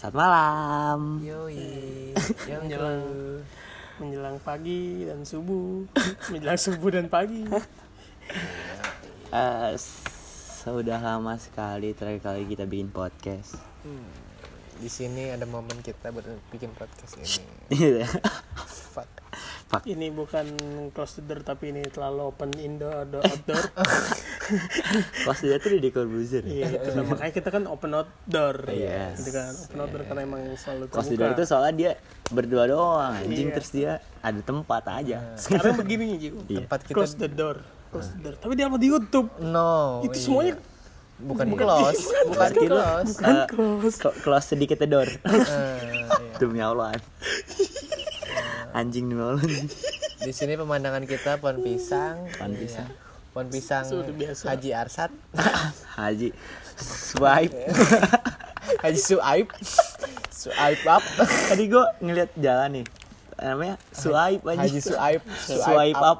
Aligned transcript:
Selamat 0.00 0.16
malam. 0.16 1.00
Yoi. 1.20 2.16
Yang 2.48 2.60
menjelang 2.64 3.04
menjelang 4.00 4.36
pagi 4.40 5.04
dan 5.04 5.28
subuh 5.28 5.84
menjelang 6.32 6.56
subuh 6.56 6.88
dan 6.88 7.12
pagi 7.12 7.44
Eh, 9.28 9.72
sudah 10.64 10.96
lama 11.04 11.36
sekali 11.36 11.92
terakhir 11.92 12.32
kali 12.32 12.48
kita 12.48 12.64
bikin 12.64 12.88
podcast. 12.88 13.60
di 14.80 14.88
sini 14.88 15.36
ada 15.36 15.44
momen 15.44 15.84
kita 15.84 16.08
buat 16.08 16.24
bikin 16.48 16.72
podcast 16.72 17.20
ini. 17.20 17.44
Iya. 17.68 18.08
Fuck. 18.96 19.29
Fuck. 19.70 19.86
ini 19.86 20.10
bukan 20.10 20.50
close 20.90 21.14
the 21.14 21.24
door 21.24 21.40
tapi 21.40 21.70
ini 21.70 21.86
terlalu 21.86 22.26
open 22.26 22.50
indoor 22.58 22.90
outdoor, 22.96 23.22
outdoor. 23.30 23.62
Kelas 25.22 25.38
dia 25.40 25.56
tuh 25.56 25.70
di 25.70 25.80
Dekor 25.80 26.04
Buzzer. 26.04 26.42
iya 26.42 26.74
itu 26.74 26.90
nah, 26.90 27.06
makanya 27.06 27.32
kita 27.32 27.48
kan 27.48 27.62
open 27.64 27.94
outdoor 27.94 28.66
Yes. 28.66 29.22
gitu 29.22 29.30
kan 29.30 29.54
open 29.54 29.78
outdoor 29.78 30.02
karena 30.04 30.20
emang 30.26 30.42
selalu 30.56 30.84
terbuka 30.86 31.14
dia 31.14 31.28
itu 31.30 31.44
soalnya 31.46 31.72
dia 31.72 31.90
berdua 32.28 32.66
doang 32.66 33.14
anjing 33.16 33.46
Iya. 33.46 33.54
terus 33.54 33.70
dia 33.70 33.90
ada 34.18 34.40
tempat 34.40 34.82
aja. 34.90 35.18
sekarang 35.38 35.78
begini 35.78 36.18
Ji 36.18 36.28
Iya. 36.50 36.66
Tempat 36.66 36.78
kita 36.82 36.96
close 36.98 37.14
the 37.14 37.30
door 37.30 37.62
close 37.88 38.10
the 38.10 38.18
door 38.20 38.34
tapi 38.36 38.52
dia 38.54 38.66
apa 38.66 38.74
di 38.74 38.86
YouTube 38.86 39.30
no. 39.38 40.02
itu 40.02 40.12
iya. 40.12 40.24
semuanya 40.26 40.54
bukan 41.20 41.46
close, 41.52 42.00
bukan 42.26 42.50
close. 42.58 43.12
eh, 43.20 43.44
close 43.46 43.96
clo- 43.98 44.18
close 44.18 44.46
sedikit 44.48 44.82
door. 44.82 45.04
Eh, 45.22 45.38
iya. 45.46 46.08
Demi 46.38 46.58
Allah. 46.58 46.96
Anjing 48.70 49.10
Allah. 49.14 49.42
Di 50.26 50.32
sini 50.36 50.54
pemandangan 50.54 51.04
kita 51.08 51.40
pohon 51.40 51.64
pisang. 51.64 52.28
Pohon 52.36 52.52
Iya. 52.52 52.60
pisang. 52.60 52.88
Pohon 53.30 53.46
pisang 53.48 53.84
biasa. 54.14 54.42
Haji 54.52 54.70
Arsat. 54.74 55.10
Haji 55.98 56.28
swipe. 56.76 57.56
Haji 58.84 59.00
Suaib. 59.00 59.48
Suaib 60.30 60.82
up. 60.86 61.02
Tadi 61.48 61.64
gue 61.66 61.84
ngeliat 62.04 62.30
jalan 62.38 62.80
nih. 62.80 62.86
Namanya 63.40 63.76
swipe 63.90 64.44
aja. 64.44 64.60
Haji 64.66 64.80
Suaib. 64.84 65.22
Swipe 65.40 65.98
up. 65.98 66.18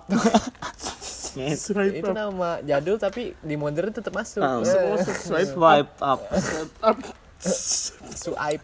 Swipe 1.31 2.03
Itu 2.03 2.11
up 2.11 2.17
nama 2.17 2.59
jadul 2.65 2.99
tapi 2.99 3.39
di 3.39 3.55
modern 3.55 3.95
tetap 3.95 4.11
masuk. 4.11 4.43
Eh, 4.43 4.99
Swipe 5.05 5.55
swipe 5.55 5.93
up. 6.03 6.21
swipe 6.35 6.75
up 6.83 6.99
Suaib. 8.21 8.61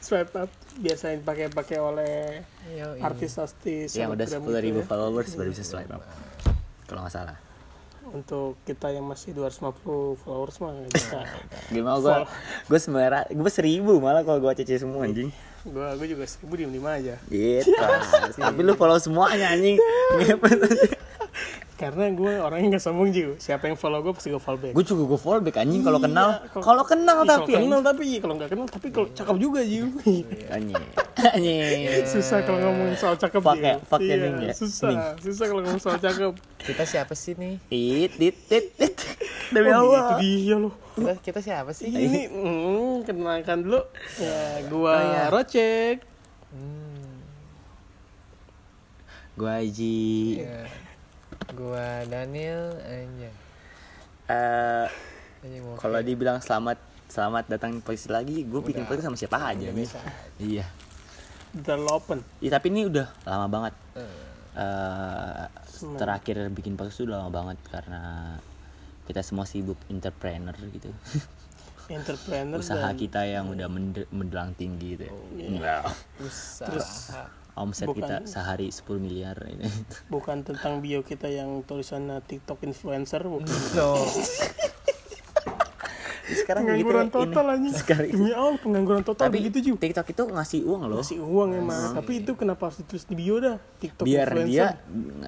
swipe 0.00 0.34
up 0.34 0.50
biasa 0.78 1.10
yang 1.10 1.22
dipakai-pakai 1.22 1.78
oleh 1.78 2.42
artis-artis 2.98 3.94
Yang 3.94 4.10
udah 4.14 4.26
sepuluh 4.28 4.58
ribu 4.58 4.80
ya. 4.82 4.86
followers 4.86 5.34
baru 5.34 5.50
bisa 5.50 5.62
swipe 5.62 5.90
up. 5.90 6.02
Kalau 6.84 7.02
nggak 7.02 7.14
salah. 7.14 7.38
untuk 8.08 8.56
kita 8.64 8.88
yang 8.88 9.04
masih 9.04 9.36
250 9.36 9.84
followers 10.18 10.56
mah 10.58 10.72
bisa 10.88 11.28
Gimana 11.76 12.00
gue? 12.00 12.16
Gue 12.64 12.80
sebenarnya 12.80 13.28
gue 13.28 13.50
seribu 13.52 14.00
malah 14.00 14.24
kalau 14.24 14.40
gue 14.40 14.52
cece 14.56 14.80
semua 14.80 15.04
anjing. 15.04 15.28
gua 15.60 15.92
gua 15.92 16.06
juga 16.08 16.24
seribu 16.24 16.56
diem 16.56 16.72
diem 16.72 16.88
aja 16.88 17.14
Gitu. 17.28 17.68
Tapi 18.40 18.60
lu 18.64 18.72
follow 18.74 18.96
semuanya 18.96 19.52
anjing. 19.52 19.76
Karena 21.74 22.10
gue 22.10 22.32
orangnya 22.36 22.66
nggak 22.72 22.82
sombong 22.82 23.08
juga 23.08 23.38
siapa 23.38 23.64
yang 23.64 23.74
follow 23.74 24.00
gue 24.00 24.10
pasti 24.10 24.28
gue 24.28 24.36
follow 24.36 24.58
back 24.58 24.72
Gue 24.72 24.82
juga 24.82 25.02
gue 25.04 25.14
follow 25.16 25.38
back 25.40 25.56
anjing 25.56 25.80
kalau 25.80 25.96
Iya, 25.96 26.06
kenal. 26.06 26.28
kalau- 26.50 26.64
Kalau 26.64 26.84
kenal 26.84 27.16
Ih, 27.16 27.28
tapi 27.28 27.38
kalau 27.46 27.62
kenal 27.62 27.80
tapi 27.80 28.02
iya, 28.04 28.18
kalau 28.18 28.34
nggak 28.34 28.50
kenal 28.50 28.66
tapi 28.66 28.86
kalau 28.88 29.06
cakep 29.08 29.36
juga 29.36 29.60
Jiu 29.62 29.86
anjing. 30.48 30.82
Anjing. 31.18 31.78
susah 32.04 32.38
kalau 32.40 32.58
ngomongin 32.60 32.94
soal 32.94 33.14
cakep 33.14 33.38
Fuck 33.40 33.54
Jiu. 33.54 33.62
ya, 33.64 33.74
fuck 33.80 34.00
ya, 34.00 34.14
iya, 34.16 34.28
ya. 34.40 34.52
susah 34.52 34.88
Ning. 34.88 35.00
susah 35.20 35.44
kalau 35.46 35.62
ngomong 35.62 35.78
soal 35.80 35.98
cakep 35.98 36.32
Kita 36.58 36.82
siapa 36.84 37.14
sih 37.14 37.32
nih? 37.34 37.54
Tit 37.64 38.10
tit 38.12 38.36
tit 38.42 38.64
tit. 38.74 38.94
Demi 39.48 39.70
oh, 39.70 39.86
itu 39.86 39.86
Allah. 39.88 40.18
dia 40.18 40.56
loh 40.56 40.74
Kita, 40.92 41.12
kita 41.20 41.40
siapa 41.40 41.70
sih? 41.72 41.86
ini 41.86 42.26
mm, 42.26 42.94
kenalkan 43.04 43.58
dulu 43.60 43.86
ya 44.16 44.38
gua 44.66 44.90
Oh, 44.90 45.02
iya. 45.04 45.22
Rocek 45.28 45.96
Hmm. 46.48 47.22
Gue 49.36 49.46
Haji. 49.52 50.02
Ya. 50.40 50.66
Gua 51.48 52.04
Daniel 52.04 52.76
aja. 52.78 53.30
Eh, 54.28 54.86
Aja 55.38 55.58
mau 55.62 55.74
kalau 55.74 56.00
dibilang 56.02 56.38
selamat 56.38 56.76
selamat 57.08 57.48
datang 57.48 57.72
di 57.72 57.80
podcast 57.80 58.12
lagi, 58.12 58.44
gue 58.44 58.60
bikin 58.60 58.84
podcast 58.84 59.06
sama 59.06 59.16
siapa 59.16 59.38
aja 59.40 59.64
nih. 59.64 59.72
bisa. 59.74 60.00
Iya. 60.36 60.66
terlalu 61.48 61.88
open 61.88 62.18
Ya, 62.38 62.52
tapi 62.52 62.68
ini 62.68 62.84
udah 62.84 63.08
lama 63.24 63.46
banget. 63.48 63.74
Eh, 63.96 64.26
Eh, 64.58 65.46
terakhir 65.94 66.50
bikin 66.50 66.74
podcast 66.74 67.00
udah 67.00 67.22
lama 67.22 67.30
banget 67.32 67.58
karena 67.64 68.34
kita 69.06 69.22
semua 69.22 69.46
sibuk 69.46 69.78
entrepreneur 69.88 70.52
gitu. 70.68 70.90
entrepreneur 71.88 72.58
Usaha 72.58 72.82
dan 72.84 72.98
kita 72.98 73.24
yang 73.24 73.48
udah 73.48 73.64
mende- 73.64 74.10
mendelang 74.10 74.52
tinggi 74.52 74.98
gitu. 74.98 75.06
ya. 75.06 75.46
Enggak. 75.46 75.82
usaha. 76.20 77.30
Omset 77.58 77.86
Bukan. 77.86 77.98
kita 78.00 78.16
sehari 78.24 78.70
10 78.70 78.86
miliar 78.98 79.36
ini. 79.46 79.66
bukan 80.14 80.42
tentang 80.42 80.78
bio 80.78 81.02
kita 81.02 81.26
yang 81.26 81.62
tulisannya 81.62 82.22
TikTok 82.22 82.62
influencer 82.62 83.22
bukan 83.22 83.46
No. 83.78 83.98
Sekarang 86.28 86.68
pengangguran 86.68 87.08
gitu, 87.08 87.16
total 87.24 87.46
ini. 87.56 87.72
aja 87.72 87.78
Sekarang 87.80 88.08
demi 88.12 88.32
Allah 88.36 88.60
pengangguran 88.60 89.00
total 89.00 89.32
tapi 89.32 89.40
begitu 89.40 89.72
juga 89.72 89.88
TikTok 89.88 90.06
itu 90.12 90.22
ngasih 90.28 90.60
uang 90.60 90.82
loh. 90.84 91.00
kasih 91.00 91.20
uang 91.24 91.50
emang 91.56 91.96
tapi 91.96 92.12
itu 92.20 92.32
kenapa 92.36 92.68
harus 92.68 92.84
ditulis 92.84 93.04
di 93.08 93.14
bio 93.16 93.36
dah 93.40 93.56
TikTok 93.56 94.04
biar 94.04 94.28
influencer 94.28 94.52
dia 94.52 94.66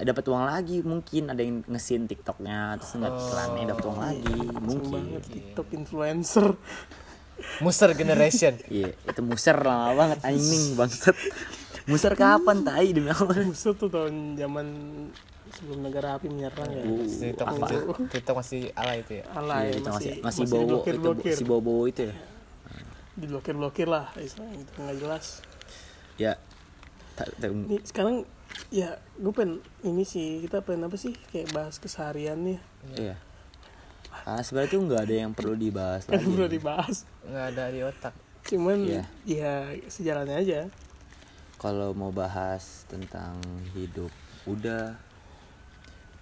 dapat 0.05 0.23
uang 0.29 0.43
lagi 0.45 0.77
mungkin 0.85 1.23
ada 1.33 1.41
yang 1.41 1.65
ngesin 1.65 2.05
TikToknya 2.05 2.77
terus 2.77 2.93
nggak 2.93 3.13
iklannya 3.17 3.63
dapat 3.65 3.83
uang 3.89 3.99
lagi 3.99 4.37
mungkin 4.61 4.89
banget 4.93 5.23
TikTok 5.25 5.67
influencer 5.73 6.47
Muster 7.65 7.89
generation. 7.97 8.53
iya 8.69 8.93
itu 8.93 9.21
muser 9.25 9.57
lama 9.57 9.97
banget 9.97 10.21
anjing 10.21 10.77
bangsat 10.77 11.17
muser 11.91 12.13
kapan 12.15 12.57
tai 12.61 12.89
demi 12.89 13.09
Allah 13.09 13.37
Buset 13.43 13.75
tuh 13.75 13.87
tahun 13.87 14.13
zaman 14.33 14.65
sebelum 15.51 15.79
negara 15.81 16.15
api 16.15 16.27
menyerang 16.27 16.69
ya 16.69 16.81
Uh, 16.81 17.03
TikTok, 17.03 17.43
apa? 17.45 17.65
TikTok 18.07 18.35
masih 18.37 18.71
ala 18.73 18.95
itu 18.95 19.11
ya. 19.13 19.25
alay 19.33 19.67
Iya, 19.67 19.75
itu 19.75 19.89
masih 19.89 19.91
masih, 19.91 20.23
masih 20.23 20.43
bowo 20.45 20.55
itu 20.55 20.63
diblokir-blokir. 20.63 21.35
si 21.35 21.43
bobo 21.43 21.73
itu 21.85 22.01
ya 22.03 22.15
diblokir-blokir 23.13 23.85
lah 23.85 24.07
istilahnya 24.15 24.55
gitu 24.57 24.71
nggak 24.79 24.97
jelas 24.97 25.25
ya 26.15 26.33
tak- 27.13 27.35
tak- 27.35 27.51
Nih 27.51 27.81
sekarang 27.83 28.23
ya 28.69 28.89
gue 29.13 29.31
pengen 29.31 29.53
ini 29.81 30.03
sih 30.03 30.39
kita 30.39 30.59
pengen 30.61 30.87
apa 30.87 30.95
sih 30.95 31.11
kayak 31.27 31.51
bahas 31.51 31.75
keseharian 31.75 32.39
nih 32.39 32.59
iya 32.97 33.15
ah 34.21 34.39
sebenarnya 34.39 34.71
tuh 34.71 34.81
nggak 34.81 35.01
ada 35.01 35.15
yang 35.17 35.31
perlu 35.31 35.55
dibahas 35.55 36.03
lagi 36.05 36.23
perlu 36.25 36.47
dibahas 36.47 37.03
Nggak 37.21 37.45
ada 37.49 37.63
di 37.67 37.79
otak. 37.81 38.13
cuman 38.43 38.77
Iya. 38.81 39.03
ya 39.23 39.53
sejalannya 39.85 40.37
aja 40.37 40.59
kalau 41.61 41.93
mau 41.93 42.09
bahas 42.09 42.89
tentang 42.89 43.37
hidup 43.77 44.09
udah 44.49 44.97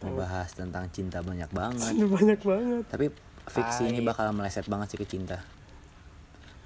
mau 0.03 0.11
bahas 0.19 0.51
tentang 0.51 0.91
cinta 0.91 1.23
banyak 1.23 1.47
banget. 1.55 1.95
Ini 1.95 2.05
banyak 2.19 2.39
banget. 2.44 2.83
Tapi 2.91 3.07
fiksi 3.47 3.88
ini 3.88 4.03
Tai. 4.03 4.11
bakal 4.11 4.35
meleset 4.35 4.67
banget 4.67 4.91
sih 4.91 5.00
ke 5.00 5.07
cinta. 5.07 5.39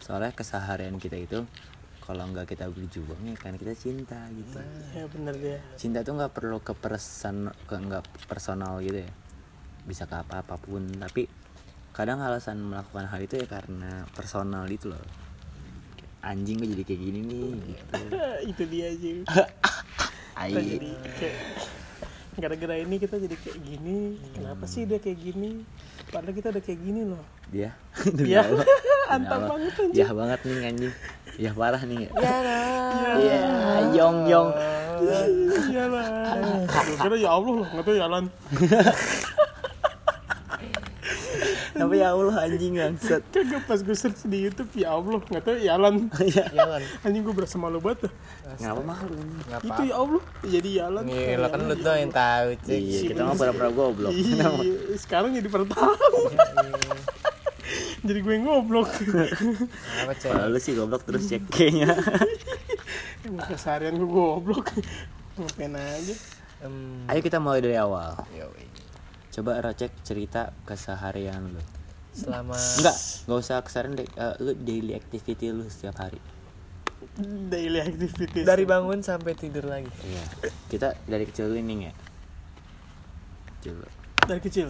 Soalnya 0.02 0.34
keseharian 0.34 0.98
kita 0.98 1.22
itu 1.22 1.46
kalau 2.02 2.26
nggak 2.34 2.50
kita 2.50 2.66
berjuang 2.68 3.22
ya 3.30 3.38
kan 3.38 3.54
kita 3.62 3.78
cinta 3.78 4.18
gitu. 4.34 4.58
Ya 4.98 5.06
bener 5.06 5.38
dia. 5.38 5.62
Cinta 5.78 6.02
tuh 6.02 6.18
nggak 6.18 6.34
perlu 6.34 6.58
ke 6.58 6.74
person 6.74 7.54
ke 7.70 7.78
nggak 7.78 8.26
personal 8.26 8.82
gitu 8.82 9.06
ya. 9.06 9.12
Bisa 9.86 10.10
ke 10.10 10.18
apa 10.18 10.42
apa 10.42 10.58
pun 10.58 10.82
tapi 10.98 11.30
kadang 11.94 12.26
alasan 12.26 12.58
melakukan 12.58 13.06
hal 13.06 13.22
itu 13.22 13.38
ya 13.38 13.46
karena 13.46 14.10
personal 14.18 14.66
itu 14.66 14.90
loh 14.90 15.23
anjing 16.24 16.56
gue 16.56 16.68
jadi 16.72 16.84
kayak 16.88 17.02
gini 17.04 17.20
nih 17.28 17.48
gitu. 17.68 18.00
Itu 18.56 18.64
dia 18.72 18.88
kita 18.96 20.62
jadi 20.74 20.90
kayak 21.20 21.38
gara-gara 22.34 22.76
ini 22.82 22.96
kita 22.98 23.16
jadi 23.22 23.36
kayak 23.38 23.60
gini 23.62 24.18
kenapa 24.34 24.64
sih 24.66 24.88
dia 24.88 24.98
kayak 24.98 25.20
gini? 25.20 25.62
Padahal 26.10 26.34
kita 26.34 26.48
udah 26.50 26.64
kayak 26.64 26.80
gini 26.82 27.02
loh. 27.06 27.24
Dia? 27.52 27.76
Ya 28.24 28.42
Demi 28.42 28.66
antap 29.12 29.42
banget 29.52 29.74
anjing 29.78 30.00
ya 30.00 30.08
banget 30.16 30.40
nih 30.48 30.56
anjing. 30.64 30.94
Ya 31.38 31.52
parah 31.54 31.84
nih. 31.84 31.98
Ya 32.08 32.36
Iya, 33.24 33.42
yong 33.94 34.18
yong. 34.32 34.50
Iya 35.70 35.84
lah. 35.92 36.08
Gue 36.72 36.98
kira 36.98 37.16
ya 37.20 37.30
Allah 37.36 37.54
loh 37.62 37.68
nggak 37.68 37.86
tahu 37.86 37.96
jalan 38.00 38.24
tapi 41.74 41.98
ya 41.98 42.14
Allah 42.14 42.46
anjing 42.46 42.78
bangsat. 42.78 43.26
Kagak 43.34 43.66
pas 43.66 43.82
gue 43.82 43.98
search 43.98 44.30
di 44.30 44.46
YouTube 44.46 44.70
ya 44.78 44.94
Allah 44.94 45.18
nggak 45.18 45.42
tahu 45.42 45.58
jalan 45.58 45.94
Jangan. 46.30 46.82
anjing 47.02 47.22
gue 47.26 47.34
berasa 47.34 47.58
malu 47.58 47.82
banget 47.82 48.06
dah. 48.06 48.14
ngapa 48.62 48.82
malu? 48.86 49.18
Itu 49.60 49.84
ya 49.84 49.96
Allah 49.98 50.24
jadi 50.46 50.70
jalan 50.86 51.04
Gila 51.10 51.48
kan 51.50 51.60
lu 51.66 51.76
tuh 51.76 51.96
yang 51.98 52.14
tahu, 52.14 52.48
Cik. 52.62 52.78
iya 52.78 53.00
kita 53.10 53.22
mah 53.26 53.34
pura-pura 53.34 53.70
goblok. 53.74 54.14
Iya, 54.14 54.48
sekarang 54.96 55.34
jadi 55.34 55.50
pertahan 55.50 55.94
jadi 58.04 58.20
gue 58.20 58.36
ngoblok 58.38 58.92
Apa, 60.04 60.52
lu 60.52 60.60
sih 60.60 60.76
goblok 60.76 61.08
terus 61.08 61.26
cek 61.26 61.48
kayaknya. 61.50 61.96
Emang 63.26 63.48
keseharian 63.48 63.96
gue 63.96 64.06
goblok. 64.06 64.70
Ngapain 65.40 65.74
aja? 65.74 66.14
Em, 66.62 67.08
ayo 67.08 67.20
kita 67.20 67.40
mulai 67.40 67.60
dari 67.60 67.76
awal. 67.76 68.16
Yoi. 68.32 68.63
Coba 69.34 69.60
Rocek 69.60 69.92
cerita 70.06 70.54
keseharian 70.64 71.50
lu. 71.50 71.62
Selama 72.14 72.54
enggak 72.54 72.96
nggak 73.26 73.40
usah 73.42 73.58
kesaran 73.66 73.98
deh 73.98 74.06
Eh, 74.06 74.36
lu 74.38 74.54
daily 74.54 74.94
activity 74.94 75.50
lu 75.50 75.66
setiap 75.66 75.98
hari. 75.98 76.22
Daily 77.50 77.82
activities 77.82 78.46
dari 78.46 78.64
bangun 78.64 79.02
sampai 79.02 79.34
tidur 79.34 79.66
lagi. 79.66 79.90
Iya. 80.06 80.24
Kita 80.70 80.94
dari 81.10 81.26
kecil 81.26 81.50
dulu 81.50 81.60
nih 81.60 81.90
ya 81.90 81.94
kecil. 83.64 83.76
Dari 84.28 84.42
kecil? 84.44 84.68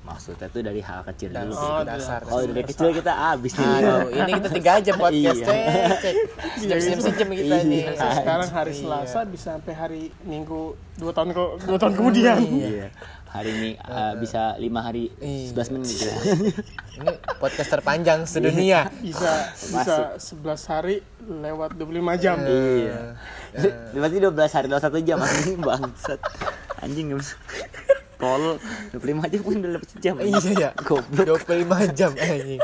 Maksudnya 0.00 0.48
tuh 0.48 0.64
dari 0.64 0.80
hal 0.80 1.04
kecil 1.12 1.28
dulu. 1.28 1.52
Oh, 1.52 1.84
dasar. 1.84 2.24
oh 2.24 2.40
dari 2.40 2.64
kecil 2.64 2.88
kita 2.96 3.36
abis 3.36 3.52
nih. 3.52 3.68
Aduh, 3.68 4.08
ini 4.16 4.30
kita 4.40 4.48
tiga 4.48 4.72
jam 4.80 4.96
podcast 4.96 5.40
Iya. 5.44 5.44
cek, 5.44 5.60
cek. 6.00 6.14
Sejam 6.56 6.98
sejam 7.04 7.28
kita 7.28 7.56
nih. 7.68 7.80
Iya. 7.84 8.08
sekarang 8.16 8.48
hari 8.48 8.72
Iya. 8.72 8.80
Selasa 8.80 9.20
bisa 9.28 9.48
sampai 9.60 9.74
hari 9.76 10.02
Minggu 10.24 10.72
dua 10.96 11.12
tahun 11.12 11.36
ke 11.36 11.42
dua 11.68 11.76
tahun 11.76 11.94
kemudian. 12.00 12.36
Iya 12.40 12.88
hari 13.30 13.50
ini 13.52 13.70
uh, 13.80 14.14
bisa 14.16 14.54
lima 14.56 14.82
hari 14.82 15.06
Iya. 15.16 15.54
11 15.54 15.70
menit 15.72 15.88
ya. 15.96 16.14
Ini 16.98 17.10
podcast 17.38 17.70
terpanjang 17.70 18.26
sedunia. 18.26 18.90
bisa 18.98 19.54
bisa 19.54 20.18
11 20.18 20.42
hari 20.66 20.96
lewat 21.22 21.74
25 21.74 21.94
jam 22.18 22.36
iya 22.42 23.14
berarti 23.92 24.16
12 24.18 24.34
hari 24.50 24.66
21 24.68 25.08
jam 25.08 25.18
anjing 25.18 25.58
bangsat 25.58 26.20
anjing 26.80 27.06
nggak 27.08 27.18
bisa 27.18 27.34
tol 28.16 28.58
25 28.92 29.00
jam 29.28 29.40
pun 29.40 29.54
udah 29.56 29.70
dapat 29.72 29.88
sejam 29.88 30.14
Iya 30.18 30.50
ya. 30.52 30.70
goblok 30.76 31.40
25 31.46 31.94
jam 31.94 32.10
anjing. 32.12 32.60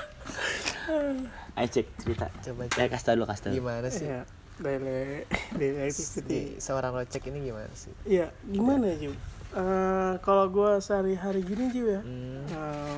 ayo 1.55 1.69
cek 1.71 1.87
cerita 1.97 2.27
Coba 2.43 2.69
ya 2.69 2.85
kasih 2.87 3.05
tau 3.05 3.15
dulu 3.15 3.25
kasih 3.25 3.41
tau 3.41 3.49
dulu. 3.49 3.59
Gimana 3.65 3.89
sih? 3.89 4.05
Iya, 4.05 4.21
daily 4.59 5.25
daily 5.57 5.81
activity. 5.89 6.29
Di 6.29 6.41
seorang 6.61 6.93
rocek 6.93 7.23
ini 7.27 7.49
gimana 7.49 7.73
sih? 7.73 7.93
Iya, 8.05 8.29
gimana 8.45 8.85
ya, 8.93 9.09
Ju? 9.57 9.63
Eh, 9.63 10.13
kalau 10.21 10.45
gua 10.47 10.77
sehari-hari 10.79 11.41
gini 11.41 11.65
Ju 11.71 11.85
ya. 11.91 12.01
Hmm. 12.01 12.45
eh, 12.47 12.97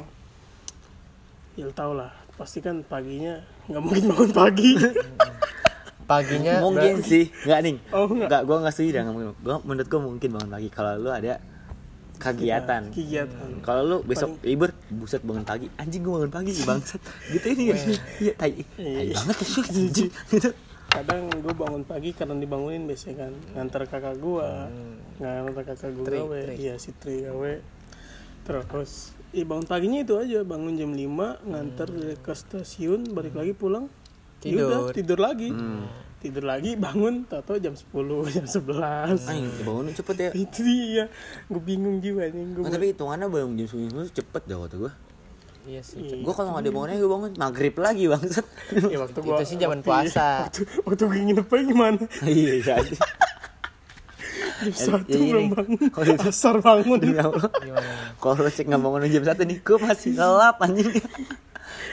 ya 1.56 1.66
tau 1.72 1.93
lah, 1.93 2.10
pasti 2.34 2.58
kan 2.58 2.82
paginya 2.82 3.38
nggak 3.66 3.78
mungkin 3.81 4.05
bangun 4.08 4.31
pagi. 4.32 4.70
Paginya 6.08 6.64
mungkin 6.64 7.05
sih 7.05 7.28
nggak 7.44 7.60
nih 7.60 7.76
Oh, 7.93 8.08
nggak. 8.08 8.32
nggak 8.32 8.43
gue 8.43 8.56
nggak 8.58 8.72
setuju 8.72 8.90
dengan 8.96 9.12
mungkin 9.12 9.28
gue 9.37 9.56
menurut 9.60 9.87
gue 9.87 10.00
mungkin 10.00 10.28
bangun 10.32 10.50
pagi 10.50 10.69
kalau 10.72 10.96
lu 10.96 11.12
ada 11.12 11.37
kegiatan 12.16 12.88
Kegiatan. 12.88 13.60
kalau 13.60 13.82
lu 13.84 13.96
besok 14.00 14.40
libur 14.40 14.72
buset 14.88 15.20
bangun 15.20 15.44
pagi 15.44 15.69
anjing 15.76 16.00
gue 16.00 16.08
bangun 16.08 16.32
pagi 16.32 16.56
bangsat 16.64 17.05
gitu 17.28 17.46
ini 17.52 17.76
sih 17.76 18.00
iya 18.19 18.32
tai 18.32 18.56
tai 18.72 19.12
banget 19.12 19.37
ya 19.37 19.60
anjing 19.69 20.08
gitu 20.32 20.49
Kadang 20.88 21.29
gue 21.31 21.55
bangun 21.55 21.85
pagi 21.85 22.11
karena 22.17 22.35
dibangunin 22.35 22.88
biasanya 22.88 23.29
kan. 23.29 23.32
Ngantar 23.55 23.82
kakak 23.87 24.17
gua, 24.19 24.67
ngantar 25.20 25.62
kakak 25.69 25.93
gua 25.94 26.06
Tri, 26.08 26.19
gawe, 26.19 26.40
iya 26.56 26.75
si 26.81 26.90
Tri 26.96 27.29
gawe. 27.29 27.52
Terus, 28.49 29.12
i 29.37 29.44
bangun 29.44 29.69
paginya 29.69 30.00
itu 30.00 30.17
aja, 30.17 30.40
bangun 30.40 30.73
jam 30.81 30.88
5 30.96 31.44
ngantar 31.44 31.90
ke 32.25 32.32
stasiun, 32.32 33.12
balik 33.12 33.37
lagi 33.37 33.52
pulang, 33.52 33.93
Tidur. 34.40 34.70
Yaudah, 34.70 34.81
tidur 34.94 35.19
lagi. 35.20 35.50
Tidur 36.19 36.44
lagi, 36.49 36.75
bangun, 36.75 37.29
tato 37.29 37.55
jam 37.61 37.76
10, 37.76 37.84
jam 38.34 38.46
11. 38.49 39.29
anjing 39.29 39.64
bangun 39.69 39.87
cepet 39.93 40.17
ya. 40.17 40.31
Itu 40.32 40.64
dia. 40.64 41.05
Gue 41.46 41.62
bingung 41.62 42.00
juga 42.00 42.26
nih 42.32 42.56
gue 42.56 42.64
Oh, 42.64 42.70
tapi 42.73 42.96
hitungannya 42.96 43.29
bangun 43.29 43.55
jam 43.61 43.69
sepuluh 43.69 44.08
cepet 44.08 44.43
dah 44.49 44.56
waktu 44.58 44.76
gue 44.88 44.93
Iya 45.69 45.85
sih. 45.85 46.00
gue 46.00 46.32
kalau 46.32 46.56
nggak 46.56 46.65
ada 46.65 46.70
bangunnya 46.73 46.97
gue 46.97 47.11
bangun 47.12 47.31
maghrib 47.37 47.75
lagi 47.76 48.09
bangsat. 48.09 48.47
Ya 48.88 48.99
waktu 48.99 49.19
gua 49.20 49.37
Itu 49.37 49.44
sih 49.44 49.56
zaman 49.61 49.85
puasa. 49.85 50.49
waktu, 50.49 50.65
waktu 50.88 51.03
gue 51.05 51.44
aja 51.44 51.62
gimana? 51.62 52.00
Iya 52.25 52.53
iya 52.56 52.75
aja 52.81 52.97
jam 54.59 54.75
Eh, 54.75 54.75
satu 54.75 55.06
ya 55.15 55.23
belum 55.31 55.47
bangun. 55.55 55.79
Kalau 55.94 56.06
itu- 56.09 56.26
asar 56.26 56.56
bangun. 56.59 56.99
Demi 56.99 57.20
Allah. 57.20 57.47
Kalau 58.19 58.43
lu 58.43 58.50
cek 58.50 58.67
nggak 58.67 58.82
bangun 58.82 59.06
jam 59.06 59.23
satu 59.23 59.43
nih 59.47 59.59
gue 59.62 59.76
masih 59.79 60.11
gelap 60.17 60.56
anjing. 60.59 60.91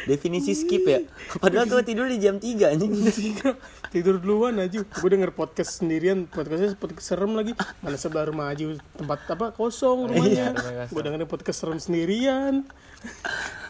Definisi 0.06 0.54
skip 0.54 0.81
ya. 0.81 1.01
Padahal 1.38 1.66
gue 1.66 1.81
tidur 1.81 2.06
di 2.06 2.18
jam 2.18 2.38
3 2.38 2.74
anjing. 2.74 2.89
Tiga, 3.12 3.54
tidur 3.89 4.18
duluan 4.18 4.57
aja 4.57 4.81
gue 4.81 5.10
denger 5.10 5.30
podcast 5.30 5.81
sendirian. 5.81 6.25
Podcastnya 6.25 6.74
podcast 6.74 7.06
serem 7.06 7.33
lagi. 7.33 7.54
Mana 7.81 7.98
sebelah 7.98 8.30
rumah 8.30 8.50
aja 8.50 8.66
tempat 8.98 9.19
apa 9.27 9.54
kosong 9.54 10.10
rumahnya. 10.10 10.54
Iya, 10.57 10.83
gue 10.89 11.01
dengerin 11.01 11.30
podcast 11.30 11.57
serem 11.62 11.77
sendirian 11.77 12.66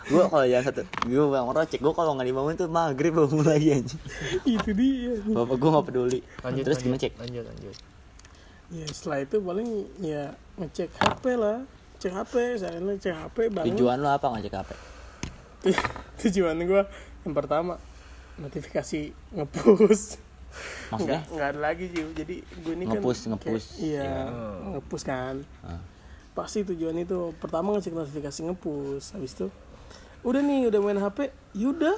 gue 0.05 0.23
kalau 0.29 0.45
jam 0.45 0.61
satu 0.61 0.85
gue 0.85 1.25
bangun 1.33 1.53
rocek 1.57 1.81
gue 1.81 1.93
kalau 1.97 2.13
nggak 2.13 2.27
dibangun 2.29 2.53
tuh 2.53 2.69
maghrib 2.69 3.13
bangun 3.17 3.45
lagi 3.45 3.67
anjing. 3.73 4.01
Itu 4.45 4.69
dia. 4.77 5.17
Bapak 5.25 5.55
gue 5.57 5.69
nggak 5.73 5.85
peduli. 5.89 6.19
Lanjut, 6.45 6.63
terus 6.63 6.77
lanjut, 6.77 6.85
gimana 6.85 7.01
cek? 7.01 7.13
Lanjut, 7.17 7.43
lanjut. 7.49 7.75
ya 8.65 8.85
setelah 8.89 9.17
itu 9.21 9.37
paling 9.41 9.69
ya 10.01 10.23
ngecek 10.57 10.89
HP 10.97 11.23
lah. 11.37 11.57
Cek 12.01 12.11
HP 12.11 12.33
saya 12.61 12.77
cek 12.77 13.13
HP 13.17 13.37
bangun. 13.49 13.73
Tujuan 13.73 13.97
lo 14.01 14.09
apa 14.13 14.27
ngecek 14.29 14.53
apa 14.53 14.75
tujuan 16.21 16.61
gue 16.61 16.81
yang 17.25 17.33
pertama 17.33 17.81
notifikasi 18.37 19.09
ngepush. 19.33 20.21
Maksudnya? 20.93 21.25
Nggak 21.25 21.33
nggak 21.33 21.47
ada 21.51 21.59
lagi 21.59 21.85
Jiu. 21.91 22.07
jadi 22.13 22.35
gue 22.45 22.73
ini 22.77 22.85
kan 22.87 23.01
Nge-push, 23.01 23.21
nge-push. 23.33 23.67
iya. 23.81 24.29
ngepush 24.71 25.03
kan. 25.03 25.41
Ah. 25.65 25.81
Pasti 26.35 26.61
tujuan 26.61 26.99
itu. 26.99 27.31
Pertama 27.39 27.73
ngecek 27.73 27.95
notifikasi 27.95 28.39
ngepush 28.43 29.15
habis 29.15 29.33
itu 29.33 29.47
udah 30.21 30.41
nih 30.41 30.67
udah 30.67 30.79
main 30.81 30.97
HP 30.97 31.29
yaudah 31.53 31.97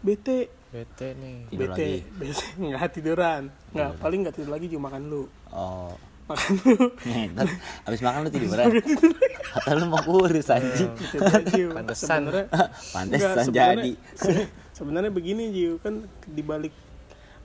bete 0.00 0.50
Bete 0.68 1.12
nih. 1.14 1.36
Tidur 1.48 1.68
bete 1.68 1.84
lagi. 1.84 1.98
bete 2.16 2.44
nggak 2.64 2.90
tiduran. 2.92 3.42
Nggak 3.72 3.90
paling 3.98 4.18
nggak 4.24 4.34
tidur 4.34 4.50
lagi 4.50 4.66
cuma 4.68 4.88
makan 4.88 5.02
lu. 5.04 5.22
Oh. 5.52 5.92
Makan 6.24 6.50
lu. 6.58 6.76
Ngentot 7.02 7.48
abis 7.84 8.00
makan 8.00 8.18
lu 8.24 8.30
tiduran. 8.30 8.66
Kata 9.52 9.70
lu 9.76 9.84
mau 9.86 10.00
kurus 10.00 10.48
anjing. 10.48 10.88
aja, 10.96 11.40
Jiu. 11.44 11.68
Pantesan. 11.70 12.24
sebenarnya 12.24 12.46
pantesan 12.88 13.44
jadi. 13.52 13.90
sebenarnya- 14.16 14.48
sebenarnya 14.72 15.12
begini 15.12 15.44
Jiu 15.52 15.76
kan 15.78 16.08
dibalik 16.24 16.72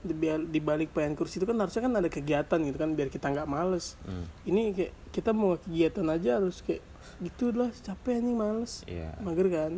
dibalik, 0.02 0.48
dibalik 0.50 0.88
pengen 0.94 1.14
kursi 1.18 1.42
itu 1.42 1.46
kan 1.46 1.58
harusnya 1.58 1.82
kan 1.84 1.94
ada 1.98 2.08
kegiatan 2.10 2.58
gitu 2.62 2.76
kan 2.78 2.90
biar 2.94 3.08
kita 3.10 3.26
nggak 3.30 3.48
males. 3.50 3.98
Hmm. 4.06 4.26
ini 4.46 4.74
kayak 4.74 4.92
kita 5.10 5.30
mau 5.34 5.58
kegiatan 5.58 6.06
aja 6.06 6.38
harus 6.38 6.62
kayak 6.62 6.82
gitu 7.18 7.50
lah 7.50 7.70
capek 7.70 8.22
nih 8.22 8.36
males. 8.36 8.86
Iya. 8.86 9.10
mager 9.20 9.48
kan? 9.50 9.72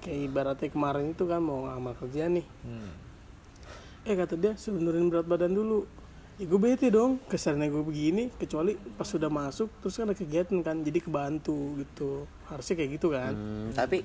Kayak 0.00 0.20
ibaratnya 0.32 0.68
kemarin 0.72 1.12
itu 1.12 1.24
kan 1.24 1.40
mau 1.40 1.64
ngamal 1.64 1.94
kerja 1.96 2.28
nih. 2.28 2.46
Hmm. 2.64 2.92
eh 4.00 4.16
kata 4.16 4.32
dia 4.40 4.56
suruh 4.56 4.80
nurunin 4.80 5.12
berat 5.12 5.28
badan 5.28 5.52
dulu. 5.52 5.84
Ya 6.40 6.48
gue 6.48 6.56
bete 6.56 6.88
dong 6.88 7.20
kesannya 7.28 7.68
gue 7.68 7.84
begini 7.84 8.32
kecuali 8.32 8.72
pas 8.96 9.04
sudah 9.04 9.28
masuk 9.28 9.68
terus 9.84 9.92
kan 10.00 10.08
ada 10.08 10.16
kegiatan 10.16 10.56
kan 10.64 10.80
jadi 10.80 11.04
kebantu 11.04 11.76
gitu. 11.84 12.24
Harusnya 12.48 12.80
kayak 12.80 12.90
gitu 12.96 13.12
kan. 13.12 13.36
Hmm, 13.36 13.76
tapi 13.76 14.00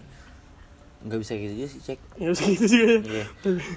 nggak 1.06 1.19
bisa 1.22 1.38
gitu 1.38 1.54
juga 1.54 1.69
sih 1.69 1.81
cek 1.86 2.00
ya 2.18 2.25
harus 2.34 2.42
gitu 2.42 2.66
sih 2.66 2.80
ya. 2.81 2.98
Iya. 3.06 3.25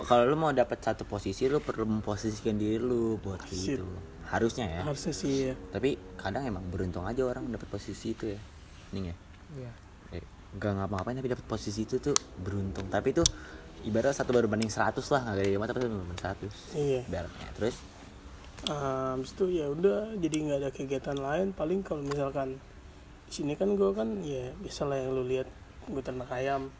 kalau 0.08 0.24
lu 0.24 0.36
mau 0.40 0.48
dapat 0.48 0.80
satu 0.80 1.04
posisi 1.04 1.44
lu 1.44 1.60
perlu 1.60 1.84
memposisikan 1.84 2.56
diri 2.56 2.80
lu 2.80 3.20
buat 3.20 3.44
Shit. 3.44 3.76
gitu. 3.78 3.84
Harusnya 4.24 4.64
ya. 4.64 4.80
Harusnya 4.88 5.12
sih 5.12 5.52
ya 5.52 5.54
tapi 5.68 6.00
kadang 6.16 6.48
emang 6.48 6.64
beruntung 6.72 7.04
aja 7.04 7.20
orang 7.28 7.44
dapat 7.52 7.68
posisi 7.68 8.16
itu 8.16 8.32
ya. 8.32 8.40
Nih 8.96 9.12
ya. 9.12 9.14
Iya. 9.60 9.72
eh, 10.16 10.24
nggak 10.56 10.72
ngapa-ngapain 10.72 11.20
tapi 11.20 11.28
dapat 11.28 11.44
posisi 11.44 11.84
itu 11.84 12.00
tuh 12.00 12.16
beruntung. 12.40 12.88
Tapi 12.88 13.12
itu 13.12 13.24
ibarat 13.84 14.16
satu 14.16 14.32
baru 14.32 14.48
banding 14.48 14.72
100 14.72 14.96
lah 14.96 15.20
nggak 15.28 15.36
ada 15.36 15.44
lima 15.44 15.64
tapi 15.68 15.78
satu 15.84 15.92
banding 16.00 16.20
100 16.72 16.80
iya. 16.80 17.00
Ibaratnya 17.04 17.48
terus? 17.60 17.76
Ah, 18.72 19.14
habis 19.14 19.36
itu 19.36 19.44
ya 19.52 19.68
udah 19.68 20.16
jadi 20.16 20.36
nggak 20.48 20.58
ada 20.64 20.70
kegiatan 20.72 21.18
lain. 21.20 21.52
Paling 21.52 21.84
kalau 21.84 22.00
misalkan 22.00 22.56
di 23.28 23.32
sini 23.36 23.52
kan 23.52 23.76
gue 23.76 23.90
kan 23.92 24.24
ya 24.24 24.48
biasalah 24.64 24.96
yang 24.96 25.12
lu 25.12 25.28
lihat 25.28 25.48
gue 25.88 26.00
ternak 26.00 26.32
ayam 26.32 26.72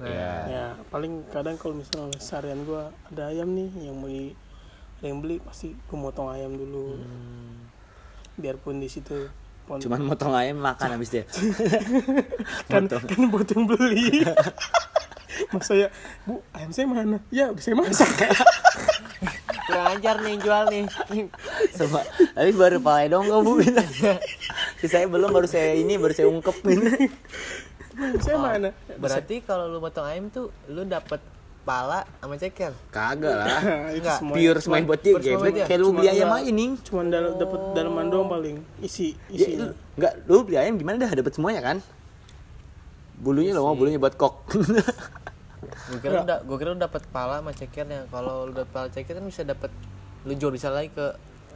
ya 0.00 0.32
ya 0.48 0.64
paling 0.88 1.28
kadang 1.28 1.60
kalau 1.60 1.76
misalnya 1.76 2.16
seharian 2.16 2.64
gue 2.64 2.82
ada 3.12 3.28
ayam 3.28 3.52
nih 3.52 3.68
yang 3.84 3.96
mau 4.00 4.08
ada 4.08 5.06
yang 5.08 5.20
beli 5.24 5.40
pasti 5.40 5.72
gue 5.72 5.98
motong 5.98 6.28
ayam 6.28 6.52
dulu. 6.56 7.00
Biarpun 8.36 8.80
di 8.80 8.88
situ 8.88 9.32
pon 9.64 9.80
cuman 9.80 10.00
motong 10.12 10.36
ayam 10.36 10.60
makan 10.60 10.96
habis 10.96 11.12
dia. 11.12 11.24
Kan 12.70 12.88
kan 12.88 13.20
buat 13.28 13.48
yang 13.48 13.64
beli. 13.64 14.24
Mas 15.56 15.64
saya 15.64 15.88
bu 16.28 16.44
ayam 16.52 16.70
saya 16.72 16.84
mana? 16.84 17.18
Ya 17.32 17.48
saya 17.56 17.76
masak. 17.80 18.08
Kurang 19.70 19.86
ajar 19.96 20.16
nih 20.20 20.36
jual 20.36 20.64
nih. 20.68 20.84
Sama, 21.72 22.02
tapi 22.34 22.50
baru 22.52 22.82
palai 22.82 23.06
dong 23.06 23.30
Si 24.82 24.86
saya 24.90 25.06
belum 25.06 25.30
baru 25.30 25.46
saya 25.46 25.78
ini 25.78 25.96
baru 25.96 26.12
saya 26.12 26.26
ungkep 26.28 26.56
saya 28.24 28.36
mana? 28.36 28.68
Berarti 28.94 29.40
kalau 29.40 29.66
lu 29.66 29.78
potong 29.78 30.04
ayam 30.04 30.28
tuh 30.28 30.48
lu 30.66 30.82
dapet 30.84 31.20
pala 31.60 32.08
sama 32.16 32.34
ceker. 32.34 32.72
kagak 32.88 33.36
lah. 33.36 33.60
Itu 33.92 34.00
Enggak, 34.00 34.16
semua 34.18 34.34
pure 34.34 34.58
semai 34.58 34.82
buat 34.82 35.00
dia 35.00 35.12
pure 35.12 35.20
semai 35.20 35.30
geblek 35.30 35.40
buat 35.42 35.54
dia. 35.54 35.66
kayak 35.66 35.80
lu 35.80 35.88
beli 35.92 36.08
ayam 36.08 36.16
enggak- 36.26 36.40
aja 36.40 36.52
nih 36.52 36.70
cuman 36.80 37.04
dalam 37.06 37.32
dapat 37.36 37.60
dalaman 37.74 38.06
doang 38.08 38.28
paling. 38.28 38.56
Isi 38.80 39.06
ya, 39.26 39.46
isinya 39.46 39.56
lu- 39.62 39.76
nggak 39.94 40.12
lu 40.24 40.38
beli 40.42 40.56
ayam 40.56 40.74
gimana 40.76 40.96
dah? 40.98 41.10
Dapat 41.12 41.32
semuanya 41.32 41.60
kan? 41.60 41.76
Bulunya 43.16 43.52
lo 43.52 43.62
mau 43.62 43.74
bulunya 43.74 43.96
buat 43.96 44.14
kok. 44.14 44.34
Gue 45.90 45.98
kira 46.00 46.12
lu 46.16 46.24
da- 46.24 46.40
gua 46.40 46.56
kira 46.56 46.70
lu 46.70 46.78
dapet 46.78 47.02
pala 47.08 47.38
sama 47.38 47.52
cekernya. 47.52 48.08
Kalau 48.08 48.46
lu 48.46 48.52
dapet 48.54 48.70
pala 48.70 48.88
ceker 48.88 49.12
kan 49.12 49.24
bisa 49.24 49.42
dapet 49.42 49.70
lu 50.22 50.32
jual 50.32 50.48
bisa 50.50 50.68
lagi 50.68 50.88
ke 50.88 51.06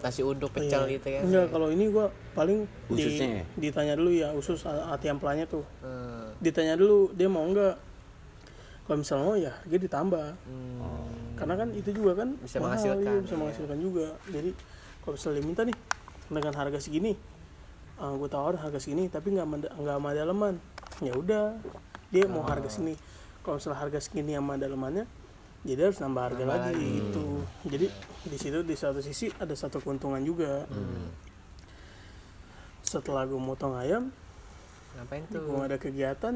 nasi 0.04 0.20
uduk 0.20 0.52
pecel 0.52 0.84
gitu 0.92 1.08
kan. 1.08 1.23
Enggak, 1.25 1.46
kalau 1.49 1.73
ini 1.73 1.88
gua 1.88 2.12
paling 2.37 2.68
di, 2.92 3.16
ya? 3.16 3.40
ditanya 3.56 3.96
dulu 3.96 4.11
ya 4.12 4.28
usus 4.37 4.61
hati 4.68 5.08
amplanya 5.08 5.49
tuh. 5.49 5.64
Hmm. 5.80 6.37
Ditanya 6.44 6.76
dulu 6.76 7.08
dia 7.16 7.25
mau 7.26 7.40
enggak 7.49 7.80
kalau 8.84 9.00
misalnya 9.00 9.25
mau 9.25 9.37
ya 9.40 9.52
harga 9.64 9.76
ditambah 9.80 10.26
Hmm. 10.44 11.08
karena 11.40 11.54
kan 11.56 11.68
itu 11.73 11.90
juga 11.96 12.20
kan 12.20 12.37
Bisa 12.37 12.61
mahal, 12.61 12.76
menghasilkan, 12.76 13.00
iya, 13.16 13.23
bisa 13.25 13.32
iya. 13.32 13.40
menghasilkan 13.40 13.78
juga 13.80 14.06
jadi 14.28 14.50
kalau 15.00 15.14
misalnya 15.16 15.34
dia 15.40 15.46
minta 15.49 15.62
nih 15.64 15.76
dengan 16.28 16.52
harga 16.52 16.78
segini 16.84 17.12
gue 17.96 18.28
tawarin 18.28 18.61
harga 18.61 18.78
segini 18.84 19.08
tapi 19.08 19.32
nggak 19.32 19.46
nggak 19.73 19.96
sama 19.96 20.11
daleman 20.12 20.54
ya 21.00 21.16
udah 21.16 21.56
dia 22.12 22.25
mau 22.28 22.44
harga 22.44 22.68
Oh. 22.68 22.73
segini 22.76 22.94
kalau 23.40 23.56
misalnya 23.56 23.78
harga 23.80 23.99
segini 24.04 24.32
sama 24.37 24.54
dalemannya 24.61 25.04
jadi 25.64 25.80
harus 25.83 25.97
nambah 25.97 26.23
harga 26.23 26.38
Nambah 26.38 26.56
lagi 26.62 26.76
lagi. 26.76 26.90
gitu 27.00 27.26
jadi 27.64 27.87
di 28.23 28.37
situ 28.37 28.59
di 28.61 28.75
satu 28.75 29.00
sisi 29.00 29.33
ada 29.35 29.52
satu 29.52 29.78
keuntungan 29.78 30.21
juga 30.21 30.64
Hmm. 30.66 31.09
setelah 32.80 33.25
gue 33.25 33.38
motong 33.38 33.75
ayam 33.75 34.04
Ngapain 34.94 35.25
gue 35.26 35.35
tuh? 35.35 35.59
ada 35.59 35.76
kegiatan 35.76 36.35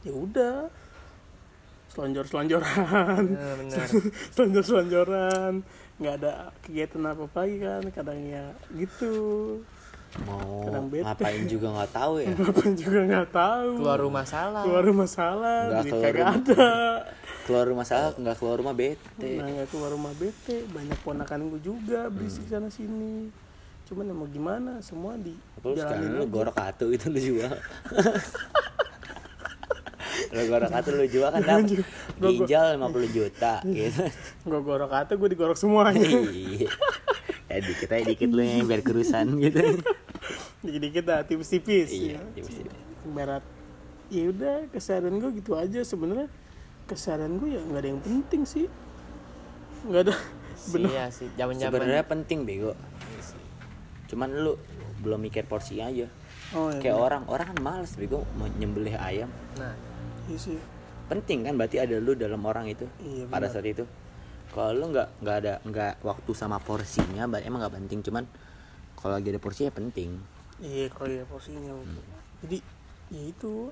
ya 0.00 0.12
udah 0.12 0.70
selonjor 1.88 2.24
selonjoran 2.24 3.24
bener. 3.32 3.88
selonjor 4.34 4.62
selonjoran 4.62 5.52
nggak 5.96 6.14
ada 6.14 6.32
kegiatan 6.60 7.00
apa 7.02 7.24
apa 7.24 7.38
lagi 7.40 7.56
kan 7.58 7.82
kadang 7.90 8.20
ya 8.22 8.44
gitu 8.70 9.14
mau 10.22 10.62
Kadang 10.62 10.86
bete. 10.86 11.02
ngapain 11.02 11.42
juga 11.46 11.66
nggak 11.72 11.90
tahu 11.90 12.14
ya 12.20 12.28
apa 12.46 12.62
juga 12.74 13.00
nggak 13.02 13.28
tahu 13.30 13.68
Keluar 13.80 13.98
rumah 13.98 14.24
salah. 14.24 14.62
keluar 14.62 14.84
rumah 14.84 15.08
salah 15.08 15.60
Nggak 15.66 15.84
keluar 15.86 16.12
rumah. 16.12 16.36
ada 16.36 16.68
keluar 17.46 17.70
rumah 17.70 17.86
salah 17.86 18.10
nggak 18.18 18.42
keluar 18.42 18.58
rumah 18.58 18.74
bete. 18.74 19.38
Nah 19.38 19.46
nggak 19.46 19.70
keluar 19.70 19.94
rumah 19.94 20.10
bete. 20.18 20.66
Banyak 20.66 20.98
ponakan 21.06 21.46
gue 21.54 21.62
juga 21.62 22.10
berisik 22.10 22.50
sana 22.50 22.66
sini. 22.66 23.30
Cuman 23.86 24.10
ya 24.10 24.14
mau 24.18 24.26
gimana 24.26 24.82
semua 24.82 25.14
di 25.14 25.30
lu 25.62 25.78
sekarang 25.78 26.18
lu 26.18 26.26
gorok 26.26 26.58
atu 26.58 26.90
itu 26.90 27.06
lu 27.06 27.22
jual 27.22 27.54
lu 30.34 30.42
gorok 30.50 30.74
atu 30.74 30.90
lu 30.90 31.06
jual 31.06 31.30
kan 31.30 31.38
dapat 31.38 31.86
ginjal 32.18 32.82
50 32.82 33.14
juta 33.14 33.62
gitu. 33.78 34.10
Gue 34.42 34.60
gorok 34.66 34.90
kata 34.90 35.14
gue 35.14 35.28
digorok 35.30 35.54
semuanya. 35.54 36.02
Iya. 37.46 37.46
ya 37.46 37.62
dikit 37.62 37.94
aja 37.94 38.04
dikit 38.10 38.30
lu 38.34 38.42
yang 38.42 38.66
biar 38.66 38.82
kerusan 38.82 39.38
gitu. 39.38 39.78
Dikit 40.66 40.82
dikit 40.82 41.04
dah 41.06 41.22
tipis-tipis. 41.22 41.94
Iya 41.94 42.18
ya. 42.18 42.20
tipis-tipis. 42.34 42.74
ya 44.10 44.22
udah 44.34 44.66
keseharian 44.74 45.22
gue 45.22 45.30
gitu 45.38 45.54
aja 45.54 45.86
sebenarnya 45.86 46.26
keseharian 46.86 47.38
gue 47.42 47.58
ya 47.58 47.60
nggak 47.62 47.80
ada 47.82 47.88
yang 47.90 48.02
penting 48.02 48.42
sih. 48.46 48.66
Nggak 49.86 50.02
ada 50.10 50.14
bener 50.72 50.90
Iya 50.90 51.04
sih, 51.12 51.28
zaman-zaman. 51.38 51.70
Sebenarnya 51.70 52.04
penting 52.06 52.38
bego. 52.42 52.72
Cuman 54.06 54.30
lu 54.32 54.54
belum 55.02 55.20
mikir 55.22 55.44
porsinya 55.46 55.90
aja. 55.90 56.06
Oh 56.54 56.70
ya 56.70 56.78
kayak 56.78 56.96
orang 56.98 57.22
orang 57.26 57.46
kan 57.54 57.58
males 57.58 57.92
bego 57.98 58.22
mau 58.38 58.46
nyembelih 58.46 58.94
ayam. 58.96 59.30
Nah, 59.58 59.74
iya 60.30 60.38
sih. 60.38 60.58
Penting 61.06 61.46
kan 61.46 61.54
berarti 61.58 61.78
ada 61.78 61.98
lu 62.02 62.18
dalam 62.18 62.42
orang 62.42 62.66
itu 62.66 62.86
Iya, 63.02 63.30
pada 63.30 63.46
saat 63.50 63.66
itu. 63.66 63.86
Kalau 64.50 64.72
lu 64.74 64.94
nggak 64.94 65.22
nggak 65.22 65.36
ada 65.42 65.54
nggak 65.66 65.92
waktu 66.06 66.30
sama 66.34 66.58
porsinya 66.62 67.26
berarti 67.26 67.46
emang 67.50 67.60
nggak 67.66 67.74
penting. 67.82 67.98
Cuman 68.06 68.24
kalau 68.98 69.18
lagi 69.18 69.30
ada 69.34 69.42
porsinya 69.42 69.70
penting. 69.74 70.18
Iya 70.62 70.86
kalau 70.90 71.10
ya 71.10 71.24
porsinya. 71.26 71.74
Jadi 72.46 72.58
ya 73.10 73.22
itu 73.22 73.70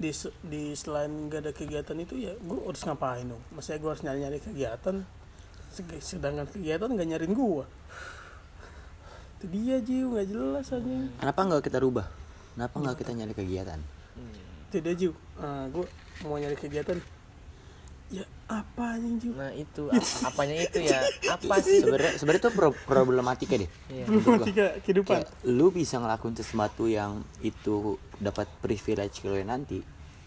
di 0.00 0.10
di 0.46 0.72
selain 0.72 1.28
nggak 1.28 1.40
ada 1.44 1.52
kegiatan 1.52 1.96
itu 2.00 2.14
ya 2.20 2.32
gue 2.36 2.58
harus 2.64 2.82
ngapain 2.84 3.26
dong? 3.28 3.42
Maksudnya 3.52 3.78
gue 3.78 3.90
harus 3.90 4.02
nyari 4.02 4.18
nyari 4.24 4.38
kegiatan 4.40 4.96
sedangkan 6.04 6.44
kegiatan 6.52 6.84
nggak 6.84 7.08
nyariin 7.16 7.32
gue 7.32 7.64
itu 9.40 9.46
dia 9.48 9.76
Jiu 9.80 10.12
nggak 10.12 10.28
jelas 10.28 10.68
aja 10.68 10.96
kenapa 11.16 11.40
nggak 11.48 11.62
kita 11.64 11.78
rubah? 11.80 12.06
Kenapa 12.52 12.76
nggak 12.76 12.96
kita 13.00 13.10
nyari 13.16 13.32
kegiatan? 13.32 13.80
Dia 14.68 14.94
Jiu. 14.94 15.16
Ah 15.40 15.66
gue 15.72 15.88
mau 16.28 16.36
nyari 16.36 16.54
kegiatan 16.60 17.00
ya 18.12 18.24
apa 18.44 19.00
anjing 19.00 19.32
nah 19.32 19.48
itu. 19.56 19.88
Ap- 19.96 20.28
apanya 20.28 20.68
itu 20.68 20.78
ya? 20.84 21.00
Apa 21.32 21.64
sih? 21.64 21.80
sebenarnya 21.80 22.12
sebenarnya 22.20 22.40
itu 22.44 22.50
pro- 22.52 22.80
problematika 22.84 23.54
deh. 23.56 23.70
Iya. 23.88 24.04
problematika 24.04 24.64
kehidupan. 24.84 25.24
Kayak 25.24 25.28
lu 25.48 25.72
bisa 25.72 25.96
ngelakuin 25.96 26.36
sesuatu 26.36 26.84
yang 26.84 27.24
itu 27.40 27.96
dapat 28.20 28.44
privilege 28.60 29.24
ke 29.24 29.32
lu 29.32 29.40
nanti 29.40 29.80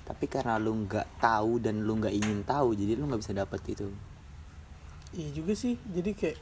tapi 0.06 0.30
karena 0.30 0.62
lu 0.62 0.86
nggak 0.86 1.18
tahu 1.18 1.58
dan 1.58 1.82
lu 1.82 1.98
nggak 1.98 2.13
ingin 2.13 2.46
tahu 2.46 2.77
jadi 2.77 2.94
lu 2.94 3.10
nggak 3.10 3.25
bisa 3.25 3.34
dapet 3.34 3.62
itu 3.74 3.89
iya 5.13 5.30
juga 5.34 5.54
sih. 5.54 5.77
Jadi 5.82 6.12
kayak 6.13 6.38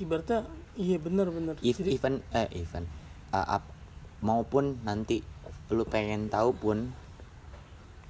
ibaratnya 0.00 0.48
iya 0.74 0.96
benar 1.00 1.28
benar. 1.30 1.54
If 1.60 1.80
jadi 1.80 1.96
even 1.96 2.20
eh 2.32 2.48
even 2.52 2.84
uh, 3.32 3.60
up- 3.60 3.72
maupun 4.20 4.80
nanti 4.82 5.20
lu 5.72 5.84
pengen 5.84 6.28
tahu 6.28 6.52
pun 6.52 6.92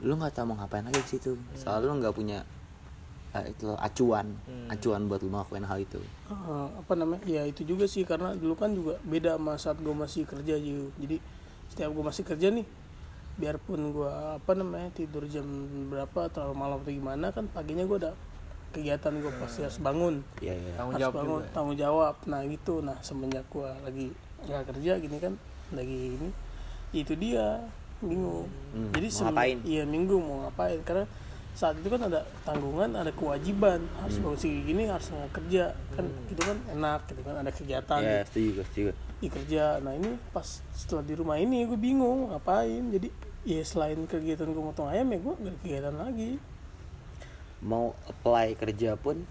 lu 0.02 0.18
nggak 0.18 0.34
tahu 0.34 0.50
mau 0.50 0.56
ngapain 0.58 0.82
lagi 0.82 0.98
di 0.98 1.08
situ. 1.18 1.38
Soalnya 1.54 1.86
lu 1.86 1.94
nggak 2.02 2.14
punya 2.14 2.38
uh, 3.34 3.44
itu 3.46 3.70
acuan 3.78 4.34
acuan 4.70 5.06
buat 5.06 5.20
lu 5.22 5.30
ngelakuin 5.30 5.66
hal 5.66 5.78
itu. 5.82 6.00
Uh, 6.30 6.66
apa 6.74 6.92
namanya? 6.98 7.22
Ya 7.26 7.42
itu 7.46 7.62
juga 7.62 7.86
sih 7.86 8.02
karena 8.02 8.34
dulu 8.34 8.54
kan 8.58 8.74
juga 8.74 8.98
beda 9.06 9.38
sama 9.38 9.54
saat 9.58 9.78
gue 9.78 9.94
masih 9.94 10.26
kerja 10.26 10.54
Jiu. 10.58 10.90
jadi 10.98 11.18
setiap 11.70 11.90
gue 11.94 12.04
masih 12.06 12.24
kerja 12.26 12.48
nih 12.54 12.66
biarpun 13.34 13.90
gue 13.90 14.12
apa 14.38 14.52
namanya 14.54 14.94
tidur 14.94 15.26
jam 15.26 15.42
berapa 15.90 16.30
terlalu 16.30 16.54
malam 16.54 16.78
atau 16.78 16.94
gimana 16.94 17.34
kan 17.34 17.50
paginya 17.50 17.82
gue 17.82 17.98
ada 17.98 18.12
kegiatan 18.70 19.10
gue 19.18 19.32
pasti 19.42 19.62
harus 19.66 19.78
bangun. 19.82 20.22
Ya 20.38 20.54
ya 20.54 20.74
Tanggung 20.78 20.94
harus 20.94 21.02
jawab 21.02 21.14
bangun 21.14 21.40
juga. 21.42 21.50
tanggung 21.54 21.78
jawab. 21.78 22.14
Nah 22.30 22.40
gitu. 22.46 22.74
Nah 22.82 22.96
semenjak 23.02 23.46
gue 23.50 23.70
lagi 23.82 24.06
nggak 24.44 24.62
kerja 24.74 24.92
gini 25.00 25.16
kan 25.18 25.34
lagi 25.72 26.14
ini 26.20 26.28
itu 26.94 27.16
dia 27.18 27.64
bingung. 28.00 28.46
Hmm, 28.72 28.90
jadi 28.90 29.06
mau 29.06 29.20
ngapain? 29.30 29.58
iya 29.62 29.82
minggu 29.84 30.16
mau 30.18 30.36
ngapain? 30.46 30.78
Karena 30.82 31.04
saat 31.54 31.78
itu 31.78 31.86
kan 31.86 32.02
ada 32.10 32.26
tanggungan 32.42 32.90
ada 32.94 33.14
kewajiban. 33.14 33.86
Harus 34.02 34.18
Hmm. 34.18 34.24
bangun 34.26 34.38
segini 34.38 34.62
gini 34.66 34.82
harus 34.90 35.06
nggak 35.06 35.32
kerja. 35.32 35.64
Kan 35.94 36.06
gitu 36.26 36.40
kan 36.42 36.58
enak 36.72 37.00
gitu 37.06 37.20
kan 37.22 37.34
ada 37.38 37.50
kegiatan. 37.50 38.00
Ya 38.02 38.26
setuju 38.26 38.50
setuju 38.66 38.90
di 39.22 39.28
kerja. 39.30 39.64
Nah 39.78 39.94
ini 39.94 40.18
pas 40.30 40.60
setelah 40.72 41.06
di 41.06 41.14
rumah 41.14 41.38
ini 41.38 41.62
gue 41.64 41.78
bingung 41.78 42.30
ngapain? 42.30 42.90
Jadi 42.90 43.08
ya 43.44 43.60
selain 43.62 44.02
kegiatan 44.04 44.48
gue 44.48 44.62
motong 44.62 44.90
ayam 44.90 45.06
ya 45.08 45.18
gue 45.20 45.34
ada 45.38 45.52
kegiatan 45.62 45.94
lagi. 45.94 46.30
Mau 47.64 47.96
apply 48.04 48.58
kerja 48.58 48.98
pun 48.98 49.24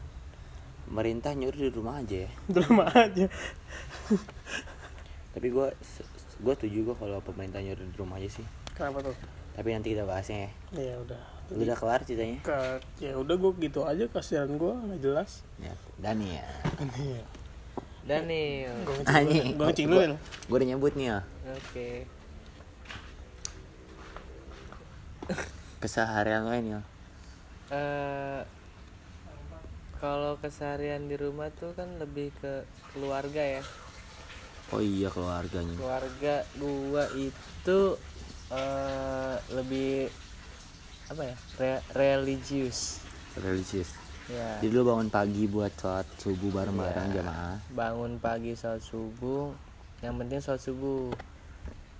pemerintah 0.83 1.31
nyuruh 1.31 1.59
di 1.59 1.69
rumah 1.69 2.01
aja 2.01 2.25
ya. 2.25 2.31
Di 2.47 2.59
rumah 2.63 2.89
aja. 2.89 3.27
Tapi 5.33 5.47
gue 5.49 5.67
gue 6.43 6.53
setuju 6.53 6.79
gue 6.83 6.95
kalau 6.97 7.17
pemerintah 7.19 7.57
nyuruh 7.57 7.81
di 7.81 7.95
rumah 7.95 8.19
aja 8.19 8.29
sih 8.33 8.45
kenapa 8.71 8.99
tuh 9.01 9.15
tapi 9.53 9.69
nanti 9.69 9.93
kita 9.93 10.03
bahasnya 10.03 10.51
ya 10.71 10.83
ya 10.83 10.95
udah 10.99 11.21
lu 11.49 11.61
udah 11.61 11.75
kelar 11.75 12.01
ceritanya 12.01 12.39
ke 12.41 12.59
ya 12.99 13.13
udah 13.15 13.35
gue 13.37 13.51
gitu 13.61 13.79
aja 13.83 14.03
kasihan 14.07 14.49
gue 14.49 14.73
nggak 14.73 14.99
jelas 14.99 15.41
ya 15.57 15.71
Dani 15.97 16.27
ya 16.33 16.45
Iya. 16.93 17.23
Daniel. 18.03 18.75
gue 18.83 18.95
Anjing. 19.05 19.55
gue 19.55 19.65
ngecing 19.65 19.87
ya 19.87 20.11
gue 20.19 20.53
udah 20.53 20.67
nyebut 20.67 20.91
nih 20.93 21.07
ya 21.07 21.19
Oke. 21.49 21.89
keseharian 25.79 26.43
lo 26.43 26.51
ini 26.51 26.71
ya 26.71 26.81
eh 27.71 28.41
kalau 29.97 30.35
keseharian 30.35 31.07
di 31.07 31.15
rumah 31.15 31.47
tuh 31.53 31.71
kan 31.71 31.87
lebih 31.95 32.35
ke 32.35 32.67
keluarga 32.91 33.39
ya. 33.39 33.63
Oh 34.69 34.79
iya 34.79 35.09
keluarganya 35.09 35.75
Keluarga 35.75 36.35
gua 36.55 37.03
itu 37.11 37.79
eh 38.49 39.35
lebih 39.49 40.07
apa 41.05 41.21
ya? 41.25 41.35
Re- 41.57 41.83
religius. 41.93 43.03
religius 43.35 43.91
Ya. 44.23 44.55
jadi 44.63 44.71
lu 44.71 44.87
bangun 44.87 45.11
pagi 45.11 45.43
buat 45.45 45.75
sholat 45.75 46.07
subuh 46.15 46.47
bareng-bareng 46.49 47.11
Iya. 47.11 47.15
jamaah 47.19 47.57
bangun 47.69 48.15
pagi 48.17 48.55
sholat 48.55 48.79
subuh 48.79 49.51
yang 49.99 50.15
penting 50.15 50.39
sholat 50.39 50.63
subuh 50.63 51.11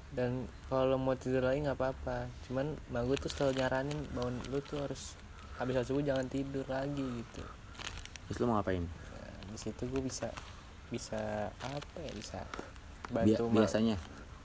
dan 0.09 0.47
kalau 0.65 0.95
mau 0.95 1.13
tidur 1.13 1.43
lagi 1.43 1.59
nggak 1.59 1.75
apa-apa 1.75 2.31
cuman 2.47 2.79
gue 2.87 3.17
tuh 3.17 3.27
selalu 3.27 3.59
nyaranin 3.59 3.99
bangun 4.13 4.39
lu 4.47 4.63
tuh 4.63 4.79
harus 4.79 5.19
habis 5.53 5.75
sholat 5.75 5.87
subuh 5.89 5.99
jangan 6.01 6.25
tidur 6.25 6.63
lagi 6.65 7.03
gitu 7.03 7.43
terus 8.23 8.37
lu 8.39 8.47
mau 8.47 8.55
ngapain 8.55 8.87
Nah, 8.87 9.35
di 9.45 9.57
situ 9.59 9.83
gue 9.83 9.99
bisa 9.99 10.31
bisa 10.93 11.49
apa 11.49 11.97
ya 11.97 12.13
bisa 12.13 12.39
Bia- 13.09 13.33
bantu 13.33 13.43
mak 13.49 13.65
biasanya? 13.65 13.97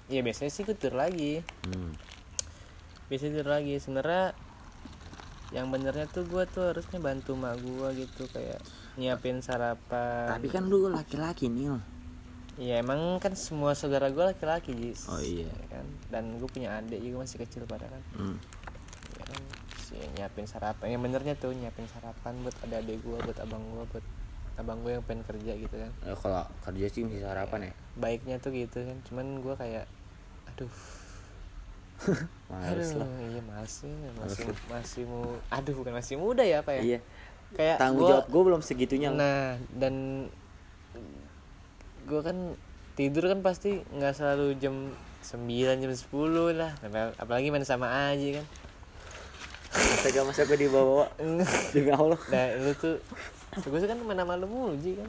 Iya 0.09 0.25
biasanya 0.25 0.50
sih 0.50 0.64
gue 0.64 0.73
tidur 0.73 0.97
lagi. 0.97 1.45
Hmm. 1.69 1.93
biasanya 3.12 3.40
tidur 3.40 3.49
lagi. 3.52 3.75
Sebenarnya 3.76 4.33
yang 5.52 5.69
benernya 5.69 6.09
tuh 6.09 6.25
gue 6.25 6.45
tuh 6.49 6.73
harusnya 6.73 7.00
bantu 7.00 7.37
mak 7.37 7.61
gue 7.61 8.09
gitu 8.09 8.25
kayak 8.33 8.61
nyiapin 8.97 9.45
sarapan. 9.45 10.33
Tapi 10.33 10.49
kan 10.49 10.64
lu 10.64 10.88
laki-laki 10.88 11.52
nih 11.52 11.76
Iya 12.59 12.83
emang 12.83 13.23
kan 13.23 13.38
semua 13.38 13.78
saudara 13.78 14.11
gue 14.11 14.25
laki-laki 14.35 14.75
Jis. 14.75 15.07
Oh, 15.07 15.23
iya. 15.23 15.47
Ya 15.47 15.67
kan? 15.78 15.87
Dan 16.11 16.43
gue 16.43 16.49
punya 16.50 16.83
adik 16.83 16.99
juga 16.99 17.23
masih 17.23 17.38
kecil 17.47 17.62
pada 17.71 17.87
kan. 17.87 18.02
Hmm. 18.19 18.37
ya 19.14 19.25
kan? 19.31 19.43
Si 19.78 19.95
nyiapin 20.19 20.45
sarapan. 20.50 20.90
Yang 20.90 21.02
benernya 21.07 21.35
tuh 21.38 21.55
nyiapin 21.55 21.87
sarapan 21.87 22.35
buat 22.43 22.57
adik-adik 22.67 22.99
gue 23.07 23.19
buat 23.23 23.38
abang 23.38 23.62
gue 23.62 23.85
buat 23.95 24.07
abang 24.59 24.83
gue 24.83 24.93
yang 24.93 25.05
pengen 25.07 25.23
kerja 25.23 25.55
gitu 25.55 25.71
kan. 25.73 25.91
Eh, 26.03 26.17
kalau 26.19 26.43
kerja 26.61 26.87
sih 26.91 27.07
mesti 27.07 27.23
sarapan 27.23 27.71
ya. 27.71 27.73
Baiknya 27.95 28.37
tuh 28.37 28.50
gitu 28.50 28.83
kan. 28.83 28.99
Cuman 29.07 29.38
gue 29.38 29.55
kayak 29.55 29.87
aduh. 30.50 30.73
Males 32.50 32.91
aduh 32.91 33.03
lah. 33.03 33.11
iya 33.23 33.43
masih 33.43 33.91
masih 34.15 34.47
masih 34.67 35.03
mu 35.03 35.23
aduh 35.49 35.75
bukan 35.75 35.95
masih 35.95 36.15
muda 36.15 36.43
ya 36.43 36.62
apa 36.62 36.75
ya? 36.75 36.83
Iya. 36.83 36.99
Kayak 37.55 37.77
tanggung 37.79 38.03
gua- 38.03 38.11
jawab 38.19 38.27
gue 38.29 38.43
belum 38.45 38.61
segitunya. 38.61 39.09
Nah 39.11 39.57
dan 39.73 40.27
gue 42.05 42.21
kan 42.21 42.37
tidur 42.95 43.27
kan 43.27 43.41
pasti 43.41 43.79
nggak 43.95 44.11
selalu 44.12 44.59
jam 44.59 44.75
9 45.23 45.38
jam 45.79 45.91
10 45.91 46.11
lah. 46.55 46.75
Apal- 46.81 47.15
apalagi 47.15 47.50
main 47.50 47.62
sama 47.62 48.11
aja 48.11 48.43
kan. 48.43 48.47
Masa 49.69 50.09
gak 50.09 50.25
masa 50.25 50.43
gue 50.43 50.59
dibawa 50.59 51.07
demi 51.71 51.93
allah. 51.93 52.19
Nah 52.33 52.47
lu 52.59 52.73
tuh 52.75 52.97
gue 53.61 53.81
kan 53.83 53.99
main 53.99 54.17
sama 54.17 54.35
lu 54.35 54.47
mulu 54.47 54.75
Ji, 54.77 54.95
kan 54.95 55.07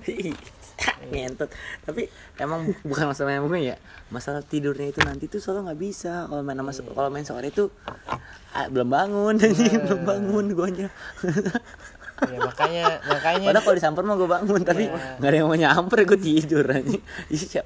ngentot. 1.12 1.50
Tapi 1.82 2.08
emang 2.38 2.72
bukan 2.82 3.06
masalah 3.08 3.32
yang 3.32 3.44
mungkin 3.44 3.70
ya. 3.70 3.77
Masalah 4.08 4.41
tidurnya 4.41 4.89
itu 4.89 5.01
nanti 5.01 5.25
tuh 5.25 5.38
selalu 5.38 5.70
nggak 5.70 5.79
bisa. 5.82 6.25
Kalau 6.25 6.41
main 6.41 6.56
sama 6.56 6.72
kalau 6.89 7.10
main 7.10 7.24
sore 7.24 7.50
itu 7.50 7.68
ah, 8.51 8.65
belum 8.68 8.88
bangun. 8.88 9.36
Belum 9.86 10.01
bangun 10.03 10.46
guanya. 10.53 10.88
Ya 12.20 12.36
makanya 12.38 13.00
makanya 13.01 13.48
padahal 13.48 13.63
kalau 13.63 13.75
disamper 13.75 14.03
mah 14.03 14.15
gue 14.15 14.27
bangun 14.27 14.62
tapi 14.62 14.91
Iya. 14.91 15.24
nggak 15.24 15.29
ada 15.32 15.38
yang 15.39 15.48
mau 15.48 15.56
nyamper 15.56 16.03
gue 16.03 16.20
tidur 16.20 16.68
aja 16.68 17.00
iya 17.32 17.63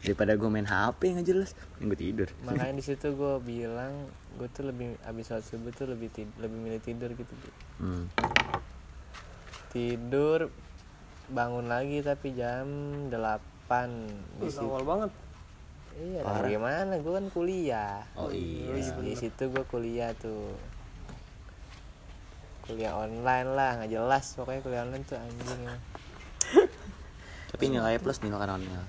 daripada 0.00 0.32
gue 0.40 0.48
main 0.48 0.64
hp 0.64 0.96
nggak 0.96 1.28
jelas 1.28 1.52
gue 1.76 1.98
tidur. 2.00 2.24
Makanya 2.40 2.72
di 2.72 2.80
situ 2.80 3.12
gue 3.12 3.34
bilang 3.44 4.08
gue 4.40 4.48
tuh 4.48 4.64
lebih 4.64 4.96
abis 5.04 5.28
sholat 5.28 5.44
subuh 5.44 5.68
tuh 5.70 5.84
lebih 5.84 6.08
tid- 6.08 6.32
lebih 6.40 6.56
milih 6.56 6.80
tidur 6.80 7.12
gitu 7.12 7.28
hmm. 7.76 8.08
Tidur 9.70 10.50
bangun 11.30 11.70
lagi 11.70 12.02
tapi 12.02 12.34
jam 12.34 12.66
8 13.08 14.42
di 14.42 14.50
situ. 14.50 14.66
awal 14.66 14.82
banget. 14.82 15.10
Iya 16.00 16.20
lah, 16.22 16.42
gimana 16.46 16.94
gue 16.98 17.12
kan 17.12 17.26
kuliah. 17.30 18.02
Oh 18.18 18.30
iya. 18.34 18.74
Di 18.78 19.14
situ 19.14 19.42
gue 19.50 19.64
kuliah 19.70 20.10
tuh. 20.18 20.54
Kuliah 22.66 22.94
online 22.94 23.48
lah 23.54 23.70
nggak 23.82 23.90
jelas 23.90 24.34
pokoknya 24.34 24.60
kuliah 24.62 24.82
online 24.86 25.04
tuh 25.06 25.18
anjing. 25.18 25.60
Emang. 25.62 25.80
tapi 27.50 27.64
nilai 27.70 27.98
plus 28.02 28.18
nilai 28.22 28.38
kan 28.38 28.58
online 28.58 28.86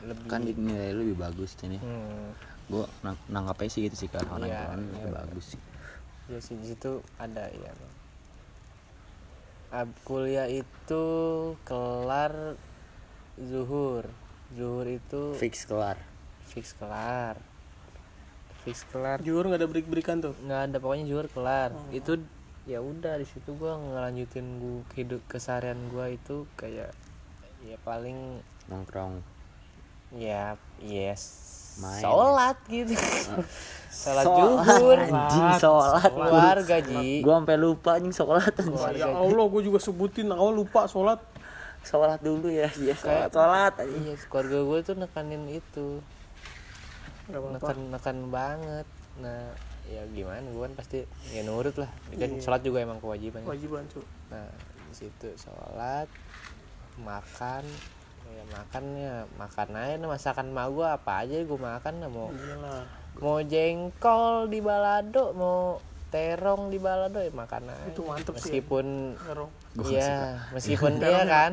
lebih. 0.00 0.24
Kan 0.28 0.40
nilai 0.48 0.96
lebih 0.96 1.16
bagus 1.20 1.56
ini. 1.60 1.76
Hmm, 1.76 2.32
gue 2.72 2.84
nang 3.04 3.16
nangkapnya 3.28 3.68
sih 3.68 3.80
gitu 3.84 3.96
sih 4.00 4.08
kan 4.08 4.24
online 4.32 4.52
Iya, 4.52 4.60
online 4.72 4.88
iya. 4.88 4.96
lebih 4.96 5.12
bagus 5.12 5.44
sih. 5.56 5.60
Ya 6.30 6.38
sih 6.40 6.56
di 6.56 6.66
situ 6.72 7.04
ada 7.20 7.52
ya 7.52 7.72
Bang. 7.74 7.92
Ab, 9.70 9.86
kuliah 10.02 10.50
itu 10.50 11.04
kelar 11.62 12.58
zuhur. 13.38 14.10
Zuhur 14.50 14.86
itu 14.90 15.38
fix 15.38 15.62
kelar. 15.62 15.94
fix 16.50 16.74
kelar. 16.74 17.38
Fix 18.66 18.82
kelar. 18.90 19.22
Jujur 19.22 19.46
nggak 19.46 19.62
ada 19.62 19.70
break 19.70 19.86
breakan 19.86 20.18
tuh? 20.26 20.34
Nggak 20.42 20.60
ada 20.66 20.76
pokoknya 20.82 21.06
zuhur 21.06 21.30
kelar. 21.30 21.70
Itu 21.94 22.18
ya 22.66 22.82
udah 22.82 23.14
di 23.22 23.26
situ 23.30 23.54
gua 23.54 23.78
ngelanjutin 23.78 24.58
gua 24.58 24.82
hidup 24.98 25.22
keseharian 25.30 25.78
gua 25.94 26.10
itu 26.10 26.50
kayak 26.58 26.90
ya 27.62 27.78
paling 27.86 28.42
nongkrong. 28.66 29.22
Ya 30.10 30.58
yes 30.82 31.59
Main. 31.78 32.02
sholat 32.02 32.56
gitu. 32.66 32.94
Sholat 33.90 34.24
Sholat, 34.24 34.64
zuhur 34.64 34.96
anjing 34.96 35.50
sholat. 35.60 36.08
keluarga 36.08 36.76
ji. 36.80 37.20
Gue 37.20 37.34
sampai 37.36 37.56
lupa 37.56 37.90
anjing 37.94 38.14
sholat 38.14 38.48
anjing. 38.48 38.72
Keluarga. 38.72 38.96
ya 38.96 39.12
Allah 39.12 39.44
gue 39.44 39.62
juga 39.62 39.78
sebutin 39.78 40.30
awal 40.30 40.56
lupa 40.56 40.88
sholat. 40.88 41.20
Sholat 41.80 42.16
dulu 42.20 42.48
ya 42.48 42.70
ya 42.80 42.94
sholat 42.96 43.28
sholat 43.28 43.72
anjing. 43.76 44.02
iya 44.02 44.14
keluarga 44.24 44.58
gue 44.62 44.78
tuh 44.80 44.94
nekanin 44.96 45.44
itu. 45.46 46.00
Nekan 47.28 47.76
nekan 47.90 48.16
banget. 48.28 48.86
Nah 49.18 49.52
ya 49.84 50.00
gimana 50.08 50.48
gue 50.48 50.62
kan 50.62 50.74
pasti 50.74 50.98
ya 51.28 51.42
nurut 51.42 51.76
lah. 51.76 51.90
Kan 52.10 52.30
Iya. 52.30 52.40
sholat 52.40 52.62
juga 52.62 52.80
emang 52.80 52.98
kewajiban. 52.98 53.44
Kewajiban 53.44 53.84
cuy 53.86 54.06
nah 54.30 54.46
di 54.86 54.94
situ 54.96 55.28
sholat 55.36 56.06
makan 56.96 57.62
ya 58.30 58.44
makannya 58.48 59.10
makan 59.34 59.68
aja 59.72 59.94
nah, 59.96 60.08
masakan 60.08 60.46
mak 60.48 60.66
gue 60.68 60.86
apa 60.86 61.12
aja 61.20 61.36
gue 61.38 61.58
makan 61.60 61.94
nah, 61.96 62.08
mau 62.08 62.28
iyalah. 62.30 62.82
Mau 63.12 63.42
jengkol 63.42 64.46
di 64.46 64.60
balado 64.60 65.34
mau 65.34 65.76
terong 66.08 66.68
di 66.68 66.78
balado 66.78 67.18
ya 67.18 67.28
makan 67.28 67.68
aja. 67.68 67.86
Itu 67.86 68.02
mantep 68.02 68.34
sih. 68.34 68.62
meskipun 68.62 68.86
Terong. 69.16 69.50
iya 69.84 70.10
meskipun 70.50 70.92
Terong 71.00 71.10
iya 71.12 71.20
enak 71.20 71.40
kan 71.40 71.50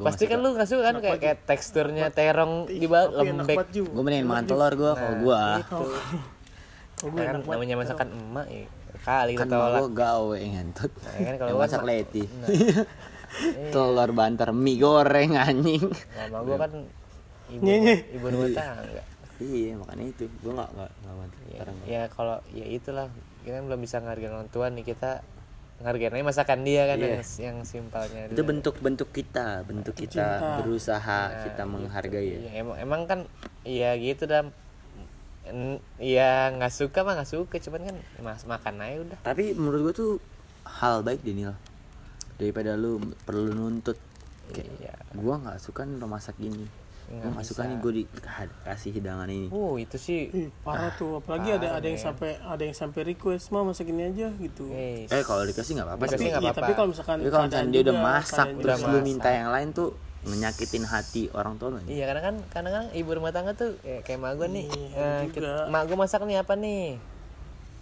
pasti 0.00 0.24
kan 0.26 0.38
lu 0.38 0.52
nggak 0.52 0.68
suka 0.68 0.82
kan 0.84 0.96
kayak 1.00 1.18
kayak 1.18 1.38
teksturnya 1.42 2.10
terong 2.10 2.66
di 2.66 2.86
bal 2.86 3.08
Tapi 3.08 3.26
enak 3.28 3.46
lembek. 3.46 3.56
gue 3.72 4.02
mending 4.02 4.24
makan 4.24 4.44
telur 4.44 4.72
gue 4.72 4.92
kalau 4.92 5.08
Nah, 5.08 5.18
gue 5.18 5.42
itu. 5.56 5.82
Kalau 6.96 7.08
gue 7.08 7.18
kan 7.18 7.26
enak 7.28 7.40
banget 7.40 7.54
namanya 7.56 7.76
masakan 7.76 8.08
emak 8.10 8.46
ya. 8.48 8.66
Kali 8.98 9.32
kan 9.36 9.46
gue 9.46 9.88
gawe 9.92 10.38
ngentut 10.42 10.92
Nah, 10.92 11.12
kan 11.16 11.34
kalau 11.36 11.50
masak 11.56 11.80
kan- 11.80 11.86
leti 11.86 12.22
Nah. 12.26 12.48
telur 13.70 14.10
banter 14.12 14.48
mie 14.50 14.78
goreng 14.80 15.36
anjing. 15.36 15.84
Mama 16.32 16.38
gue 16.44 16.56
kan 16.56 16.72
ibu 17.52 17.64
ibu 18.16 18.26
rumah 18.26 18.50
tangga. 18.52 19.02
Iya 19.36 19.76
makanya 19.76 20.04
itu. 20.08 20.24
Gue 20.40 20.52
nggak 20.56 20.70
nggak 20.72 20.90
nggak 21.04 21.14
bantu 21.20 21.38
ya, 21.52 21.60
ya 21.84 22.02
kalau 22.08 22.36
ya 22.50 22.66
itulah. 22.66 23.06
Kita 23.44 23.62
kan 23.62 23.64
belum 23.70 23.80
bisa 23.84 23.96
ngargain 24.02 24.32
orang 24.32 24.50
tua 24.50 24.66
nih. 24.72 24.82
Kita 24.82 25.20
ngargain 25.76 26.16
aja 26.16 26.24
masakan 26.24 26.64
dia 26.64 26.88
kan 26.88 26.96
Iya. 26.96 27.04
yang, 27.04 27.24
yang 27.36 27.56
simpelnya 27.68 28.32
itu 28.32 28.40
bentuk 28.40 28.80
bentuk 28.80 29.12
kita 29.12 29.60
bentuk 29.68 29.92
kita 29.92 30.40
Cinta. 30.40 30.56
berusaha 30.64 31.20
Nah, 31.28 31.44
kita 31.44 31.62
menghargai 31.68 32.28
ya. 32.32 32.38
Iya, 32.40 32.50
emang 32.64 32.76
emang 32.80 33.00
kan 33.04 33.20
iya 33.60 33.92
gitu 34.00 34.24
dah. 34.24 34.48
Iya 36.00 36.56
nggak 36.56 36.72
suka 36.72 37.04
mah 37.04 37.20
nggak 37.20 37.28
suka. 37.30 37.60
Cuman 37.60 37.92
kan 37.92 37.96
mas 38.24 38.42
makan 38.48 38.74
aja 38.82 38.96
udah. 39.04 39.18
Tapi 39.20 39.52
menurut 39.52 39.92
gue 39.92 39.94
tuh 39.94 40.12
hal 40.64 41.04
baik 41.04 41.20
Daniel 41.22 41.54
daripada 42.36 42.76
lu 42.76 43.00
perlu 43.24 43.52
nuntut. 43.52 43.96
Kayak 44.52 44.68
iya. 44.78 44.94
Gua 45.12 45.42
nggak 45.42 45.58
suka 45.58 45.82
nih 45.82 45.96
lo 45.98 46.06
masak 46.06 46.38
gini 46.38 46.64
Nggak 47.06 47.22
gua 47.22 47.30
nggak 47.38 47.46
suka 47.46 47.62
nih 47.70 47.76
gue 47.78 47.92
dikasih 48.02 48.90
hidangan 48.98 49.28
ini. 49.30 49.46
Uh 49.54 49.78
itu 49.78 49.94
sih 49.94 50.26
Ih, 50.26 50.50
parah 50.66 50.90
tuh. 50.98 51.22
Apalagi 51.22 51.54
ada 51.54 51.78
ada 51.78 51.86
yang 51.86 51.98
sampai 52.02 52.34
ada 52.42 52.62
yang 52.66 52.74
sampai 52.74 53.14
request 53.14 53.54
mah 53.54 53.62
masak 53.62 53.86
ini 53.94 54.10
aja 54.10 54.26
gitu. 54.34 54.66
Eh, 54.74 55.06
eh 55.06 55.22
kalau 55.22 55.46
dikasih 55.46 55.78
nggak 55.78 55.86
apa-apa 55.86 56.04
sih. 56.10 56.14
tapi, 56.18 56.24
nggak 56.34 56.42
iya, 56.42 56.50
apa-apa. 56.50 56.62
tapi 56.66 56.72
kalau 56.74 56.88
misalkan 56.90 57.16
tapi 57.22 57.30
kalau 57.30 57.44
misalnya 57.46 57.62
keadaan 57.62 57.74
dia 57.74 57.82
udah 57.86 57.96
masak 58.02 58.46
terus 58.58 58.78
juga. 58.82 58.90
lu 58.90 58.98
masak. 58.98 59.06
minta 59.06 59.28
yang 59.30 59.48
lain 59.54 59.68
tuh 59.70 59.88
menyakitin 60.26 60.84
hati 60.90 61.22
orang 61.30 61.54
tua 61.54 61.78
Iya 61.86 62.04
karena 62.10 62.22
kan 62.26 62.34
kadang 62.50 62.72
kan 62.74 62.84
ibu 62.90 63.10
rumah 63.14 63.30
tangga 63.30 63.54
tuh 63.54 63.78
kayak, 63.78 64.02
kayak 64.02 64.18
mak 64.18 64.32
gue 64.34 64.48
nih, 64.50 64.66
Iya, 64.66 65.06
eh, 65.22 65.22
kita- 65.30 65.70
mak 65.70 65.82
gue 65.86 65.94
masak 65.94 66.20
nih 66.26 66.36
apa 66.42 66.54
nih, 66.58 66.98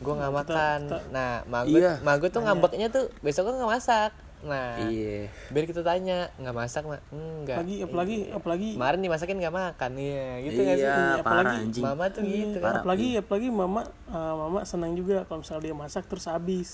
gue 0.05 0.13
nggak 0.13 0.29
Kita- 0.29 0.41
makan. 0.45 0.79
kita- 0.85 1.05
Nah 1.09 1.31
mak 1.49 1.63
gue, 1.65 1.81
Iya. 1.81 1.93
mak 2.05 2.15
gue 2.21 2.29
tuh 2.29 2.43
ngambeknya 2.45 2.89
tuh 2.93 3.09
besok 3.25 3.49
gue 3.49 3.55
nggak 3.57 3.73
masak. 3.73 4.13
Nah 4.45 4.77
iya. 4.87 5.33
biar 5.49 5.65
kita 5.65 5.81
tanya 5.81 6.29
nggak 6.37 6.55
masak 6.55 6.85
mak, 6.85 7.01
enggak. 7.09 7.57
apalagi 7.57 7.75
apalagi 7.81 8.17
apalagi 8.31 8.69
Kemarin 8.77 9.01
dimasakin 9.01 9.37
nggak 9.41 9.57
makan, 9.57 9.91
iya 9.97 10.27
gitu 10.45 10.61
nggak 10.61 10.77
sih? 10.77 10.85
iya 10.85 10.95
apalagi- 11.17 11.25
parah 11.25 11.55
anjing. 11.57 11.85
Mama 11.85 12.05
tuh 12.13 12.23
gitu. 12.23 12.59
kan. 12.61 12.75
Apalagi 12.79 13.09
apalagi 13.17 13.49
mama 13.49 13.81
eh, 13.89 14.35
mama 14.37 14.61
senang 14.63 14.93
juga 14.93 15.25
kalau 15.25 15.41
misalnya 15.41 15.63
dia 15.65 15.75
masak 15.75 16.05
terus 16.05 16.29
habis. 16.29 16.71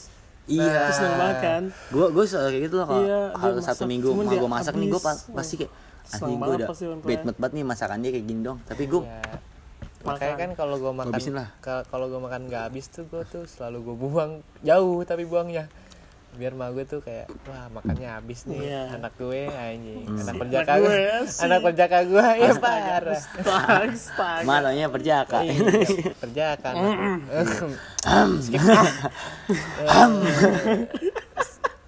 Iya. 0.51 0.67
Terus 0.67 0.97
senang 0.99 1.17
banget 1.17 1.39
kan 1.39 1.63
gue 1.71 2.07
gue 2.11 2.25
selalu 2.27 2.49
kayak 2.51 2.63
gitu 2.67 2.75
loh 2.75 2.87
kalau 2.91 3.03
Iya, 3.07 3.21
kalau 3.39 3.55
satu 3.63 3.83
masak, 3.85 3.87
minggu 3.87 4.09
mau 4.11 4.33
gue 4.35 4.51
masak 4.51 4.75
nih 4.75 4.89
gue 4.91 5.03
pasti 5.31 5.55
kayak 5.63 5.73
Senang 6.01 6.27
anjing 6.27 6.39
gue 6.41 6.55
udah 6.59 6.69
mood 7.23 7.37
banget 7.39 7.53
nih 7.55 7.65
masakan 7.65 7.99
dia 8.03 8.11
kayak 8.11 8.27
gini 8.27 8.41
dong. 8.43 8.59
Tapi 8.67 8.83
gue 8.85 9.03
Ya. 9.07 9.23
Makanya 10.01 10.37
kan 10.41 10.51
kalau 10.57 10.81
gue 10.81 10.93
makan, 10.97 11.13
kalau 11.93 12.07
gue 12.09 12.21
makan 12.25 12.49
nggak 12.49 12.73
habis 12.73 12.89
tuh 12.89 13.05
gue 13.05 13.21
tuh 13.29 13.45
selalu 13.45 13.85
gue 13.85 13.97
buang 14.01 14.33
jauh 14.65 15.05
tapi 15.05 15.29
buangnya 15.29 15.69
biar 16.33 16.53
mak 16.53 16.73
gue 16.73 16.85
tuh 16.85 17.01
kayak 17.01 17.27
wah 17.45 17.66
makannya 17.71 18.09
habis 18.09 18.47
nih 18.47 18.62
Iya. 18.62 18.83
anak 18.95 19.12
gue 19.14 19.43
anjing. 19.45 20.03
Hmm. 20.03 20.21
anak 20.21 20.35
perjaka 20.37 20.71
anak 20.71 20.81
gue 20.81 20.90
gue, 20.90 21.19
si- 21.27 21.43
anak 21.43 21.61
perjaka 21.61 21.99
gue 22.03 22.27
ya 22.38 22.53
parah. 22.57 23.21
malahnya 24.43 24.87
perjaka? 24.88 25.38
Iya, 25.43 25.55
perjaka. 26.16 26.69
Skip. 28.40 28.62
Eh, 29.51 29.88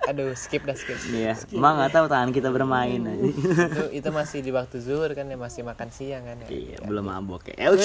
aduh 0.03 0.35
skip 0.35 0.63
dah 0.63 0.75
skip 0.75 0.99
Iya, 1.09 1.39
emang 1.49 1.79
nggak 1.79 1.93
tahu 1.93 2.07
tangan 2.07 2.31
kita 2.31 2.51
bermain. 2.51 2.99
Aja. 3.01 3.23
itu 3.23 3.85
itu 3.95 4.09
masih 4.11 4.39
di 4.41 4.51
waktu 4.51 4.77
zuhur 4.79 5.15
kan 5.15 5.25
ya 5.25 5.39
masih 5.39 5.63
makan 5.63 5.89
siang 5.89 6.27
kan 6.27 6.43
ya. 6.43 6.49
Iya, 6.51 6.77
belum 6.83 7.05
mabok 7.07 7.47
ya. 7.49 7.71
Eh, 7.71 7.79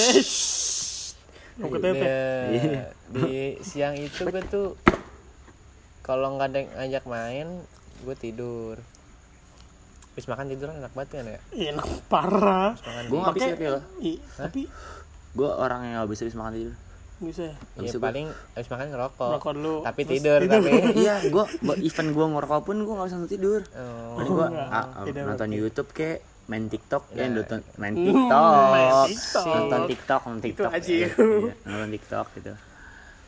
tete. 1.78 2.18
Nah, 2.68 2.90
di 3.08 3.30
siang 3.60 3.94
itu 3.94 4.22
gue 4.24 4.42
tuh 4.44 4.74
kalau 6.08 6.34
nggak 6.34 6.48
ada 6.48 6.58
yang 6.58 6.70
ngajak 6.74 7.04
main 7.04 7.46
gue 8.00 8.16
tidur 8.16 8.76
habis 10.08 10.26
makan 10.26 10.46
tidur 10.48 10.72
enak 10.72 10.90
banget 10.90 11.08
kan 11.12 11.26
ya 11.28 11.38
enak 11.70 11.86
parah 12.08 12.72
Gue 13.06 13.18
nggak 13.20 13.34
bisa. 13.36 13.78
Ih, 14.00 14.18
tapi 14.34 14.66
Gue 15.30 15.46
orang 15.46 15.84
yang 15.84 15.94
nggak 16.00 16.10
bisa 16.10 16.24
habis 16.24 16.34
makan 16.34 16.52
tidur. 16.54 16.74
bisa 17.18 17.50
ya 17.76 17.82
ya 17.84 17.90
paling 17.98 18.26
habis 18.54 18.68
makan 18.68 18.86
ngerokok 18.88 19.30
Rokok 19.32 19.52
dulu, 19.52 19.74
tapi 19.82 20.00
terus 20.02 20.16
tidur 20.16 20.38
tidur. 20.40 20.54
tapi 20.54 20.70
iya, 21.02 21.14
gue 21.20 21.44
event 21.80 22.10
gue 22.10 22.26
ngerokok 22.30 22.60
pun 22.62 22.76
gue 22.78 22.94
nggak 22.94 23.08
bisa 23.08 23.18
tidur. 23.28 23.60
oh, 23.68 24.16
Jadi 24.16 24.30
gue 24.30 24.46
enggak. 24.48 24.68
Beda 25.04 25.20
nonton 25.24 25.34
berarti. 25.44 25.58
YouTube 25.60 25.88
kayak 25.92 26.18
main 26.48 26.64
TikTok 26.64 27.02
ya 27.12 27.24
nonton 27.28 27.60
main 27.76 27.92
Hmm, 27.92 28.06
TikTok, 28.08 28.42
main 28.72 28.90
TikTok. 29.04 29.44
nonton 29.46 29.80
TikTok 29.84 30.20
nonton 30.24 30.42
TikTok 30.42 30.70
aja. 30.72 30.88
ya. 30.90 31.08
Iya, 31.10 31.52
nonton 31.64 31.90
TikTok 31.92 32.26
gitu 32.34 32.52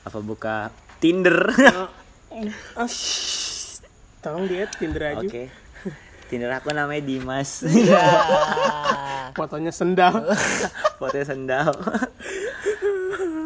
apa 0.00 0.18
buka 0.20 0.56
Tinder 0.96 1.38
Ah, 1.44 1.52
shh. 1.52 1.88
Tolong 4.20 4.44
diet 4.46 4.70
Tinder 4.78 5.16
aja. 5.16 5.26
Oke. 5.26 5.50
Tinder 6.30 6.54
aku 6.54 6.70
namanya 6.70 7.02
Dimas. 7.02 7.66
Fotonya 9.38 9.74
sendal. 9.74 10.30
Fotonya 11.02 11.26
sendal. 11.26 11.74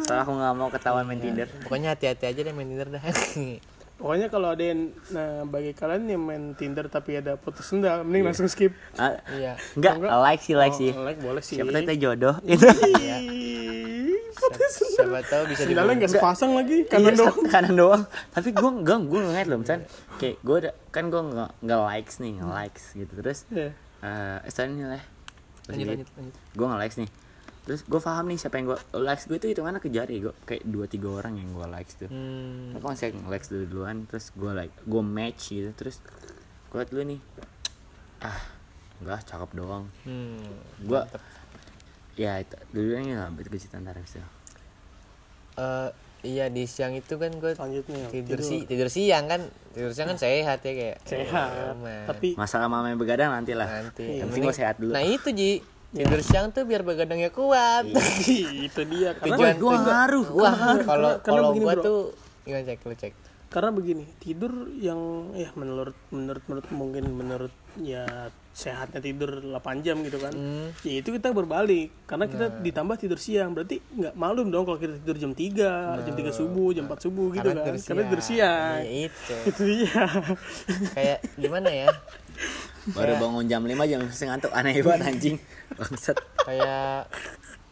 Soalnya 0.05 0.21
aku 0.21 0.31
nggak 0.37 0.53
mau 0.53 0.69
ketahuan 0.69 1.09
main 1.09 1.17
Tinder. 1.17 1.49
Pokoknya 1.65 1.97
hati-hati 1.97 2.29
aja 2.29 2.39
deh 2.45 2.53
main 2.53 2.69
Tinder 2.69 2.93
dah. 2.93 3.01
Pokoknya 3.99 4.27
kalau 4.29 4.53
ada 4.53 4.61
yang 4.61 4.93
nah 5.09 5.47
bagi 5.49 5.73
kalian 5.73 6.05
yang 6.05 6.21
main 6.21 6.53
Tinder 6.53 6.85
tapi 6.91 7.17
ada 7.17 7.41
foto 7.41 7.65
sendal 7.65 8.05
mending 8.05 8.29
langsung 8.29 8.45
skip. 8.45 8.75
Ah, 9.01 9.17
iya. 9.33 9.57
enggak 9.73 9.97
like 10.21 10.43
sih 10.45 10.53
like 10.53 10.77
sih. 10.77 10.93
Oh, 10.93 11.01
like 11.01 11.17
boleh 11.17 11.41
sih. 11.41 11.57
Siapa 11.57 11.73
tahu 11.73 11.81
kita 11.89 11.95
jodoh. 11.97 12.35
Gitu 12.45 12.69
iya 13.01 13.17
siapa, 14.95 15.19
tahu 15.21 15.43
bisa 15.47 15.61
sendalnya 15.63 15.93
nggak 15.97 16.11
sepasang 16.11 16.51
lagi 16.53 16.75
Iya, 16.81 16.89
kanan 16.89 17.13
doang. 17.13 17.29
satu 17.31 17.41
kanan 17.53 17.75
doang. 17.75 18.03
Tapi 18.29 18.49
gue 18.51 18.69
enggak 18.71 18.97
gue 19.03 19.19
ngeliat 19.21 19.47
loh 19.47 19.59
misalnya. 19.59 19.85
Kayak 20.15 20.35
gue 20.39 20.55
udah 20.61 20.73
kan 20.89 21.03
gue 21.07 21.21
nggak 21.25 21.49
nggak 21.61 21.81
likes 21.83 22.15
nih 22.19 22.31
nggak 22.35 22.51
likes 22.53 22.83
gitu. 22.93 23.11
Terus 23.15 23.39
Iya. 23.49 23.69
eh 24.01 24.39
uh, 24.39 24.65
ini 24.65 24.83
lah 24.85 25.03
lanjut 25.65 25.87
lanjut 25.89 26.07
lanjut. 26.13 26.35
gue 26.53 26.65
nggak 26.65 26.81
likes 26.81 26.97
nih. 26.97 27.09
Terus 27.65 27.81
gue 27.81 27.97
paham 27.97 28.25
nih 28.29 28.37
siapa 28.37 28.55
yang 28.55 28.65
gue 28.69 28.79
likes. 28.95 29.23
Gue 29.25 29.37
itu 29.37 29.47
hitungannya 29.49 29.81
ke 29.81 29.89
jari 29.89 30.15
gue 30.21 30.33
kayak 30.45 30.63
dua 30.63 30.85
tiga 30.85 31.09
orang 31.11 31.33
yang 31.35 31.49
gue 31.49 31.65
likes 31.65 31.97
tuh. 31.97 32.09
Hmm, 32.09 32.77
Aku 32.77 32.85
masih 32.85 33.15
likes 33.25 33.49
dulu 33.49 33.65
duluan 33.65 34.05
terus 34.05 34.29
gue 34.31 34.51
like 34.51 34.75
gue 34.85 35.01
match 35.01 35.49
gitu. 35.49 35.73
Terus 35.73 35.97
gue 36.69 36.77
liat 36.77 36.89
dulu 36.89 37.03
nih. 37.05 37.19
Ah 38.21 38.39
enggak 39.01 39.27
cakep 39.27 39.49
doang. 39.53 39.89
Hmm. 40.05 40.39
gue 40.79 41.01
ya 42.15 42.39
itu 42.39 42.55
dulu 42.71 42.95
ini 42.95 43.11
lah 43.11 43.27
betul 43.27 43.59
cerita 43.59 43.75
Eh, 45.55 45.89
iya 46.25 46.49
di 46.49 46.65
siang 46.65 46.97
itu 46.97 47.21
kan 47.21 47.29
gue 47.37 47.53
selanjutnya 47.53 48.09
tidur 48.09 48.39
si 48.41 48.65
tidur 48.65 48.89
siang 48.89 49.29
kan. 49.29 49.41
Tidur 49.71 49.91
siang 49.93 50.07
kan 50.11 50.19
sehat 50.19 50.59
ya 50.65 50.73
kayak. 50.73 50.97
Sehat. 51.05 51.77
Aman. 51.77 52.05
tapi 52.09 52.33
masalah 52.35 52.67
mama 52.67 52.91
yang 52.91 52.99
begadang 52.99 53.31
nanti 53.31 53.53
lah 53.55 53.67
nanti. 53.69 54.19
Yang 54.19 54.27
penting 54.33 54.43
gue 54.49 54.55
sehat 54.55 54.75
dulu. 54.81 54.91
Nah 54.91 55.03
itu 55.05 55.29
ji. 55.31 55.51
Tidur 55.95 56.19
siang 56.19 56.51
tuh 56.51 56.67
biar 56.67 56.83
begadangnya 56.83 57.31
kuat. 57.31 57.87
Itu 58.67 58.83
dia. 58.83 59.15
Karena 59.15 59.39
tujuan 59.39 59.55
gue 59.55 59.75
ngaruh. 59.79 60.27
wah 60.35 60.75
kalau 60.83 61.11
kalau 61.23 61.49
bro. 61.55 61.79
tuh 61.79 61.99
gimana 62.43 62.67
cek? 62.67 62.83
Lu 62.83 62.95
cek. 62.99 63.13
Karena 63.47 63.71
begini 63.71 64.03
tidur 64.19 64.75
yang 64.75 65.31
ya 65.39 65.55
menurut 65.55 65.95
menurut 66.11 66.43
menurut 66.51 66.67
mungkin 66.75 67.03
menurut 67.15 67.53
ya 67.79 68.27
sehatnya 68.55 69.03
tidur 69.03 69.43
8 69.43 69.83
jam 69.83 69.99
gitu 69.99 70.15
kan. 70.15 70.31
Hmm. 70.31 70.71
ya 70.79 71.03
itu 71.03 71.11
kita 71.11 71.35
berbalik 71.35 71.91
karena 72.07 72.23
kita 72.31 72.45
ditambah 72.63 72.95
tidur 72.95 73.19
siang. 73.19 73.51
Berarti 73.51 73.83
nggak 73.83 74.15
malum 74.15 74.47
dong 74.47 74.63
kalau 74.63 74.79
kita 74.79 74.95
tidur 75.03 75.19
jam 75.19 75.31
3 75.35 76.07
jam 76.07 76.13
3 76.15 76.31
subuh 76.31 76.71
jam 76.71 76.87
4 76.87 76.95
subuh 77.03 77.35
gitu 77.35 77.43
Karena 77.51 77.59
kan. 77.59 77.75
tidur 77.75 77.83
karena 77.83 78.01
tidur 78.07 78.21
siang. 78.23 78.79
Iya, 78.79 79.11
itu. 79.11 79.35
Itu 79.51 79.61
dia. 79.67 80.03
Kayak 80.95 81.19
gimana 81.35 81.67
ya? 81.67 81.87
Baru 82.95 83.13
bangun 83.19 83.45
jam 83.51 83.61
5 83.67 83.91
jam 83.91 83.99
setengah 84.07 84.31
ngantuk. 84.39 84.51
Aneh 84.55 84.73
banget 84.79 85.01
anjing. 85.03 85.35
Bangsat 85.75 86.17
kayak 86.47 87.11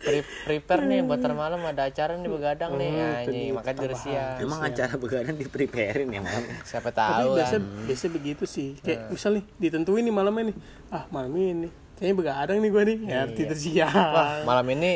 pre- 0.03 0.27
prepare 0.43 0.83
nih 0.83 0.99
buat 1.01 1.17
ntar 1.17 1.31
malam 1.31 1.63
ada 1.63 1.87
acara 1.87 2.13
nih 2.13 2.27
begadang 2.27 2.75
nih. 2.75 2.91
anjing 3.23 3.51
makanya 3.55 3.77
tidur 3.79 3.93
siang 3.95 4.35
emang 4.37 4.59
acara 4.61 4.93
begadang 4.95 5.35
di 5.35 5.45
preparein 5.47 6.07
ya 6.07 6.19
malam 6.19 6.43
siapa 6.61 6.89
tapi 6.91 7.23
tahu 7.23 7.29
biasa 7.39 7.55
kan 7.55 7.63
biasa 7.87 8.05
begitu 8.11 8.43
sih. 8.43 8.69
Kayak 8.79 8.99
misal 9.09 9.31
nih 9.39 9.45
ditentuin 9.57 10.03
nih 10.03 10.13
malamnya 10.13 10.43
nih. 10.51 10.57
Ah 10.89 11.03
malam 11.07 11.31
ini. 11.33 11.69
Kayaknya 11.95 12.15
begadang 12.15 12.57
nih 12.59 12.69
gue 12.69 12.83
nih. 12.83 12.97
Ya 13.07 13.21
tidur 13.25 13.57
siang 13.57 13.93
wah 13.95 14.43
malam 14.43 14.67
ini 14.69 14.91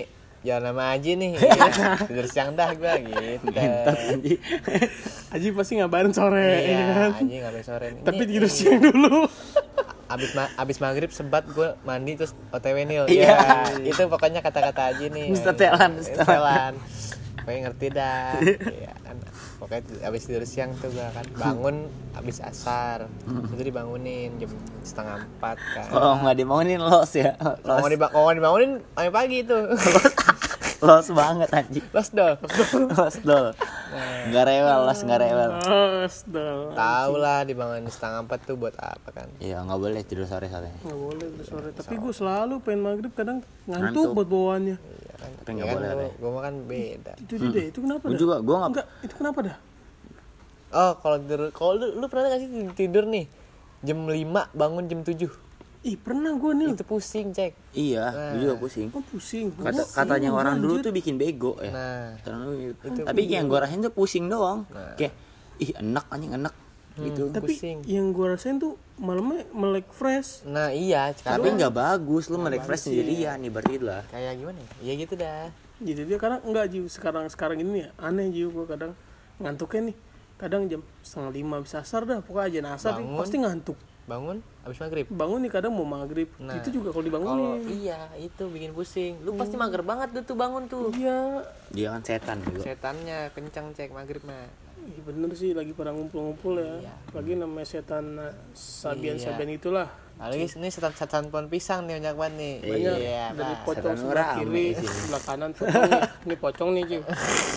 jangan 0.45 0.71
nama 0.71 0.95
Aji 0.95 1.11
nih. 1.17 1.31
Tidur 2.07 2.27
siang 2.29 2.55
dah 2.55 2.71
gua 2.71 2.95
gitu. 2.95 3.51
Anjing 3.51 4.39
Aji. 5.35 5.47
Pasti 5.51 5.73
ngabarin 5.75 6.13
sore 6.13 6.39
ya 6.39 6.59
iya 6.61 6.85
kan? 6.87 7.11
Anjing 7.19 7.39
ngapain 7.41 7.65
sore 7.65 7.87
nih. 7.91 8.01
Tapi 8.05 8.21
Ini 8.21 8.29
tidur 8.31 8.47
siang 8.47 8.79
dulu 8.79 9.27
abis 10.07 10.31
ma 10.31 10.47
abis 10.55 10.77
maghrib 10.77 11.09
sempat 11.09 11.43
gue 11.47 11.75
mandi 11.81 12.15
terus 12.15 12.31
otw 12.49 12.77
nil 12.79 13.05
Iya. 13.05 13.27
ya. 13.27 13.37
Itu 13.83 14.07
pokoknya 14.07 14.39
kata-kata 14.39 14.91
aja 14.91 15.05
nih. 15.05 15.31
Setelan, 15.33 15.99
setelan 15.99 16.73
pokoknya 17.37 17.59
ngerti 17.65 17.87
dah. 17.89 18.31
Iya 18.41 18.93
kan. 18.99 19.15
pokoknya 19.57 19.81
abis 20.03 20.21
tidur 20.23 20.43
siang 20.43 20.69
tuh 20.75 20.87
gue 20.89 21.07
kan 21.07 21.25
bangun 21.33 21.87
abis 22.13 22.39
asar. 22.39 23.07
Itu 23.25 23.61
dibangunin 23.61 24.35
jam 24.37 24.51
setengah 24.81 25.23
empat 25.25 25.57
kan. 25.73 25.87
Kalau 25.89 26.13
nggak 26.19 26.35
dibangunin 26.35 26.79
los 26.79 27.11
ya 27.11 27.35
mau 27.39 27.55
los. 27.79 27.87
diba- 27.87 28.07
kalau 28.07 28.25
mau 28.25 28.33
dibangunin 28.33 28.71
pagi 29.09 29.43
tuh 29.43 29.73
los 30.79 31.07
banget 31.09 31.49
anjing. 31.49 31.85
Los 31.89 32.09
dong 32.11 32.37
los 32.91 33.15
dol. 33.19 33.49
Nggak 34.27 34.43
rewel 34.45 34.79
los 34.83 34.99
nggak 34.99 35.19
rewel. 35.19 35.51
Astaga. 36.03 36.71
tahu 36.71 37.13
lah 37.15 37.39
dibangunin 37.41 37.87
setengah 37.87 38.21
empat 38.21 38.39
tuh 38.43 38.55
buat 38.55 38.75
apa 38.75 39.09
kan? 39.11 39.27
Iya 39.37 39.61
nggak 39.61 39.79
boleh 39.79 40.01
tidur 40.01 40.25
sore 40.25 40.45
sore. 40.47 40.69
Nggak 40.79 40.99
boleh 40.99 41.25
tidur 41.31 41.45
sore. 41.47 41.69
Tapi 41.71 41.93
gue 41.95 42.13
selalu 42.13 42.53
pengen 42.61 42.81
maghrib 42.83 43.11
kadang 43.11 43.41
ngantuk, 43.65 44.13
buat 44.13 44.27
bawaannya. 44.27 44.77
Iya 44.77 45.13
kan? 45.15 45.29
Tapi 45.35 45.49
nggak 45.51 45.65
Iya 45.65 45.65
kan, 45.67 45.75
boleh, 45.75 45.89
gua- 45.89 45.99
Re. 45.99 46.09
gua 46.15 46.29
mah 46.29 46.43
kan 46.43 46.55
beda. 46.63 47.13
Itu 47.17 47.33
dia 47.35 47.49
deh, 47.49 47.65
itu 47.67 47.79
kenapa 47.81 48.03
gue 48.03 48.11
dah? 48.11 48.19
juga 48.19 48.35
gue 48.37 48.55
nggak 48.55 48.69
enggak 48.69 48.87
itu 49.01 49.13
kenapa 49.15 49.39
dah? 49.43 49.57
Oh 50.67 50.93
kalau 50.99 51.17
tidur 51.17 51.41
kalau 51.49 51.71
lu, 51.73 51.85
lu 51.95 52.05
pernah 52.05 52.27
gak 52.27 52.39
sih 52.39 52.49
tidur 52.75 53.07
nih? 53.07 53.25
Jam 53.79 54.03
5 54.03 54.13
bangun 54.51 54.83
jam 54.85 54.99
7 55.01 55.15
ih 55.87 55.95
pernah 55.95 56.35
gue 56.35 56.51
nih 56.51 56.67
itu 56.75 56.83
pusing 56.83 57.31
cek 57.31 57.55
iya 57.71 58.11
gue 58.35 58.43
juga 58.43 58.55
pusing. 58.59 58.91
Oh 58.91 58.99
pusing? 58.99 59.55
Kata, 59.55 59.71
Gua- 59.71 59.87
katanya 59.87 60.29
orang 60.35 60.59
dulu 60.59 60.83
anjir. 60.83 60.91
tuh 60.91 60.93
bikin 60.93 61.15
bego 61.15 61.55
ya. 61.63 61.71
Nah. 61.71 62.07
Orang 62.27 62.39
dulu 62.43 62.55
gitu. 62.59 63.07
tapi 63.07 63.21
yang 63.23 63.47
gue 63.47 63.55
rasain 63.55 63.79
tuh 63.79 63.93
pusing 63.95 64.27
doang. 64.27 64.67
Kayak 64.99 65.15
ih 65.63 65.71
enak 65.79 66.05
anjing 66.11 66.35
enak. 66.35 66.53
Gitu. 66.97 67.29
Tapi 67.31 67.53
pusing. 67.55 67.77
yang 67.87 68.11
gue 68.11 68.25
rasain 68.27 68.59
tuh 68.59 68.75
malamnya 68.99 69.47
melek 69.55 69.87
fresh. 69.95 70.43
Nah 70.43 70.75
iya 70.75 71.15
tapi 71.15 71.55
nggak 71.55 71.71
bagus 71.71 72.27
lu 72.27 72.35
melek 72.35 72.67
fresh 72.67 72.91
sendirian 72.91 73.39
nih 73.39 73.51
berarti 73.53 73.79
lah. 73.79 74.03
Kayak 74.11 74.43
gimana 74.43 74.59
ya? 74.59 74.69
Iya 74.83 74.93
gitu 75.07 75.13
dah. 75.15 75.47
Jadi 75.77 76.01
dia 76.03 76.17
kadang 76.19 76.41
enggak 76.43 76.65
jiu. 76.67 76.83
Sekarang 76.91 77.23
sekarang 77.31 77.63
ini 77.63 77.87
ya 77.87 77.89
aneh 77.95 78.27
jiu 78.27 78.51
gue 78.51 78.65
kadang 78.67 78.91
ngantuknya 79.39 79.93
nih. 79.93 79.97
Kadang 80.37 80.69
jam 80.69 80.81
setengah 81.01 81.31
lima 81.33 81.55
bisa 81.63 81.81
asar 81.81 82.03
dah 82.03 82.21
pokoknya 82.21 82.61
aja 82.61 82.77
asar 82.77 82.93
pasti 83.17 83.41
ngantuk 83.41 83.77
bangun 84.07 84.39
habis 84.63 84.79
maghrib. 84.79 85.05
Bangun 85.11 85.39
nih 85.43 85.51
kadang 85.51 85.75
mau 85.75 85.83
maghrib. 85.83 86.31
Nah, 86.39 86.55
itu 86.55 86.79
juga 86.79 86.95
kalau 86.95 87.03
kalau 87.03 87.05
dibangunin 87.05 87.59
iya 87.67 87.99
itu 88.15 88.47
bikin 88.47 88.71
pusing. 88.71 89.19
Lu 89.21 89.35
pasti 89.35 89.59
mager 89.59 89.83
banget 89.83 90.15
tuh, 90.15 90.23
tuh 90.33 90.37
bangun 90.39 90.63
tuh. 90.71 90.89
Iya. 90.95 91.43
Dia 91.75 91.87
kan 91.93 92.01
setan 92.07 92.37
juga. 92.47 92.63
Setannya 92.63 93.19
kencang 93.35 93.75
cek 93.75 93.91
maghrib 93.91 94.23
mah. 94.23 94.47
Iya 94.87 95.01
bener 95.03 95.35
sih 95.35 95.51
lagi 95.51 95.75
pada 95.75 95.91
ngumpul-ngumpul 95.91 96.55
ya. 96.55 96.87
Iya. 96.87 96.93
Lagi 97.11 97.31
namanya 97.35 97.67
setan 97.67 98.15
eh, 98.15 98.33
sabian-sabian 98.55 99.51
itulah. 99.51 99.91
Apalagi 100.17 100.49
ini 100.49 100.67
setan 100.67 100.93
setan 100.93 101.29
pohon 101.29 101.45
pisang 101.45 101.85
nih 101.85 102.01
banyak 102.01 102.15
banget 102.15 102.33
nih 102.35 102.55
Banyak 102.59 102.95
iya 102.97 103.23
dari 103.31 103.53
Pak. 103.53 103.63
pocong 103.63 103.93
setan 103.93 103.97
sebelah 104.01 104.29
kiri, 104.33 104.65
sebelah 104.73 105.21
kanan 105.29 105.51
pocong 105.53 105.83
nih. 105.83 106.01
Ini 106.25 106.35
pocong 106.35 106.69
nih, 106.73 106.83
Cing. 106.83 107.03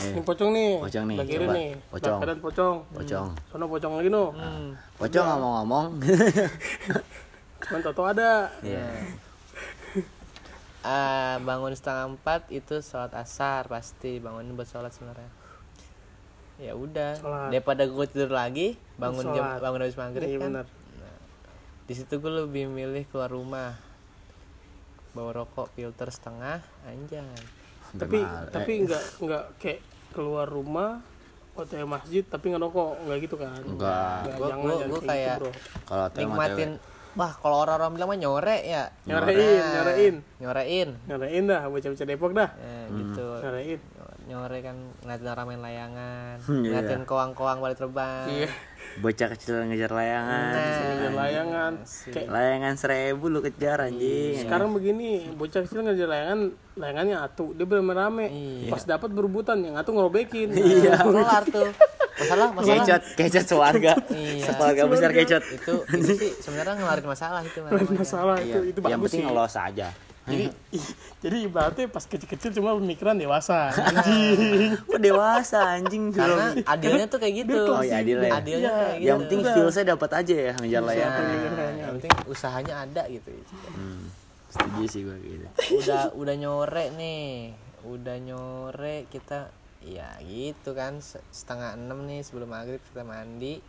Ini 0.07 0.21
pocong 0.21 0.51
nih. 0.53 0.73
Pocong 0.79 1.05
nih, 1.05 1.17
Sebelah 1.17 1.27
kiri 1.27 1.41
coba. 1.43 1.55
nih. 1.57 1.69
Pocong. 1.73 1.97
Sebelah 1.97 2.21
kanan 2.21 2.39
pocong. 2.39 2.77
pocong 2.93 3.27
Sono 3.49 3.65
pocong 3.67 3.93
lagi 3.97 4.09
no. 4.09 4.25
Hmm. 4.31 4.69
pocong 4.95 5.25
ngomong-ngomong 5.27 5.87
Cuman 7.65 7.81
toto 7.83 8.03
ada. 8.05 8.53
Iya. 8.61 8.85
Ah, 10.81 11.37
bangun 11.39 11.77
setengah 11.77 12.09
empat 12.11 12.49
itu 12.49 12.81
sholat 12.81 13.13
asar 13.13 13.69
pasti 13.69 14.17
bangunin 14.17 14.57
buat 14.57 14.65
sholat 14.65 14.89
sebenarnya 14.89 15.29
ya 16.57 16.73
udah 16.73 17.21
daripada 17.49 17.85
gue 17.85 18.07
tidur 18.07 18.29
lagi 18.31 18.77
bangun 18.97 19.29
jam 19.29 19.45
Sholat. 19.47 19.61
bangun 19.61 19.81
habis 19.81 19.97
maghrib 19.97 20.25
Iya 20.27 20.39
kan. 20.41 20.53
Di 21.91 21.99
situ 21.99 22.15
gue 22.17 22.33
lebih 22.39 22.71
milih 22.71 23.03
keluar 23.05 23.27
rumah 23.29 23.75
bawa 25.11 25.35
rokok 25.37 25.75
filter 25.75 26.07
setengah 26.07 26.63
anjay 26.87 27.19
Tapi 27.91 28.23
tapi 28.49 28.71
Eh, 28.73 28.79
enggak 28.81 29.03
enggak 29.19 29.45
kayak 29.59 29.81
keluar 30.09 30.47
rumah 30.47 31.03
OTW 31.53 31.83
masjid 31.85 32.23
tapi 32.23 32.55
ngerokok 32.55 33.03
enggak 33.03 33.19
gitu 33.21 33.35
kan 33.35 33.59
Enggak. 33.59 34.39
Gua- 34.39 34.49
jangan 34.49 34.63
gua 34.63 34.71
kayak 34.71 35.03
kayak- 35.03 35.27
gitu, 35.35 35.43
bro. 35.43 35.51
kalau 35.83 36.07
nikmatin 36.15 36.71
wah 37.11 37.33
kalau 37.35 37.57
orang-orang 37.61 37.91
bilang 37.91 38.09
mah 38.09 38.19
nyore 38.21 38.57
ya 38.63 38.85
Nyorein, 39.03 39.35
Nah, 39.35 39.71
nyorein. 39.75 40.15
nyorein 40.39 40.89
Nyorein 41.05 41.45
dah 41.45 41.63
bocah-bocah 41.67 42.07
Depok 42.07 42.31
dah. 42.31 42.51
ya, 42.55 42.79
gitu 42.89 43.27
Nyorein. 43.37 43.81
nyore 44.23 44.59
kan 44.63 44.77
ngeliatin 45.03 45.27
orang 45.29 45.47
main 45.49 45.59
layangan 45.61 46.37
Hmm, 46.39 46.55
iya. 46.63 46.79
ngeliatin 46.79 47.03
koang-koang 47.03 47.59
balik 47.59 47.75
terbang 47.77 48.31
Iya. 48.31 48.49
Bocah 48.99 49.29
kecil 49.31 49.63
ngejar 49.65 49.95
layangan. 49.95 50.53
Ngejar 50.59 51.13
layangan. 51.15 51.73
Kayak 52.11 52.29
layangan 52.29 52.75
seribu 52.75 53.25
lu 53.31 53.39
kejar 53.41 53.79
anjing. 53.87 54.43
sekarang 54.43 54.75
begini 54.75 55.31
bocah 55.31 55.63
kecil 55.63 55.87
ngejar 55.87 56.11
layangan 56.11 56.41
layangannya 56.75 57.17
atu 57.23 57.55
dia 57.55 57.65
bener 57.65 57.87
rame. 57.87 58.27
Iya. 58.27 58.71
pas 58.75 58.83
dapat 58.83 59.11
berebutan 59.15 59.63
yang 59.63 59.79
atu 59.79 59.95
ngerobekin. 59.95 60.51
Iya. 60.61 60.99
Keluar 61.03 61.43
tuh. 61.47 61.71
Masalah 62.21 62.49
masalah. 62.53 62.77
Kecot 62.83 63.03
kecot 63.17 63.45
sewarga. 63.47 63.93
Iya. 64.11 64.45
sewarga 64.51 64.83
besar 64.91 65.11
kecot. 65.15 65.43
itu 65.47 65.75
itu 65.95 66.13
sih 66.19 66.31
sebenarnya 66.43 66.75
ngelarin 66.77 67.07
masalah 67.07 67.41
itu 67.47 67.59
namanya. 67.63 67.95
masalah 67.95 68.37
Iya, 68.43 68.59
itu 68.59 68.59
itu 68.75 68.79
yang 68.85 68.99
bagus 68.99 69.07
penting 69.09 69.23
sih. 69.23 69.29
ngelos 69.31 69.55
aja 69.57 69.89
jadi 70.31 70.47
jadi 71.21 71.37
ibaratnya 71.45 71.87
pas 71.87 72.01
kecil-kecil 72.03 72.55
cuma 72.55 72.73
pemikiran 72.75 73.13
dewasa. 73.15 73.69
Anjing. 73.91 74.73
Kok 74.81 74.97
dewasa 74.97 75.59
anjing 75.75 76.09
karena 76.11 76.57
adilnya 76.65 77.07
tuh 77.07 77.19
kayak 77.19 77.35
gitu. 77.43 77.61
Oh, 77.69 77.83
iya, 77.83 78.01
adilnya. 78.01 78.31
adilnya 78.33 78.63
Iya. 78.63 78.79
kayak 78.81 78.95
gitu. 78.95 79.05
Yang 79.05 79.19
penting 79.21 79.41
feelsnya 79.45 79.85
dapat 79.91 80.11
aja 80.15 80.35
ya 80.35 80.53
menjalan 80.57 80.93
ya 80.93 81.09
yang 81.77 81.93
penting 81.99 82.13
usahanya 82.25 82.75
ada 82.83 83.03
gitu. 83.07 83.29
Hmm, 83.69 84.03
setuju 84.49 84.83
sih 84.87 85.01
gue 85.03 85.17
gitu. 85.21 85.47
Udah 85.77 86.03
udah 86.15 86.35
nyore 86.35 86.87
nih. 86.95 87.53
Udah 87.83 88.17
nyore 88.17 88.97
kita 89.09 89.51
ya 89.81 90.09
gitu 90.21 90.73
kan. 90.73 91.01
Se- 91.01 91.25
setengah 91.29 91.75
enam 91.75 92.05
nih 92.05 92.21
sebelum 92.21 92.49
maghrib 92.49 92.81
kita 92.81 93.03
mandi 93.03 93.61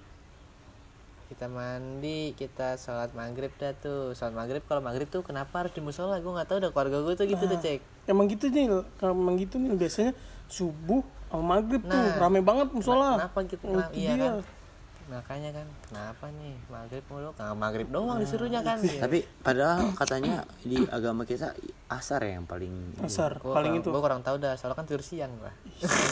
kita 1.31 1.47
mandi 1.47 2.35
kita 2.35 2.75
sholat 2.75 3.15
maghrib 3.15 3.55
dah 3.55 3.71
tuh. 3.79 4.11
Sholat 4.11 4.35
maghrib 4.35 4.59
kalau 4.67 4.83
maghrib 4.83 5.07
tuh 5.07 5.23
kenapa 5.23 5.63
harus 5.63 5.71
di 5.71 5.79
musola? 5.79 6.19
Gue 6.19 6.35
nggak 6.35 6.47
tahu 6.51 6.57
udah 6.59 6.71
keluarga 6.75 6.97
gue 7.07 7.13
tuh 7.15 7.25
gitu 7.31 7.43
tuh 7.47 7.59
cek. 7.63 7.79
emang 8.11 8.27
gitu 8.27 8.51
nih 8.51 8.67
kalau 8.99 9.15
emang 9.15 9.39
gitu 9.39 9.55
nih 9.55 9.71
biasanya 9.79 10.11
subuh 10.51 10.99
sama 11.31 11.55
maghrib 11.55 11.79
tuh. 11.87 11.95
Nah. 11.95 12.19
rame 12.19 12.43
banget 12.43 12.67
musola. 12.75 13.15
Kenapa 13.15 13.39
gitu? 13.47 13.63
Kenapa- 13.63 13.95
iya 13.95 14.11
dia. 14.11 14.19
kan 14.19 14.33
makanya 15.11 15.51
kan 15.51 15.67
kenapa 15.83 16.25
nih? 16.33 16.55
Maghrib 16.65 17.03
mulu 17.05 17.29
nggak 17.33 17.51
maghrib 17.53 17.87
doang 17.87 18.17
disuruhnya 18.17 18.61
kan. 18.61 18.79
Tapi 18.79 19.19
padahal 19.37 19.91
katanya 19.93 20.33
di 20.61 20.87
agama 20.87 21.21
kita 21.23 21.51
asar 21.87 22.23
ya 22.23 22.39
yang 22.39 22.45
paling 22.45 22.71
asar 23.03 23.35
Gua 23.37 23.51
paling 23.53 23.75
kurang- 23.75 23.83
itu. 23.83 23.89
gua 23.91 24.01
kurang 24.01 24.21
tahu 24.21 24.35
dah 24.37 24.55
soalnya 24.55 24.73
kan 24.73 24.85
tidur 24.85 25.03
siang 25.03 25.35
gua 25.35 25.51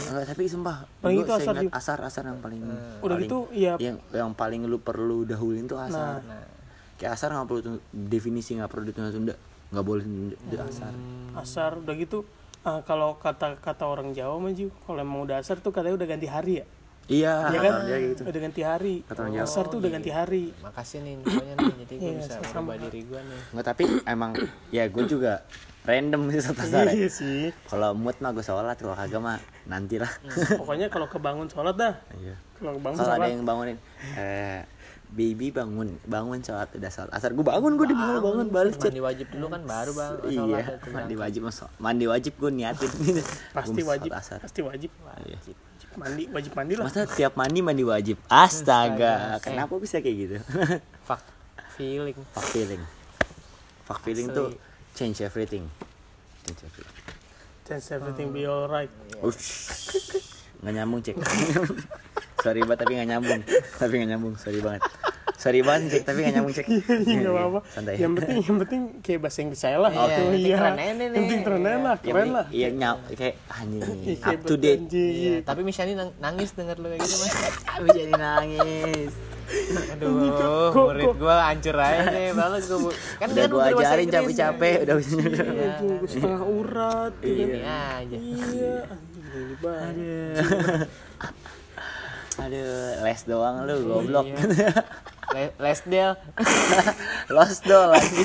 Enggak, 0.06 0.26
tapi 0.28 0.44
sumpah 0.46 0.84
Paling 1.00 1.16
gua 1.18 1.26
itu 1.26 1.34
asar 1.34 1.54
juga. 1.58 1.72
asar 1.72 1.98
asar 2.02 2.24
yang 2.26 2.40
paling 2.40 2.60
udah 2.60 2.76
paling- 3.00 3.24
gitu 3.24 3.40
ya 3.50 3.74
yang 3.80 3.96
yang 4.12 4.32
paling 4.34 4.62
lu 4.64 4.78
perlu 4.78 5.24
dahulin 5.24 5.64
tuh 5.66 5.80
asar. 5.80 6.20
Nah. 6.22 6.44
Kayak 6.96 7.16
asar 7.16 7.32
nggak 7.32 7.48
perlu 7.48 7.62
definisi 7.90 8.54
nggak 8.54 8.68
perlu 8.68 8.84
ditunda-tunda 8.86 9.34
nggak 9.70 9.86
boleh 9.86 10.04
tunda 10.04 10.36
tunda 10.36 10.64
asar. 10.66 10.94
Asar 11.34 11.72
udah 11.80 11.96
gitu 11.96 12.28
ah, 12.62 12.84
kalau 12.84 13.16
kata 13.16 13.56
kata 13.56 13.88
orang 13.88 14.12
Jawa 14.12 14.36
maju 14.36 14.68
kalau 14.84 15.00
emang 15.00 15.24
udah 15.24 15.40
asar 15.40 15.58
tuh 15.58 15.72
katanya 15.72 15.96
udah 15.96 16.08
ganti 16.10 16.28
hari 16.28 16.60
ya 16.60 16.66
iya. 17.10 17.34
Iya 17.50 17.60
kan? 17.60 17.74
Dia 17.90 17.98
gitu. 18.06 18.22
Udah 18.24 18.42
ganti 18.42 18.62
hari. 18.62 18.96
Kata 19.04 19.20
orang 19.26 19.34
Jawa. 19.36 19.50
asar 19.50 19.64
tuh 19.68 19.78
udah 19.82 19.92
ganti 19.92 20.12
hari. 20.14 20.44
Makasih 20.62 20.98
nih 21.02 21.12
infonya 21.18 21.54
nih 21.58 21.74
jadi 21.84 21.94
gue 21.98 22.10
Iya, 22.10 22.20
bisa 22.22 22.38
merubah 22.40 22.78
diri 22.78 23.02
gue 23.04 23.20
nih. 23.20 23.40
Nggak 23.52 23.66
tapi 23.66 23.84
emang 24.06 24.32
ya 24.70 24.84
gue 24.86 25.04
juga 25.10 25.34
random 25.90 26.22
sih 26.30 26.42
satu 26.46 26.64
ya. 26.70 26.86
iya 26.94 27.10
sih. 27.10 27.50
Kalau 27.66 27.98
mood 27.98 28.16
mah 28.22 28.32
gue 28.32 28.46
sholat 28.46 28.78
kalau 28.78 28.94
kagak 28.94 29.22
mah 29.22 29.38
nanti 29.66 29.98
lah 29.98 30.12
pokoknya 30.62 30.88
kalau 30.94 31.10
kebangun 31.10 31.50
sholat 31.50 31.76
dah. 31.76 31.94
Iya. 32.14 32.36
Kalau 32.62 32.78
kebangun 32.78 32.98
kalau 33.02 33.12
ada 33.12 33.20
sholat. 33.26 33.34
yang 33.34 33.44
bangunin 33.48 33.78
eh 34.16 34.62
baby 35.10 35.50
bangun 35.50 35.98
bangun 36.06 36.40
sholat 36.46 36.70
udah 36.78 36.92
sholat. 36.94 37.10
Asar 37.10 37.34
gue 37.34 37.42
bangun 37.42 37.74
gue 37.74 37.88
dibangun 37.90 38.22
bangun 38.22 38.48
balik 38.54 38.78
cet 38.78 38.94
mandi 38.94 39.02
wajib 39.02 39.28
dulu 39.34 39.46
kan 39.50 39.62
baru 39.66 39.92
bang 39.98 40.12
iya 40.30 40.66
mandi 40.94 41.16
wajib 41.18 41.42
mandi 41.82 42.06
wajib 42.06 42.34
gue 42.38 42.52
niatin. 42.54 42.92
Pasti 43.58 43.82
wajib 43.82 44.12
asar. 44.14 44.38
pasti 44.46 44.62
wajib. 44.62 44.92
Iya. 45.26 45.38
Mandi 45.98 46.24
wajib 46.30 46.52
mandi 46.54 46.74
lah. 46.78 46.86
Masa 46.86 47.10
tiap 47.10 47.34
mandi 47.34 47.60
mandi 47.64 47.84
wajib? 47.86 48.18
Astaga. 48.30 49.42
Kenapa 49.42 49.74
bisa 49.82 49.98
kayak 50.04 50.16
gitu? 50.18 50.36
Fuck 51.08 51.24
feeling. 51.80 52.18
Fuck 52.36 52.48
feeling. 52.52 52.82
Fuck 53.88 54.00
feeling 54.06 54.28
tuh 54.30 54.54
change 54.94 55.24
everything. 55.26 55.66
Change 56.46 56.62
everything. 56.68 56.98
Chance 57.66 57.88
everything 57.94 58.34
be 58.34 58.50
alright. 58.50 58.90
Ush. 59.22 59.94
nggak 60.60 60.74
nyambung 60.76 61.00
cek. 61.06 61.16
Sorry 62.44 62.62
banget 62.68 62.80
tapi 62.84 62.92
nggak 63.00 63.10
nyambung. 63.16 63.42
Tapi 63.78 63.94
nggak 63.98 64.10
nyambung. 64.14 64.34
Sorry 64.38 64.60
banget 64.60 64.84
sorry 65.40 65.64
banget 65.64 65.88
cek 65.90 66.04
tapi 66.04 66.20
nggak 66.20 66.34
nyambung 66.36 66.52
cek 66.52 66.68
Iya 67.08 67.16
nggak 67.18 67.32
apa-apa. 67.34 67.60
santai 67.66 67.94
Yang 67.96 68.12
penting 68.14 68.38
yang 68.42 68.58
penting 68.60 68.82
kayak 69.00 69.20
bahasa 69.22 69.40
Inggris 69.40 69.62
saya 69.62 69.78
lah. 69.80 69.88
Iya, 69.90 70.04
Gitu, 70.04 70.12
yang 70.12 70.28
penting 70.28 70.44
iya. 70.44 70.58
keren 70.60 70.76
aja 70.76 70.92
nih. 70.92 71.06
Yang 71.08 71.16
penting 71.16 71.40
keren 71.42 71.62
aja 71.62 71.78
lah, 71.80 71.96
keren 71.98 72.30
lah. 72.30 72.46
iya 72.52 72.68
nyau 72.70 72.96
kayak 73.10 73.36
anjing 73.50 74.00
Iya, 74.04 74.28
up 74.28 74.42
to 74.44 74.56
date. 74.56 74.82
Iya, 74.92 75.36
tapi 75.42 75.62
Misyani 75.64 75.94
nang- 75.94 76.16
nangis 76.20 76.52
denger 76.52 76.76
lu 76.76 76.88
kayak 76.88 77.02
gitu 77.02 77.16
mas 77.18 77.34
tapi 77.70 77.88
jadi 77.90 78.14
nangis 78.14 79.14
Aduh, 79.92 80.70
Kok- 80.70 80.88
murid 80.94 81.10
gua 81.18 81.36
hancur 81.44 81.74
aja 81.74 82.06
nih 82.06 82.30
Balas 82.32 82.64
gua 82.68 82.80
bu- 82.84 82.98
Kan 83.18 83.28
udah 83.28 83.36
dia 83.40 83.50
gue 83.50 83.82
ajarin 83.82 84.08
capek-capek 84.08 84.76
udah 84.84 84.96
bisa 84.96 85.10
Iya, 85.18 85.70
setengah 86.06 86.44
urat. 86.46 87.12
gitu 87.18 87.34
kan. 87.40 87.50
Ini 87.50 87.60
aja 87.66 88.18
Iya, 88.20 88.76
banget. 89.58 90.34
aduh 92.40 92.66
les 93.02 93.22
doang 93.26 93.56
lu 93.64 93.76
goblok 93.86 94.26
Iya. 94.28 94.38
Le- 95.36 95.54
Les 95.60 95.80
Del. 95.86 96.12
Lost 97.36 97.62
doll 97.66 97.88
lagi 97.94 98.24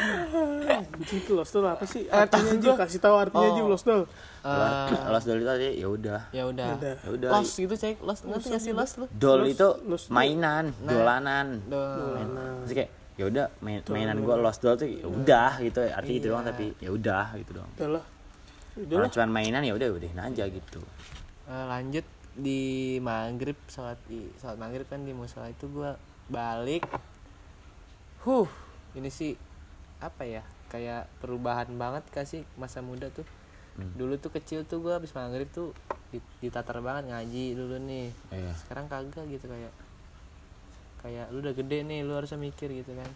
Anjing 0.00 1.20
itu 1.20 1.32
lost 1.36 1.52
doll 1.52 1.66
apa 1.68 1.84
sih? 1.84 2.08
Artinya 2.08 2.56
aja 2.56 2.70
kasih 2.86 3.00
tahu 3.02 3.14
artinya 3.18 3.48
aja 3.52 3.62
lost 3.66 3.84
doll. 3.84 4.04
Eh, 4.40 4.86
lost 5.12 5.26
doll 5.28 5.40
itu 5.42 5.50
aja 5.50 5.68
ya 5.68 5.86
udah. 5.90 6.20
Ya 6.32 6.44
udah. 6.48 6.68
Udah. 6.78 6.94
ya 6.96 7.10
udah. 7.10 7.28
Lost 7.36 7.52
gitu 7.58 7.74
cek. 7.76 8.00
Lost 8.00 8.22
ngerti 8.24 8.48
gak 8.48 8.60
sih 8.62 8.72
Lost 8.72 8.94
lu? 8.96 9.06
doll 9.12 9.44
itu 9.44 9.68
mainan 10.08 10.72
dolanan. 10.80 11.60
Duh. 11.68 12.16
Terus 12.64 12.72
kayak 12.72 12.90
ya 13.20 13.24
udah 13.28 13.46
main, 13.60 13.84
mainan 13.92 14.16
gue 14.24 14.36
lost 14.40 14.64
doll 14.64 14.76
tuh 14.80 14.88
ya 14.88 15.04
udah 15.04 15.60
gitu. 15.60 15.80
Artinya 15.84 16.16
gitu 16.16 16.26
doang 16.32 16.44
tapi 16.46 16.66
ya 16.80 16.90
udah 16.94 17.26
gitu 17.36 17.50
doang. 17.60 17.70
Udah 17.76 17.88
lah. 18.00 18.04
Udah 18.78 18.96
kalau 18.96 19.04
lah. 19.04 19.12
cuma 19.12 19.26
mainan 19.28 19.60
ya 19.66 19.72
udah 19.76 19.88
udahin 19.92 20.16
aja 20.16 20.44
gitu. 20.48 20.80
Eh, 21.50 21.64
lanjut 21.68 22.04
di 22.34 22.96
maghrib 23.02 23.58
sholat 23.66 23.98
di 24.06 24.30
sholat 24.38 24.56
maghrib 24.56 24.86
kan 24.86 25.02
di 25.02 25.10
musola 25.10 25.50
itu 25.50 25.66
gua 25.66 25.98
balik. 26.30 26.86
Huh 28.22 28.46
ini 28.94 29.10
sih 29.10 29.34
apa 30.00 30.26
ya 30.26 30.42
kayak 30.70 31.10
perubahan 31.18 31.70
banget 31.74 32.06
kasih 32.10 32.42
masa 32.54 32.80
muda 32.80 33.10
tuh? 33.10 33.26
Dulu 33.80 34.20
tuh 34.20 34.30
kecil 34.30 34.68
tuh 34.68 34.82
gua 34.84 35.00
habis 35.00 35.14
maghrib 35.16 35.48
tuh 35.48 35.72
di- 36.10 36.22
ditatar 36.38 36.78
banget 36.84 37.10
ngaji 37.10 37.44
dulu 37.56 37.76
nih. 37.82 38.08
Iya. 38.30 38.52
sekarang 38.66 38.86
kagak 38.86 39.26
gitu 39.26 39.46
kayak 39.48 39.72
kayak 41.00 41.32
lu 41.32 41.40
udah 41.40 41.56
gede 41.56 41.80
nih 41.82 42.04
lu 42.04 42.12
harusnya 42.12 42.36
mikir 42.36 42.68
gitu 42.70 42.92
kan. 42.92 43.08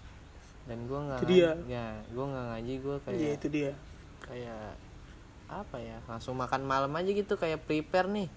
Dan 0.65 0.89
gua 0.89 1.05
nggak 1.05 1.21
ya 1.69 2.01
gua 2.17 2.25
nggak 2.33 2.47
ngaji 2.57 2.75
gua 2.81 2.97
kayak 3.05 3.19
Iya 3.21 3.31
itu 3.37 3.47
dia. 3.53 3.73
kayak 4.25 4.73
apa 5.45 5.77
ya 5.77 6.01
langsung 6.09 6.41
makan 6.41 6.65
malam 6.65 6.89
aja 6.97 7.13
gitu 7.13 7.37
kayak 7.37 7.69
prepare 7.69 8.09
nih 8.09 8.29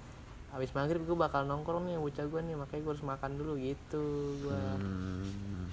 habis 0.48 0.72
maghrib 0.72 1.04
gue 1.04 1.18
bakal 1.18 1.44
nongkrong 1.44 1.92
nih 1.92 2.00
bocah 2.00 2.24
gue 2.24 2.42
nih 2.42 2.56
makanya 2.56 2.82
gue 2.88 2.92
harus 2.96 3.06
makan 3.06 3.32
dulu 3.36 3.54
gitu 3.60 4.06
gue 4.48 4.56
Hmm, 4.58 5.68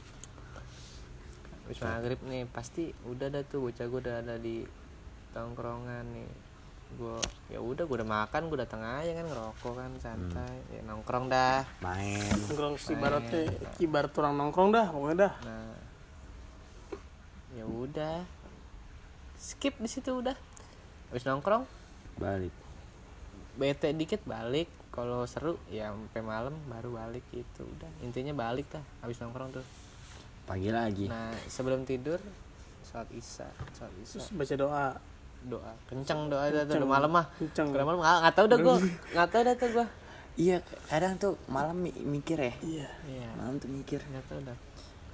habis 1.65 1.79
maghrib 1.81 2.21
nih 2.27 2.43
pasti 2.51 2.91
udah 3.07 3.31
dah 3.31 3.43
tuh 3.47 3.71
bocah 3.71 3.87
gue 3.87 4.01
udah 4.03 4.17
ada 4.21 4.37
di 4.37 4.67
tongkrongan 5.33 6.05
nih. 6.13 6.31
Gue 6.95 7.19
ya 7.49 7.59
udah 7.59 7.89
gue 7.89 7.97
udah 8.03 8.07
makan 8.07 8.53
gue 8.53 8.59
datang 8.61 8.85
aja 8.85 9.11
kan 9.17 9.25
ngerokok 9.25 9.73
kan 9.79 9.91
santai. 9.97 10.55
Ya 10.75 10.83
nongkrong 10.85 11.33
dah. 11.33 11.65
Main. 11.81 12.37
Nongkrong 12.51 12.77
ibaratnya 12.77 13.43
ibarat 13.81 14.13
orang 14.21 14.35
nongkrong 14.37 14.69
dah 14.75 14.87
pokoknya 14.93 15.17
dah. 15.17 15.33
nah. 15.49 15.77
Ya 17.57 17.65
udah. 17.65 18.27
Skip 19.41 19.81
di 19.81 19.89
situ 19.89 20.21
udah. 20.21 20.37
Habis 21.09 21.25
nongkrong? 21.25 21.65
Balik 22.21 22.64
bete 23.55 23.91
dikit 23.95 24.23
balik. 24.25 24.69
Kalau 24.95 25.27
seru 25.27 25.59
ya 25.67 25.91
sampai 25.91 26.23
malam 26.23 26.55
baru 26.71 26.95
balik 26.95 27.27
gitu. 27.35 27.67
Udah 27.67 27.91
intinya 28.07 28.31
balik 28.31 28.71
dah 28.71 28.85
habis 29.03 29.19
nongkrong 29.19 29.51
tuh. 29.51 29.67
Pagi 30.47 30.71
lagi. 30.71 31.11
Nah 31.11 31.35
sebelum 31.51 31.83
tidur 31.83 32.23
sholat 32.87 33.11
isya 33.11 33.49
sholat 33.75 33.95
isya. 34.03 34.23
Terus 34.23 34.29
baca 34.35 34.55
doa. 34.59 34.89
doa 35.45 35.77
kenceng 35.93 36.33
doa 36.33 36.49
dah 36.49 36.65
tuh 36.65 36.81
udah 36.81 36.89
malam 36.89 37.11
mah. 37.11 37.27
Kenceng. 37.37 37.69
udah 37.69 37.85
malam 37.85 38.01
nggak 38.01 38.35
tahu 38.39 38.47
dah 38.49 38.59
gua. 38.65 38.77
Nggak 39.13 39.29
tahu 39.29 39.43
dah 39.45 39.55
tuh 39.59 39.69
gua. 39.77 39.87
Iya 40.35 40.57
kadang 40.89 41.15
tuh 41.21 41.35
malam 41.53 41.77
mi- 41.77 42.05
mikir 42.07 42.39
ya. 42.41 42.55
Iya. 42.65 42.89
iya. 43.05 43.29
Malam 43.37 43.61
tuh 43.61 43.69
mikir. 43.69 44.01
Nggak 44.09 44.25
tahu 44.31 44.41
dah. 44.47 44.57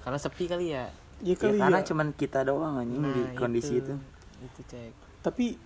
Karena 0.06 0.18
sepi 0.22 0.44
kali 0.46 0.66
ya. 0.70 0.86
Iya 1.20 1.34
ya, 1.34 1.40
kali 1.40 1.58
karena 1.58 1.80
ya. 1.82 1.86
cuman 1.88 2.08
kita 2.14 2.40
doang 2.46 2.80
anjing 2.80 3.04
di 3.04 3.22
Nah, 3.26 3.36
kondisi 3.36 3.72
itu, 3.82 3.92
itu 4.40 4.60
cek. 4.70 4.92
Tapi 5.20 5.58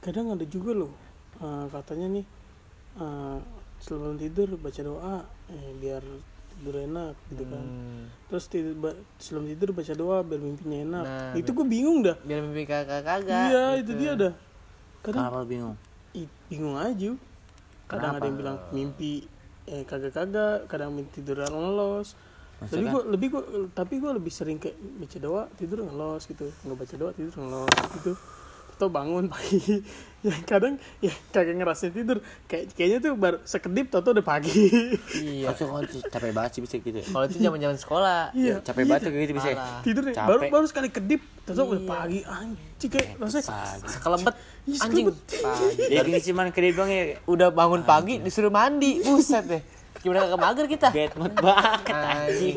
kadang 0.00 0.32
ada 0.32 0.46
juga 0.46 0.72
loh 0.72 1.07
eh, 1.38 1.66
katanya 1.68 2.06
nih 2.10 2.24
eh, 2.96 3.38
sebelum 3.78 4.14
tidur 4.14 4.54
baca 4.54 4.80
doa 4.80 5.16
eh, 5.48 5.70
biar 5.74 6.02
tidur 6.52 6.74
enak 6.76 7.14
gitu 7.28 7.44
kan. 7.44 7.62
Hmm, 7.62 8.02
Terus 8.26 8.44
tidur, 8.46 8.74
ba- 8.76 8.98
sebelum 9.16 9.46
tidur 9.46 9.70
baca 9.70 9.92
doa 9.94 10.18
biar 10.20 10.40
mimpinya 10.40 10.78
enak. 10.80 11.04
Nah, 11.06 11.32
itu 11.32 11.50
gue 11.52 11.66
bingung 11.66 12.02
dah. 12.02 12.18
biar 12.18 12.40
mimpi 12.40 12.64
kakak 12.64 13.02
kagak 13.02 13.48
Iya 13.48 13.64
itu 13.78 13.92
dia 13.94 14.12
dah. 14.14 14.34
Kadang 14.98 15.22
kenapa 15.24 15.40
bingung 15.44 15.76
i- 16.12 16.32
bingung 16.48 16.74
aja. 16.74 17.14
Kadang 17.86 18.12
ada 18.12 18.26
yang 18.26 18.36
bilang 18.36 18.58
mimpi 18.70 19.22
eh 19.64 19.84
kagak-kagak, 19.84 20.66
kadang 20.66 20.90
mimpi 20.90 21.10
tidur 21.14 21.38
ngelos. 21.40 22.18
Tapi 22.58 22.90
gue 22.90 23.02
lebih 23.06 23.28
gue 23.30 23.42
tapi 23.70 23.94
gue 23.96 24.10
lebih 24.10 24.32
sering 24.34 24.58
kayak 24.58 24.74
baca 24.98 25.18
doa 25.20 25.42
tidur 25.54 25.78
ngelos 25.80 26.26
gitu, 26.26 26.50
nggak 26.66 26.74
baca 26.76 26.94
doa 26.98 27.10
tidur 27.14 27.32
ngelos 27.38 27.70
gitu. 27.94 28.12
Toto 28.78 28.86
bangun 28.88 29.26
pagi 29.26 29.58
ya 30.20 30.34
kadang 30.40 30.74
ya 30.98 31.10
kagak 31.28 31.54
ngerasain 31.56 31.90
tidur 31.90 32.18
kayak 32.44 32.70
kayaknya 32.72 32.98
tuh 33.00 33.12
baru 33.14 33.42
sekedip 33.42 33.86
Toto 33.88 34.10
udah 34.10 34.22
pagi 34.22 34.50
iya 35.16 35.50
Aku 35.50 35.66
kan 35.68 35.82
capek 36.08 36.30
banget 36.30 36.50
sih 36.52 36.60
bisa 36.60 36.74
gitu. 36.76 36.94
ya. 36.96 37.06
kalau 37.08 37.24
itu 37.24 37.38
zaman 37.40 37.58
zaman 37.58 37.76
sekolah 37.76 38.20
iya 38.32 38.58
Capek 38.60 38.82
banget 38.84 39.00
tuh 39.00 39.10
kayak 39.10 39.24
gitu 39.24 39.34
bisa. 39.34 39.48
Parah. 39.52 39.80
tidur 39.80 40.02
Capek. 40.06 40.22
baru 40.24 40.40
baru 40.48 40.64
sekali 40.64 40.88
kedip 40.88 41.22
Toto 41.42 41.62
udah 41.64 41.74
Iya. 41.76 41.88
pagi 41.88 42.20
anjing 42.22 42.90
kayak 42.92 43.08
rasanya 43.16 43.44
sekelebet 43.84 44.34
Iya, 44.64 44.78
anjing 44.80 45.04
pagi 45.10 45.82
Ya 45.88 46.00
gini 46.04 46.20
cuman 46.24 46.46
kedip 46.48 46.74
doang 46.74 46.90
ya. 46.92 47.02
udah 47.24 47.48
bangun 47.50 47.82
pagi 47.82 48.14
disuruh 48.18 48.50
mandi 48.50 48.98
buset 49.00 49.42
deh 49.44 49.62
gimana 50.08 50.24
kagak 50.24 50.40
mager 50.40 50.66
kita 50.66 50.88
Bad 50.88 51.12
mood 51.14 51.34
banget. 51.36 51.92
anjing 51.92 52.56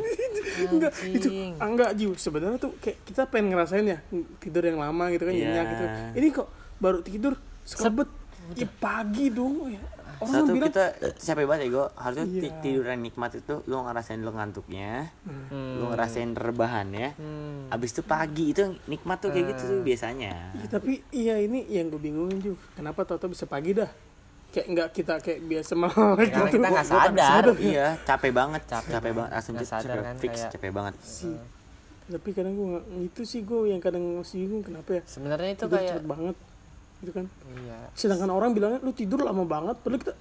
enggak 0.64 0.92
itu 1.06 1.28
enggak 1.56 1.92
Jiu 1.94 2.12
sebenarnya 2.16 2.58
tuh 2.58 2.72
kayak 2.78 2.98
kita 3.04 3.22
pengen 3.26 3.52
ngerasain 3.52 3.86
ya 3.86 4.00
tidur 4.38 4.64
yang 4.64 4.78
lama 4.78 5.10
gitu 5.10 5.24
kan 5.24 5.34
Iya. 5.34 5.44
nyenyak 5.46 5.66
gitu 5.68 5.86
ini 6.16 6.28
kok 6.30 6.48
baru 6.78 7.00
tidur 7.02 7.34
sekebet 7.64 8.10
ya 8.54 8.68
pagi 8.74 9.30
dong 9.30 9.70
ya 9.70 9.82
orang 10.18 10.34
Satu 10.38 10.52
bilang 10.52 10.70
kita 10.70 10.86
capek 11.16 11.46
banget 11.46 11.62
ya 11.62 11.70
gue 11.72 11.86
harusnya 11.96 12.26
Iya. 12.28 12.42
ti- 12.44 12.56
tiduran 12.62 13.00
nikmat 13.00 13.32
itu 13.34 13.54
lu 13.64 13.76
ngerasain 13.80 14.20
lu 14.20 14.30
ngantuknya, 14.30 15.10
Hmm. 15.24 15.82
lu 15.82 15.90
ngerasain 15.90 16.30
rebahannya, 16.32 17.18
Hmm. 17.18 17.74
abis 17.74 17.90
itu 17.92 18.02
pagi 18.04 18.54
itu 18.54 18.62
nikmat 18.86 19.18
tuh 19.18 19.34
kayak 19.34 19.50
gitu 19.50 19.64
tuh 19.68 19.80
biasanya. 19.82 20.54
Iya, 20.54 20.68
tapi 20.70 21.02
iya 21.10 21.42
ini 21.42 21.66
yang 21.68 21.90
gue 21.90 21.98
bingungin 21.98 22.38
juga 22.38 22.62
kenapa 22.72 23.02
Toto 23.02 23.26
bisa 23.26 23.46
pagi 23.46 23.74
dah 23.74 23.90
kayak 24.52 24.68
nggak 24.68 24.90
kita 24.92 25.14
kayak 25.18 25.40
biasa 25.42 25.72
melek 25.74 25.96
Karena 26.28 26.28
gitu. 26.44 26.54
kita 26.54 26.68
nggak 26.68 26.86
kan 26.86 27.00
sadar. 27.08 27.44
iya 27.58 27.88
capek 28.02 28.32
banget 28.32 28.62
capek, 28.66 28.92
Capek 28.92 29.12
banget. 29.14 29.32
Nggak 29.32 29.66
sadar 29.66 29.88
capek 29.90 30.04
kan, 30.04 30.16
fix 30.18 30.34
kayak- 30.34 30.52
capek 30.52 30.72
banget. 30.72 30.94
Sih. 31.02 31.38
Tapi 32.04 32.30
kadang 32.30 32.54
gue 32.54 32.68
nggak 32.70 32.86
itu 33.06 33.22
sih 33.24 33.42
gue 33.42 33.60
yang 33.68 33.80
kadang 33.80 34.04
masih 34.18 34.38
bingung 34.42 34.62
kenapa 34.62 34.90
ya? 34.92 35.02
Sebenarnya 35.06 35.50
itu 35.50 35.60
tidur 35.62 35.72
kayak 35.74 35.90
cepet 35.90 36.06
banget 36.06 36.36
gitu 37.00 37.12
kan? 37.14 37.26
Iya. 37.58 37.80
Sedangkan 37.94 38.30
orang 38.30 38.52
bilangnya 38.52 38.80
lu 38.80 38.92
tidur 38.92 39.20
lama 39.22 39.42
banget. 39.42 39.76
Padahal 39.78 40.00
kita 40.02 40.14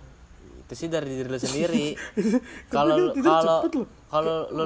itu 0.71 0.75
sih 0.77 0.87
dari 0.87 1.11
diri 1.11 1.27
lu 1.27 1.35
sendiri. 1.35 1.99
Kalau 2.71 3.11
kalau 3.11 3.59
loh. 3.67 3.87
kalau 4.07 4.37
lu 4.55 4.63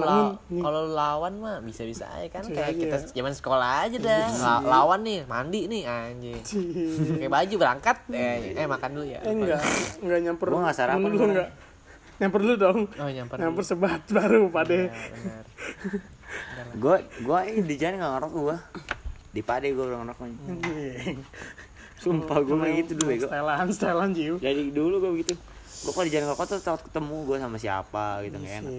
kalau 0.61 0.79
lu 0.85 0.93
lawan 0.93 1.41
mah 1.41 1.65
bisa 1.65 1.81
bisa 1.83 2.05
aja 2.13 2.29
kan. 2.29 2.45
Kayak 2.45 2.69
aja 2.69 2.77
kita 2.77 2.97
ya. 2.99 3.09
zaman 3.17 3.33
sekolah 3.33 3.71
aja 3.83 3.97
dah. 3.97 4.29
La- 4.37 4.61
lawan 4.61 5.01
nih 5.01 5.25
mandi 5.25 5.65
nih 5.65 5.83
anjing. 5.83 6.45
Pakai 6.45 7.31
baju 7.33 7.55
berangkat. 7.57 7.97
Eh 8.13 8.53
eh 8.53 8.69
makan 8.69 8.91
dulu 8.93 9.07
ya. 9.09 9.25
Eh 9.25 9.33
enggak. 9.33 9.65
Enggak 9.99 10.21
nyamper 10.23 10.47
Gua 10.47 10.61
nggak 10.63 10.77
sarapan 10.77 11.09
dulu 11.09 11.25
enggak. 11.27 11.49
Nyamper 12.15 12.41
dulu 12.45 12.55
dong. 12.55 12.79
Oh 12.95 13.09
nyamper 13.09 13.37
nyamper 13.41 13.63
dulu. 13.65 13.71
sebat 13.73 14.03
baru 14.07 14.41
pade 14.49 14.93
Iya, 14.93 15.41
gue 16.75 16.97
gue 17.27 17.39
ini 17.49 17.63
di 17.65 17.77
jalan 17.79 17.97
nggak 17.97 18.13
ngerokok 18.13 18.41
gue 18.43 18.57
di 19.31 19.41
pade 19.41 19.67
gue 19.71 19.85
udah 19.85 19.99
ngerokoknya 20.03 20.37
Iya. 20.69 21.17
sumpah 21.97 22.39
gue 22.39 22.59
gitu 22.77 22.93
dulu 22.95 23.09
gue 23.09 23.25
setelan 23.25 23.67
setelan 23.73 24.11
jiu. 24.13 24.37
Dari 24.37 24.69
dulu 24.69 24.95
gue 25.01 25.13
gitu 25.23 25.35
gue 25.85 25.93
kalau 25.93 26.07
di 26.09 26.13
jalan 26.13 26.25
ngerokok 26.27 26.47
tuh 26.49 26.59
takut 26.65 26.83
ketemu 26.89 27.17
gue 27.29 27.37
sama 27.37 27.57
siapa 27.61 28.05
gitu 28.25 28.37
nggak 28.41 28.55
enak. 28.65 28.75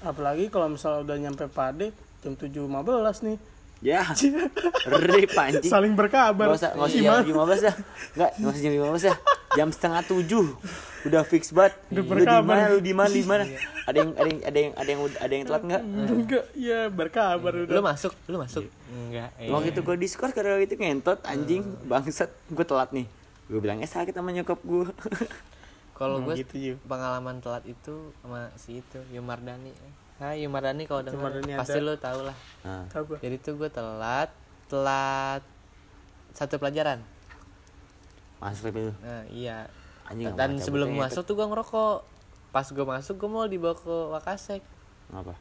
apalagi 0.00 0.44
kalau 0.48 0.72
misalnya 0.72 1.00
udah 1.04 1.16
nyampe 1.20 1.44
pade 1.52 1.92
jam 2.18 2.34
7.15 2.34 3.28
nih. 3.28 3.38
Ya. 3.78 4.02
Rip 4.90 5.38
anjing. 5.38 5.70
Saling 5.70 5.94
berkabar. 5.94 6.50
Gak 6.50 6.58
usah, 6.58 6.70
gak 6.74 6.88
usah 6.90 6.98
jam 6.98 7.22
15 7.30 7.62
dah 7.62 7.74
Enggak, 8.18 8.30
gak 8.34 8.50
usah 8.50 8.62
jam 8.66 8.72
15 8.74 9.06
dah 9.06 9.16
Jam 9.54 9.68
setengah 9.70 10.02
tujuh. 10.02 10.46
Udah 11.06 11.22
fix 11.22 11.54
banget. 11.54 11.78
Udah 11.88 12.02
Lu 12.02 12.02
di 12.02 12.10
berkabar. 12.10 12.42
mana, 12.58 12.64
lu 12.74 12.78
di 12.82 12.92
mana, 12.92 13.12
di 13.14 13.22
mana? 13.22 13.44
Ada 13.86 13.96
yang, 14.02 14.10
ada 14.18 14.28
yang, 14.28 14.40
ada 14.42 14.58
yang, 14.58 14.72
ada 14.74 14.90
yang, 14.90 15.00
ada 15.14 15.32
yang 15.32 15.44
telat 15.46 15.62
enggak? 15.70 15.82
enggak 15.86 16.44
ya 16.58 16.80
berkabar 16.90 17.50
lu 17.54 17.64
udah 17.70 17.84
masuk 17.86 18.12
lu 18.26 18.36
masuk. 18.42 18.66
Enggak 18.90 19.30
eh. 19.38 19.48
Waktu 19.48 19.68
itu 19.70 19.80
gue 19.86 19.96
discord 19.96 20.32
karena 20.34 20.58
itu 20.58 20.74
ngentot 20.74 21.22
anjing. 21.22 21.62
Bangsat, 21.86 22.34
gue 22.50 22.64
telat 22.66 22.90
nih. 22.90 23.06
Gue 23.46 23.62
bilangnya 23.62 23.86
sakit 23.86 24.10
sama 24.10 24.34
nyokap 24.34 24.58
gue 24.58 24.90
kalau 25.98 26.22
gue 26.22 26.34
gitu 26.38 26.78
pengalaman 26.86 27.42
telat 27.42 27.66
itu 27.66 28.14
sama 28.22 28.54
si 28.54 28.78
itu 28.78 29.02
Yumardani 29.10 29.74
Hai 30.18 30.42
Yumardani 30.42 30.82
kalau 30.82 31.06
denger 31.06 31.42
pasti 31.54 31.78
ada. 31.78 31.86
lu 31.86 31.94
tau 31.94 32.26
lah. 32.26 32.34
Nah, 32.66 32.90
gua. 32.90 33.22
Jadi 33.22 33.38
tuh 33.38 33.54
gue 33.54 33.70
telat 33.70 34.26
telat 34.66 35.46
satu 36.34 36.58
pelajaran. 36.58 37.02
Masuk 38.42 38.74
itu 38.74 38.94
nah 39.02 39.22
iya. 39.30 39.70
Anjing 40.10 40.34
dan 40.34 40.58
sebelum 40.58 40.94
cabut, 40.94 41.02
masuk 41.06 41.22
tuh 41.22 41.34
gue 41.38 41.46
ngerokok. 41.46 41.98
Pas 42.50 42.66
gue 42.66 42.86
masuk 42.86 43.14
gue 43.14 43.30
mau 43.30 43.46
dibawa 43.46 43.74
ke 43.78 43.94
Wakasek. 44.14 44.62
Ngapa? 45.14 45.34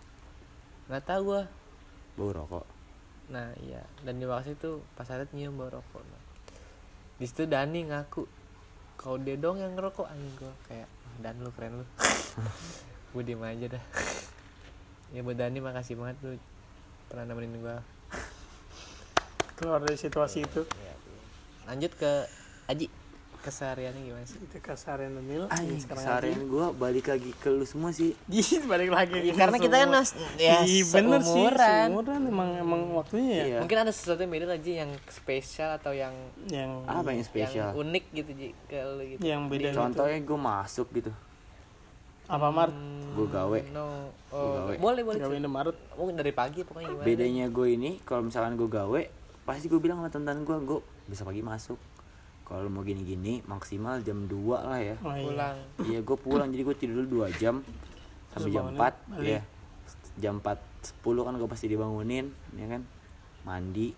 nggak 0.88 1.04
tahu 1.04 1.22
gue 1.34 1.44
Bau 2.18 2.32
rokok. 2.34 2.66
Nah 3.34 3.50
iya. 3.66 3.82
Dan 4.06 4.22
di 4.22 4.30
Wakasek 4.30 4.62
tuh 4.62 4.86
pas 4.94 5.10
ada 5.10 5.26
nyium 5.34 5.58
bau 5.58 5.74
rokok 5.74 6.06
nah. 6.06 6.24
di 7.18 7.26
situ 7.26 7.50
Dani 7.50 7.90
ngaku 7.90 8.37
kalau 8.98 9.18
dia 9.22 9.38
dong 9.38 9.62
yang 9.62 9.78
ngerokok. 9.78 10.10
Anjing 10.10 10.36
gue 10.36 10.54
kayak 10.68 10.90
"Wah, 10.90 11.16
dan 11.22 11.40
lu 11.40 11.50
keren 11.54 11.82
lu. 11.82 11.86
Gue 13.16 13.24
diem 13.24 13.40
aja 13.40 13.80
dah. 13.80 13.84
Ya 15.16 15.24
buat 15.24 15.40
Dani 15.40 15.64
makasih 15.64 15.96
banget 15.96 16.20
lu 16.22 16.32
pernah 17.08 17.24
nemenin 17.24 17.64
gue 17.64 17.78
keluar 19.58 19.80
dari 19.82 19.98
situasi 19.98 20.44
itu. 20.44 20.68
Lanjut 21.66 21.92
ke 21.98 22.12
Aji 22.68 22.92
kesehariannya 23.40 24.02
gimana 24.04 24.24
sih? 24.24 24.38
Itu 24.38 24.58
kasarin 24.58 25.14
Mil 25.18 25.46
Anjing, 25.48 25.80
sekarang 25.80 26.04
seharian 26.04 26.42
gue 26.44 26.66
balik 26.74 27.06
lagi 27.08 27.32
ke 27.34 27.48
lu 27.48 27.64
semua 27.64 27.90
sih. 27.90 28.12
Ih, 28.28 28.62
balik 28.64 28.90
lagi 28.90 29.20
Ya, 29.22 29.34
karena 29.34 29.58
kita 29.58 29.76
kan 29.78 29.90
mas 29.90 30.12
ya 30.36 30.62
Iya 30.62 30.84
bener 30.92 31.20
sih 31.20 31.32
seumuran. 31.32 31.88
seumuran 31.90 32.22
emang 32.24 32.50
emang 32.56 32.82
waktunya 32.94 33.32
ya. 33.34 33.46
Iya. 33.46 33.58
Mungkin 33.62 33.78
ada 33.80 33.92
sesuatu 33.92 34.20
yang 34.20 34.32
beda 34.32 34.48
lagi 34.50 34.72
yang 34.76 34.92
spesial 35.08 35.70
atau 35.74 35.92
yang 35.92 36.14
yang 36.48 36.84
Apa 36.84 37.10
yang 37.10 37.22
spesial? 37.22 37.72
yang 37.72 37.78
unik 37.78 38.06
gitu 38.12 38.32
Ji, 38.32 38.48
ke 38.66 38.78
lu 38.78 39.04
gitu. 39.08 39.22
Yang 39.22 39.42
beda 39.48 39.68
gitu. 39.68 39.78
Contohnya 39.78 40.20
gue 40.20 40.40
masuk 40.40 40.88
gitu. 40.94 41.12
Apa 42.28 42.48
Mart 42.50 42.76
Gue 43.16 43.26
gawe. 43.26 43.60
no. 43.72 44.12
Oh, 44.30 44.68
gawe. 44.68 44.76
boleh 44.78 45.02
boleh 45.02 45.18
gawe. 45.18 45.34
Indomaret. 45.34 45.78
Mungkin 45.96 46.16
dari 46.16 46.30
pagi 46.32 46.62
pokoknya 46.62 46.92
gimana? 46.92 47.06
Bedanya 47.06 47.46
gue 47.48 47.68
ini 47.70 47.92
kalau 48.04 48.28
misalkan 48.28 48.54
gue 48.54 48.68
gawe 48.68 49.02
pasti 49.42 49.66
gue 49.66 49.80
bilang 49.80 49.98
sama 49.98 50.12
teman 50.12 50.44
gue 50.44 50.58
gue 50.60 50.80
bisa 51.08 51.24
pagi 51.24 51.40
masuk 51.40 51.80
kalau 52.48 52.72
mau 52.72 52.80
gini-gini 52.80 53.44
maksimal 53.44 54.00
jam 54.08 54.24
2 54.24 54.32
lah 54.56 54.80
ya. 54.80 54.96
Oh, 55.04 55.12
iya. 55.12 55.28
pulang. 55.28 55.58
Iya 55.84 56.00
gue 56.00 56.18
pulang. 56.18 56.48
Jadi 56.48 56.62
gue 56.64 56.76
tidur 56.80 57.04
dulu 57.04 57.28
2 57.28 57.36
jam. 57.44 57.60
Sampai 58.32 58.56
jam 58.56 58.72
bangunin, 58.72 58.80
4 58.80 59.12
balik. 59.12 59.28
ya 59.28 59.42
jam 60.18 60.40
4 60.40 61.04
10 61.04 61.28
kan 61.28 61.34
gue 61.36 61.50
pasti 61.52 61.66
dibangunin 61.68 62.32
ya 62.56 62.68
kan? 62.72 62.82
Mandi. 63.44 63.92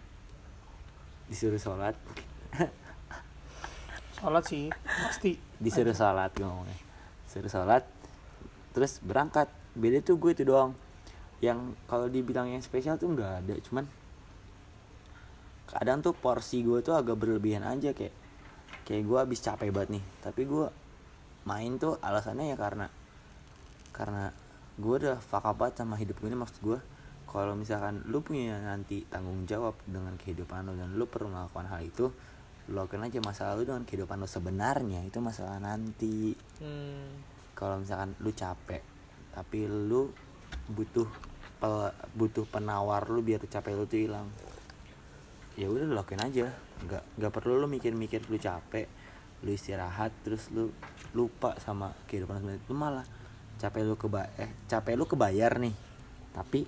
Disuruh 1.30 1.62
sholat. 1.62 1.94
Sholat 4.18 4.44
sih 4.50 4.68
pasti. 5.06 5.38
Disuruh 5.62 5.94
sholat 5.94 6.34
gue 6.34 6.44
ngomongnya. 6.44 6.76
Disuruh 7.30 7.54
sholat 7.54 7.86
terus 8.74 8.98
berangkat. 9.06 9.46
Beda 9.78 10.02
tuh 10.02 10.18
gue 10.18 10.34
itu 10.34 10.42
doang. 10.44 10.74
Yang 11.40 11.78
kalau 11.86 12.10
dibilang 12.10 12.50
yang 12.50 12.66
spesial 12.66 12.98
tuh 12.98 13.14
nggak 13.14 13.46
ada 13.46 13.56
cuman 13.62 13.86
kadang 15.70 16.02
tuh 16.02 16.18
porsi 16.18 16.66
gue 16.66 16.82
tuh 16.82 16.98
agak 16.98 17.14
berlebihan 17.14 17.62
aja 17.62 17.94
kayak 17.94 18.12
kayak 18.90 19.06
gue 19.06 19.18
habis 19.22 19.40
capek 19.40 19.70
banget 19.70 20.02
nih. 20.02 20.04
Tapi 20.26 20.42
gue 20.50 20.68
main 21.46 21.78
tuh 21.78 22.02
alasannya 22.02 22.52
ya 22.52 22.58
karena 22.58 22.90
karena 23.94 24.34
gue 24.80 24.96
udah 25.06 25.18
fuck 25.20 25.46
up 25.46 25.56
banget 25.60 25.84
sama 25.84 25.96
hidup 25.96 26.18
gue 26.20 26.30
ini 26.32 26.40
maksud 26.40 26.60
gue 26.62 26.80
kalau 27.30 27.54
misalkan 27.54 28.02
lu 28.10 28.26
punya 28.26 28.58
nanti 28.58 29.06
tanggung 29.06 29.46
jawab 29.46 29.78
dengan 29.86 30.18
kehidupan 30.18 30.66
lu 30.66 30.74
dan 30.74 30.98
lu 30.98 31.06
perlu 31.06 31.30
melakukan 31.30 31.68
hal 31.70 31.82
itu 31.86 32.10
lu 32.70 32.80
lakukan 32.80 33.06
aja 33.06 33.20
masalah 33.22 33.54
lu 33.60 33.70
dengan 33.70 33.84
kehidupan 33.86 34.18
lu 34.18 34.30
sebenarnya 34.30 35.06
itu 35.06 35.20
masalah 35.22 35.58
nanti. 35.62 36.34
Hmm. 36.62 37.22
kalau 37.54 37.76
misalkan 37.84 38.16
lu 38.24 38.32
capek 38.32 38.80
tapi 39.36 39.68
lu 39.68 40.10
butuh 40.72 41.06
pel- 41.60 41.96
butuh 42.16 42.48
penawar 42.48 43.04
lu 43.12 43.20
biar 43.20 43.44
capek 43.44 43.76
lu 43.76 43.84
tuh 43.84 44.00
hilang 44.00 44.32
ya 45.60 45.68
udah 45.68 45.92
lakuin 45.92 46.24
aja. 46.24 46.48
Nggak 46.88 47.04
nggak 47.20 47.32
perlu 47.36 47.60
lu 47.60 47.68
mikir-mikir 47.68 48.24
lu 48.32 48.40
capek 48.40 48.88
lu 49.44 49.52
istirahat 49.52 50.12
terus 50.24 50.48
lu 50.56 50.72
lupa 51.12 51.56
sama 51.60 51.92
kehidupan 52.08 52.40
sebenarnya. 52.40 52.64
itu 52.64 52.74
malah 52.76 53.06
capek 53.60 53.84
lu 53.84 53.96
keba 54.00 54.32
eh 54.40 54.48
capek 54.72 54.96
lu 54.96 55.04
kebayar 55.04 55.60
nih. 55.60 55.76
Tapi 56.32 56.64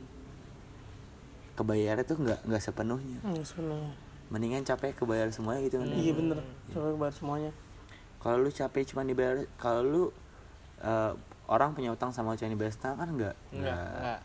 kebayarnya 1.56 2.04
tuh 2.04 2.20
nggak 2.20 2.40
nggak 2.52 2.62
sepenuhnya. 2.64 3.20
Hmm, 3.24 3.40
sebenarnya 3.40 4.12
mendingan 4.32 4.64
capek 4.64 4.96
kebayar 4.96 5.28
semuanya 5.32 5.60
gitu 5.68 5.84
kan. 5.84 5.88
Iya 5.92 6.14
bener. 6.16 6.40
Coba 6.72 6.88
bayar 6.96 7.16
semuanya. 7.16 7.52
Kalau 8.24 8.40
lu 8.40 8.50
capek 8.52 8.84
cuma 8.88 9.04
dibayar 9.04 9.44
kalau 9.60 9.82
lu 9.84 10.04
eh, 10.80 11.12
orang 11.52 11.76
punya 11.76 11.92
utang 11.92 12.16
sama 12.16 12.40
cuma 12.40 12.48
dibayar 12.48 12.72
setengah 12.72 12.96
kan 12.96 13.10
nggak? 13.12 13.36
Enggak 13.52 13.76
enggak 13.76 14.20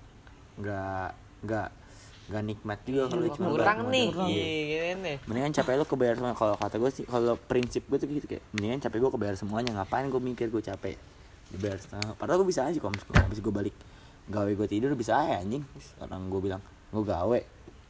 nggak 0.56 1.10
nggak 1.44 1.68
nggak 2.26 2.42
nikmat 2.42 2.78
juga 2.82 3.06
kalau 3.06 3.22
lu 3.22 3.30
cuma 3.30 3.48
kurang 3.54 3.78
nih. 3.86 4.08
Iya. 4.10 4.26
iya 4.26 4.54
gini 4.66 5.00
nih 5.06 5.16
mendingan 5.30 5.52
capek 5.54 5.72
lu 5.78 5.86
kebayar 5.86 6.14
semua 6.18 6.34
kalau 6.34 6.54
kata 6.58 6.76
gue 6.82 6.90
sih 6.90 7.04
kalau 7.06 7.38
prinsip 7.38 7.86
gue 7.86 7.98
tuh 8.02 8.08
gitu 8.10 8.26
kayak 8.26 8.42
mendingan 8.50 8.82
capek 8.82 8.98
gue 9.06 9.10
kebayar 9.14 9.34
semuanya. 9.38 9.70
Ngapain 9.78 10.10
gue 10.10 10.18
mikir 10.18 10.50
gue 10.50 10.62
capek? 10.62 10.98
Dibayar 11.54 11.78
setengah. 11.78 12.18
Padahal 12.18 12.42
gue 12.42 12.48
bisa 12.50 12.66
aja 12.66 12.78
kalau 12.82 12.92
misalnya 12.98 13.22
habis 13.30 13.38
gue 13.38 13.54
balik 13.54 13.74
gawe 14.26 14.50
gue 14.50 14.66
tidur 14.66 14.90
bisa 14.98 15.14
aja 15.14 15.38
anjing. 15.38 15.62
Orang 16.02 16.26
gue 16.26 16.40
bilang 16.42 16.62
gue 16.90 17.04
gawe. 17.06 17.40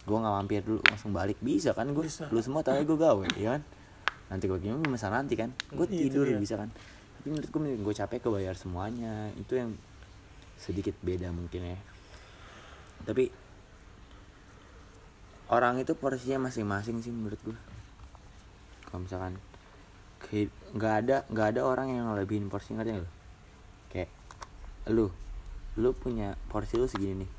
Gue 0.07 0.16
nggak 0.20 0.34
mampir 0.37 0.61
dulu 0.61 0.84
langsung 0.84 1.16
balik. 1.16 1.41
Bisa 1.41 1.72
kan 1.72 1.89
gue 1.89 2.05
lu 2.05 2.41
semua 2.45 2.61
tahu 2.61 2.84
gue 2.84 2.99
gawe 3.01 3.24
ya 3.41 3.57
kan? 3.57 3.62
Nanti 4.28 4.45
gue 4.53 4.59
gimana? 4.61 4.84
Masalah 4.84 5.24
nanti 5.24 5.41
kan? 5.41 5.49
Gue 5.72 5.89
tidur 5.89 6.28
bisa 6.37 6.61
kan? 6.61 6.68
Tapi 7.24 7.26
menurut 7.32 7.49
gue 7.49 7.61
gue 7.80 7.95
capek 7.97 8.28
kebayar 8.28 8.53
semuanya. 8.53 9.32
Itu 9.41 9.57
yang 9.57 9.72
sedikit 10.61 10.93
beda 11.01 11.32
mungkin 11.32 11.72
ya. 11.72 11.78
Tapi 13.09 13.45
orang 15.47 15.78
itu 15.78 15.94
porsinya 15.94 16.51
masing-masing 16.51 16.99
sih 17.01 17.12
menurut 17.14 17.38
gue 17.47 17.57
kalau 18.86 19.05
misalkan 19.07 19.34
nggak 20.74 20.94
ada 21.07 21.16
nggak 21.30 21.47
ada 21.55 21.61
orang 21.62 21.92
yang 21.94 22.11
lebihin 22.18 22.51
porsi 22.51 22.74
ngerti 22.74 22.99
lu? 22.99 23.07
Kayak 23.92 24.11
lu 24.90 25.07
lu 25.78 25.90
punya 25.94 26.34
porsi 26.51 26.80
lu 26.80 26.90
segini 26.90 27.22
nih. 27.22 27.30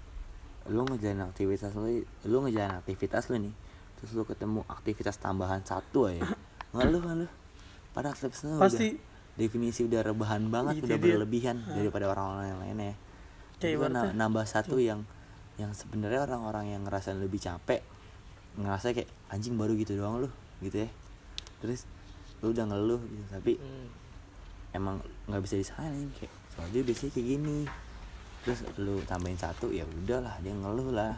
Lu 0.72 0.88
ngejalan 0.88 1.28
aktivitas 1.28 1.76
lu 1.76 2.00
lu 2.24 2.38
ngejalan 2.48 2.80
aktivitas 2.80 3.28
lu 3.28 3.44
nih 3.44 3.54
terus 3.98 4.14
lu 4.14 4.24
ketemu 4.24 4.62
aktivitas 4.70 5.20
tambahan 5.20 5.66
satu 5.66 6.08
aja. 6.08 6.24
Ngeluh 6.78 7.02
kan 7.04 7.16
lu. 7.26 7.28
Pada 7.92 8.14
aktivitas 8.14 8.46
lu 8.46 8.56
Pasti. 8.56 8.94
udah 8.96 9.36
definisi 9.36 9.84
udah 9.84 10.02
rebahan 10.06 10.48
banget 10.48 10.80
Itu 10.80 10.86
udah 10.88 10.98
dia. 10.98 11.06
berlebihan 11.18 11.56
daripada 11.68 12.06
orang-orang 12.10 12.46
yang 12.48 12.60
Kayak 13.58 13.76
gua 13.76 13.90
na- 13.90 14.06
ibaratnya- 14.06 14.16
nambah 14.16 14.46
satu 14.46 14.76
yang 14.78 15.02
yang 15.58 15.74
sebenarnya 15.74 16.24
orang-orang 16.30 16.78
yang 16.78 16.86
ngerasa 16.86 17.18
lebih 17.18 17.42
capek 17.42 17.82
ngerasa 18.58 18.92
kayak 18.92 19.10
anjing 19.30 19.56
baru 19.56 19.78
gitu 19.78 19.96
doang 19.96 20.26
lu 20.26 20.30
gitu 20.60 20.84
ya. 20.84 20.90
Terus 21.62 21.86
lu 22.42 22.54
udah 22.54 22.66
ngeluh 22.66 23.02
gitu 23.02 23.26
tapi 23.30 23.54
Hmm. 23.58 23.88
emang 24.74 24.98
nggak 25.26 25.42
bisa 25.42 25.56
disalahin 25.58 26.10
kayak 26.14 26.34
soalnya 26.54 26.82
biasanya 26.82 27.12
kayak 27.14 27.28
gini. 27.28 27.60
Terus 28.44 28.60
lu 28.78 29.02
tambahin 29.04 29.38
satu 29.38 29.70
ya 29.70 29.84
udahlah 29.84 30.38
dia 30.42 30.54
ngeluh 30.54 30.90
lah. 30.92 31.16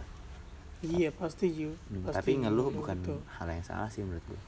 Iya 0.79 1.11
pasti 1.11 1.51
Ju 1.51 1.75
Hmm, 1.91 2.07
Pasti 2.07 2.15
tapi 2.15 2.31
ngeluh 2.39 2.71
gitu. 2.71 2.77
bukan 2.79 2.97
hal 3.27 3.47
yang 3.47 3.63
salah 3.63 3.91
sih 3.91 3.99
menurut 3.99 4.23
gue 4.27 4.41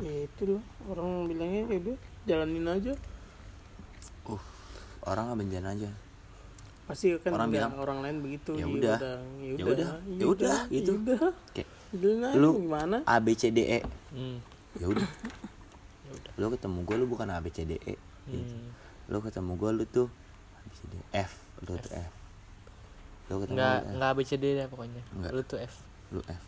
ya 0.00 0.24
itu 0.24 0.42
loh 0.48 0.62
orang 0.88 1.28
bilangnya 1.28 1.60
ya 1.68 1.76
udah 1.76 1.96
jalanin 2.24 2.66
aja. 2.68 2.92
Uh 4.24 4.40
orang 5.04 5.28
nggak 5.28 5.40
bencana 5.44 5.68
aja 5.76 5.90
pasti 6.88 7.12
kan 7.20 7.30
Orang 7.30 7.52
bilang, 7.52 7.72
orang 7.76 7.98
lain 8.00 8.16
begitu 8.18 8.56
"Ya 8.56 8.64
udah, 8.64 8.96
ya 9.36 9.52
ya 9.54 9.64
udah 9.68 9.76
ya 9.76 10.16
ya 10.16 10.26
udah," 10.26 10.58
gitu. 10.72 10.92
ya 10.96 10.98
udah. 10.98 11.20
Kayak 11.52 11.68
aja, 11.68 12.28
lu 12.34 12.50
gimana? 12.58 12.96
A 13.04 13.16
B 13.20 13.32
C 13.32 13.48
D 13.48 13.58
E. 13.60 13.80
Hmm. 14.10 14.40
ya 14.74 14.86
udah. 14.88 15.04
Lu 16.38 16.48
ketemu 16.48 16.78
gue 16.82 16.96
lu 16.96 17.06
bukan 17.06 17.28
A 17.28 17.38
B 17.38 17.50
C 17.50 17.62
D 17.62 17.76
E 17.78 17.94
gitu. 18.26 18.54
Hmm. 18.54 18.70
lu 19.06 19.18
ketemu 19.20 19.52
gue 19.54 19.70
lu 19.72 19.84
tuh 19.84 20.08
A 20.54 20.60
B 20.62 20.70
C 20.70 20.80
D 20.86 20.94
E 20.96 21.04
F. 21.18 21.32
Lu 21.60 21.74
tuh 21.76 21.92
F. 21.92 22.12
Lu 23.26 23.34
ketemu 23.42 23.56
nggak 23.58 23.74
lu 23.74 23.84
F. 23.84 23.94
nggak 23.94 24.10
ABCD 24.10 24.44
deh 24.54 24.66
pokoknya. 24.66 25.02
Nggak. 25.12 25.32
lu 25.34 25.40
tuh 25.42 25.58
F. 25.58 25.74
Lu 26.08 26.20
F. 26.22 26.42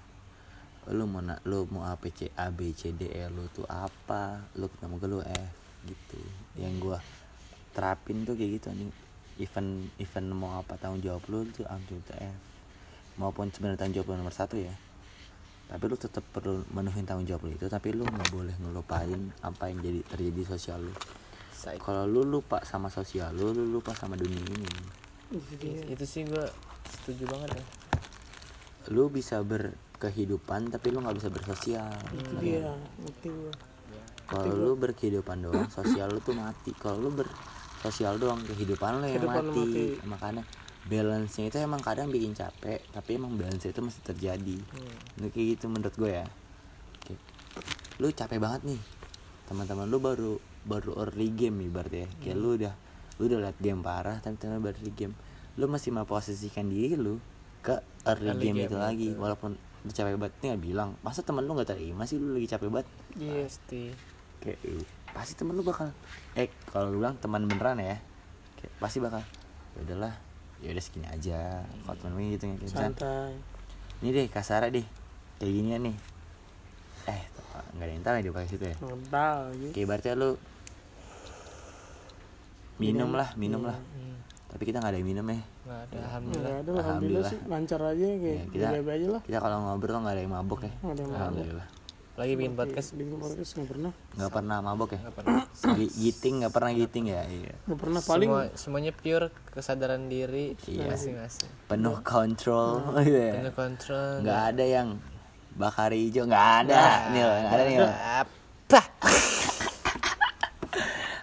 Lu 0.89 1.05
mau 1.05 1.21
na- 1.21 1.43
lu 1.45 1.69
mau 1.69 1.85
A 1.85 1.95
B 1.95 2.09
C 2.09 2.33
A 2.33 2.49
B 2.49 2.71
C 2.71 2.93
D 2.93 3.09
E 3.09 3.29
lu 3.29 3.45
tuh 3.51 3.67
apa? 3.67 4.41
Lu 4.57 4.69
ketemu 4.69 4.95
gue 4.97 5.09
lu 5.11 5.21
F 5.21 5.53
gitu. 5.85 6.21
Yang 6.57 6.75
gua 6.79 6.99
terapin 7.71 8.23
tuh 8.23 8.35
kayak 8.35 8.61
gitu 8.61 8.69
nih 8.73 8.91
event 9.41 9.89
event 9.97 10.29
mau 10.37 10.61
apa 10.61 10.77
tanggung 10.77 11.01
jawab 11.01 11.25
lu 11.33 11.49
tuh 11.51 11.65
ambil 11.65 11.99
tuh 12.05 12.17
F. 12.21 12.37
Maupun 13.17 13.49
sebenarnya 13.49 13.81
tanggung 13.81 13.97
jawab 14.01 14.09
lu 14.13 14.15
nomor 14.21 14.37
satu 14.37 14.61
ya. 14.61 14.73
Tapi 15.71 15.83
lu 15.89 15.97
tetap 15.97 16.23
perlu 16.31 16.63
menuhin 16.71 17.09
tanggung 17.09 17.25
jawab 17.25 17.49
lu 17.49 17.57
itu 17.57 17.67
tapi 17.67 17.97
lu 17.97 18.05
nggak 18.05 18.31
boleh 18.31 18.55
ngelupain 18.61 19.21
apa 19.41 19.73
yang 19.73 19.81
jadi 19.81 20.01
terjadi 20.07 20.33
di 20.37 20.45
sosial 20.45 20.79
lu. 20.85 20.95
Kalau 21.61 22.05
lu 22.05 22.25
lupa 22.25 22.61
sama 22.65 22.93
sosial 22.93 23.33
lu 23.33 23.57
lu 23.57 23.81
lupa 23.81 23.97
sama 23.97 24.15
dunia 24.21 24.41
ini. 24.41 24.69
Itu 25.31 25.55
dia. 25.57 25.81
itu 25.89 26.05
sih 26.05 26.23
gua 26.29 26.45
setuju 26.85 27.25
banget 27.29 27.61
ya. 27.61 27.65
Lu 28.93 29.09
bisa 29.09 29.41
berkehidupan 29.41 30.73
tapi 30.73 30.93
lu 30.93 31.01
nggak 31.01 31.17
bisa 31.17 31.29
bersosial. 31.33 31.93
Itu 32.13 32.33
dia. 32.41 32.73
ngerti 33.01 33.29
gua 33.29 33.53
kalau 34.31 34.55
lu 34.55 34.79
berkehidupan 34.79 35.43
doang 35.43 35.67
sosial 35.75 36.07
lu 36.07 36.23
tuh 36.23 36.39
mati. 36.39 36.71
Kalau 36.79 37.03
lu 37.03 37.11
bersosial 37.81 38.15
doang 38.17 38.45
kehidupan 38.45 39.01
lu 39.01 39.09
yang 39.09 39.17
Kehidupan 39.17 39.45
mati. 39.47 39.61
mati. 39.63 39.85
makanya 40.05 40.43
balance 40.83 41.33
nya 41.35 41.49
itu 41.49 41.57
emang 41.59 41.81
kadang 41.81 42.09
bikin 42.09 42.33
capek 42.33 42.85
tapi 42.91 43.17
emang 43.17 43.33
balance 43.35 43.65
itu 43.65 43.81
masih 43.81 44.03
terjadi 44.03 44.59
Hmm. 44.71 45.29
Kayak 45.31 45.47
gitu 45.51 45.65
menurut 45.67 45.95
gue 45.95 46.13
ya 46.15 46.27
Oke. 46.99 47.17
lu 47.97 48.09
capek 48.11 48.37
banget 48.37 48.61
nih 48.67 48.81
teman-teman 49.47 49.87
lu 49.87 49.97
baru 49.99 50.33
baru 50.63 50.93
early 51.01 51.29
game 51.31 51.57
nih 51.59 51.71
berarti 51.71 51.99
ya 51.99 52.09
kayak 52.19 52.37
Hmm. 52.37 52.43
lu 52.43 52.49
udah 52.55 52.75
lu 53.17 53.23
udah 53.27 53.39
liat 53.43 53.59
game 53.59 53.81
parah 53.81 54.17
tapi 54.19 54.37
teman 54.37 54.61
baru 54.61 54.77
early 54.77 54.93
game 54.95 55.15
lu 55.57 55.65
masih 55.67 55.91
memposisikan 55.91 56.69
diri 56.69 56.95
lu 56.95 57.17
ke 57.61 57.77
early, 58.07 58.29
Early 58.31 58.41
game, 58.43 58.57
game 58.59 58.67
itu 58.67 58.77
lagi 58.79 59.09
gitu. 59.11 59.19
walaupun 59.19 59.53
lu 59.57 59.91
capek 59.91 60.17
banget 60.17 60.37
nih 60.43 60.57
bilang 60.59 60.97
masa 61.01 61.21
teman 61.21 61.43
lu 61.43 61.53
nggak 61.55 61.71
terima 61.71 62.05
sih 62.05 62.17
lu 62.17 62.33
lagi 62.35 62.45
capek 62.47 62.69
banget 62.71 62.89
iya 63.17 63.45
pasti 63.45 63.89
kayak 64.39 64.59
"Ih, 64.63 64.85
pasti 65.11 65.33
temen 65.35 65.53
lu 65.53 65.63
bakal. 65.63 65.91
Eh 66.33 66.47
kalau 66.69 66.89
lu 66.89 66.99
bilang 66.99 67.17
teman 67.17 67.45
beneran 67.45 67.79
ya 67.79 67.99
kayak 68.57 68.73
pasti 68.79 68.99
bakal 68.99 69.21
ya 69.75 69.79
udahlah 69.83 70.15
ya 70.61 70.71
udah 70.71 70.83
segini 70.83 71.09
aja 71.09 71.65
kalau 71.83 71.97
temen 71.97 72.13
gue 72.15 72.37
gitu 72.37 72.45
ya 72.45 72.53
kayak 72.53 72.63
misalnya, 72.63 72.89
santai. 72.93 73.33
Ini 74.01 74.09
deh 74.11 74.27
kasar 74.29 74.63
deh 74.69 74.87
kayak 75.37 75.53
ginian 75.53 75.81
nih. 75.85 75.97
Eh 77.07 77.23
nggak 77.51 77.83
ada 77.83 77.93
yang 77.93 78.05
tahu 78.05 78.15
ya 78.15 78.23
dia 78.23 78.33
pakai 78.33 78.49
situ 78.49 78.65
ya. 78.65 78.77
Ngebal 78.79 79.39
gitu 79.57 79.73
kayak 79.73 79.85
ibaratnya 79.85 80.15
lu 80.15 80.31
minum 82.81 83.11
lah 83.13 83.29
minum 83.37 83.63
lah. 83.63 83.77
Hmm. 83.77 84.17
tapi 84.51 84.67
kita 84.67 84.83
nggak 84.83 84.91
ada 84.91 84.99
yang 84.99 85.09
minum 85.09 85.27
ya. 85.27 85.39
Nggak 85.63 85.81
ada 85.81 85.97
alhamdulillah. 86.01 86.43
ada 86.43 86.59
alhamdulillah, 86.59 86.83
Alhamdulillah. 86.83 87.31
sih 87.31 87.39
lancar 87.47 87.81
aja 87.87 88.07
kayak 88.19 88.35
Ya, 88.35 88.45
kita- 88.51 88.71
aja 88.91 89.07
lah. 89.15 89.23
kita 89.23 89.39
kalau 89.39 89.57
ngobrol 89.63 89.99
nggak 90.03 90.15
ada 90.17 90.23
yang 90.27 90.33
mabok 90.35 90.61
ya. 90.67 90.73
Nggak 90.75 90.91
ada 90.91 91.01
yang 91.01 91.11
mabok. 91.11 91.21
alhamdulillah 91.23 91.67
lagi 92.21 92.37
bikin 92.37 92.53
podcast. 92.53 92.93
bikin 92.93 93.17
podcast 93.17 93.51
nggak 93.57 93.69
pernah. 93.69 93.93
Nggak 94.13 94.31
pernah 94.31 94.57
mabok 94.61 94.91
ya? 94.93 95.01
Nggak 95.01 95.17
pernah. 95.17 95.43
Gi- 95.73 95.95
giting 95.97 96.35
nggak 96.41 96.53
pernah 96.53 96.73
giting 96.73 97.05
ya? 97.09 97.23
Iya. 97.25 97.55
Nggak 97.65 97.79
pernah 97.81 98.01
paling 98.05 98.29
Semua, 98.29 98.45
semuanya 98.55 98.93
pure 98.93 99.27
kesadaran 99.49 100.03
diri 100.07 100.53
Iya. 100.69 100.85
masing-masing. 100.87 101.49
Penuh 101.67 101.97
kontrol 102.05 102.85
gitu 103.01 103.17
ya? 103.19 103.33
Penuh 103.41 103.55
kontrol. 103.55 104.13
Nggak 104.21 104.41
ada 104.53 104.65
yang 104.67 104.89
bakar 105.51 105.91
hijau 105.91 106.29
nggak 106.29 106.47
ada. 106.63 106.81
Nih 107.09 107.23
loh, 107.23 107.37
nggak 107.41 107.55
ada 107.55 107.65
nih 107.65 107.79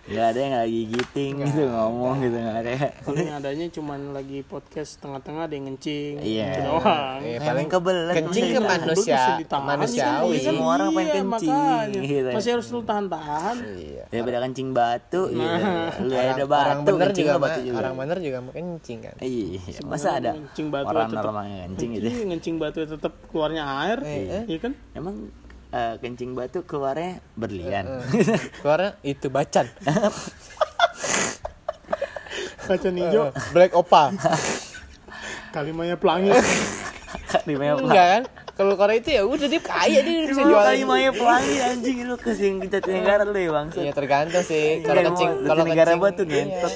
nggak 0.08 0.26
ada 0.26 0.40
yang 0.40 0.56
lagi 0.58 0.82
giting 0.88 1.34
gitu 1.42 1.62
ngomong 1.68 2.16
gitu 2.20 2.38
nggak 2.38 2.58
ada. 2.58 2.72
Paling 3.02 3.30
adanya 3.30 3.66
cuman 3.68 4.00
lagi 4.12 4.40
podcast 4.42 4.92
tengah-tengah 4.98 5.44
ada 5.44 5.54
yang 5.54 5.68
ngencing. 5.68 6.14
Iya. 6.18 6.48
gitu 6.48 6.62
doang. 6.66 7.20
Iya, 7.20 7.38
paling 7.42 7.68
kebelet 7.68 8.16
kencing 8.16 8.46
ke 8.48 8.62
manusia 8.62 9.04
Bisa 9.14 9.32
ditahan, 9.38 9.68
manusiawi. 9.70 10.32
iya, 10.32 10.48
Semua 10.48 10.70
orang 10.74 10.88
pengen 10.90 11.04
iya, 11.04 11.16
kencing, 11.20 11.54
gitu. 12.02 12.30
masih 12.32 12.52
harus 12.54 12.68
lu 12.70 12.80
tahan-tahan 12.82 13.56
iya. 13.76 14.04
Daripada 14.08 14.38
kencing 14.42 14.68
batu 14.72 15.22
gitu. 15.28 15.56
Lu 16.02 16.14
ada 16.16 16.44
batu 16.46 16.64
orang 16.66 16.80
bener 16.82 17.00
kencing 17.06 17.26
juga, 17.26 17.34
lu 17.34 17.42
batu 17.42 17.60
juga. 17.62 17.78
orang 17.78 17.94
bener 17.98 18.18
juga 18.18 18.38
mau 18.40 18.52
kencing 18.52 19.00
kan? 19.02 19.16
Iya 19.20 19.60
masa 19.84 20.10
ada 20.16 20.32
Kencing 20.34 20.68
batu 20.70 20.88
orang 20.88 21.10
tetep- 21.10 21.20
normal 21.20 21.44
yang 21.44 21.60
kencing 21.68 21.90
gitu? 21.94 22.08
Iya, 22.08 22.22
ngencing 22.26 22.56
batu 22.56 22.80
tetap 22.82 23.14
keluarnya 23.28 23.64
air 23.84 23.98
Iya. 24.00 24.40
iya 24.46 24.58
kan? 24.58 24.72
Emang 24.94 25.16
eh, 25.78 25.94
kencing 26.02 26.34
batu 26.34 26.66
keluarnya 26.66 27.22
berlian. 27.38 28.02
Keluarnya 28.66 28.98
itu 29.06 29.30
bacan. 29.30 29.70
Kaca 32.68 32.90
hijau. 32.90 33.32
Black 33.54 33.72
opa. 33.78 34.12
Kalimanya 35.54 35.96
pelangi. 35.96 36.34
Di 37.48 37.56
mana 37.56 37.78
enggak 37.80 38.08
kan 38.10 38.24
kalau 38.58 38.74
Korea 38.74 38.98
itu 38.98 39.10
ya 39.12 39.22
udah 39.22 39.46
dia 39.46 39.62
kaya 39.62 40.00
dia 40.02 40.26
bisa 40.26 40.42
jual 40.42 40.58
kali 40.58 40.82
maya 40.82 41.14
pelangi 41.14 41.56
anjing 41.62 41.98
lu 42.04 42.18
ke 42.18 42.34
sing 42.34 42.58
negara 42.60 43.22
lu 43.22 43.38
ya 43.38 43.52
bang 43.54 43.68
Iya 43.72 43.92
tergantung 43.94 44.42
sih. 44.42 44.82
Kalau 44.82 44.98
Iya, 44.98 45.08
kencing, 45.08 45.30
mau 45.32 45.46
kalau 45.46 45.64
negara 45.64 45.88
kencing, 45.88 46.02
batu 46.04 46.24
iya. 46.24 46.32
ngentot. 46.34 46.74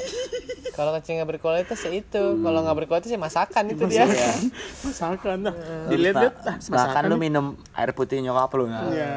Kalau 0.71 0.91
kencing 0.93 1.15
nggak 1.17 1.29
berkualitas 1.31 1.79
ya 1.79 1.91
itu. 1.91 2.23
Kalau 2.37 2.59
nggak 2.61 2.77
berkualitas 2.77 3.09
ya 3.09 3.17
masakan 3.17 3.63
itu 3.67 3.83
dia. 3.85 4.05
Iya. 4.05 4.31
masakan 4.85 5.37
dah 5.41 5.53
Terus 5.57 5.89
dilihat-lihat 5.89 6.35
ma- 6.37 6.47
ah, 6.47 6.55
makan 6.79 7.03
lu 7.03 7.15
minum 7.17 7.45
air 7.73 7.91
putih 7.91 8.17
nyokap 8.19 8.51
lu 8.53 8.65
ya 8.65 8.81
Iya. 8.87 9.11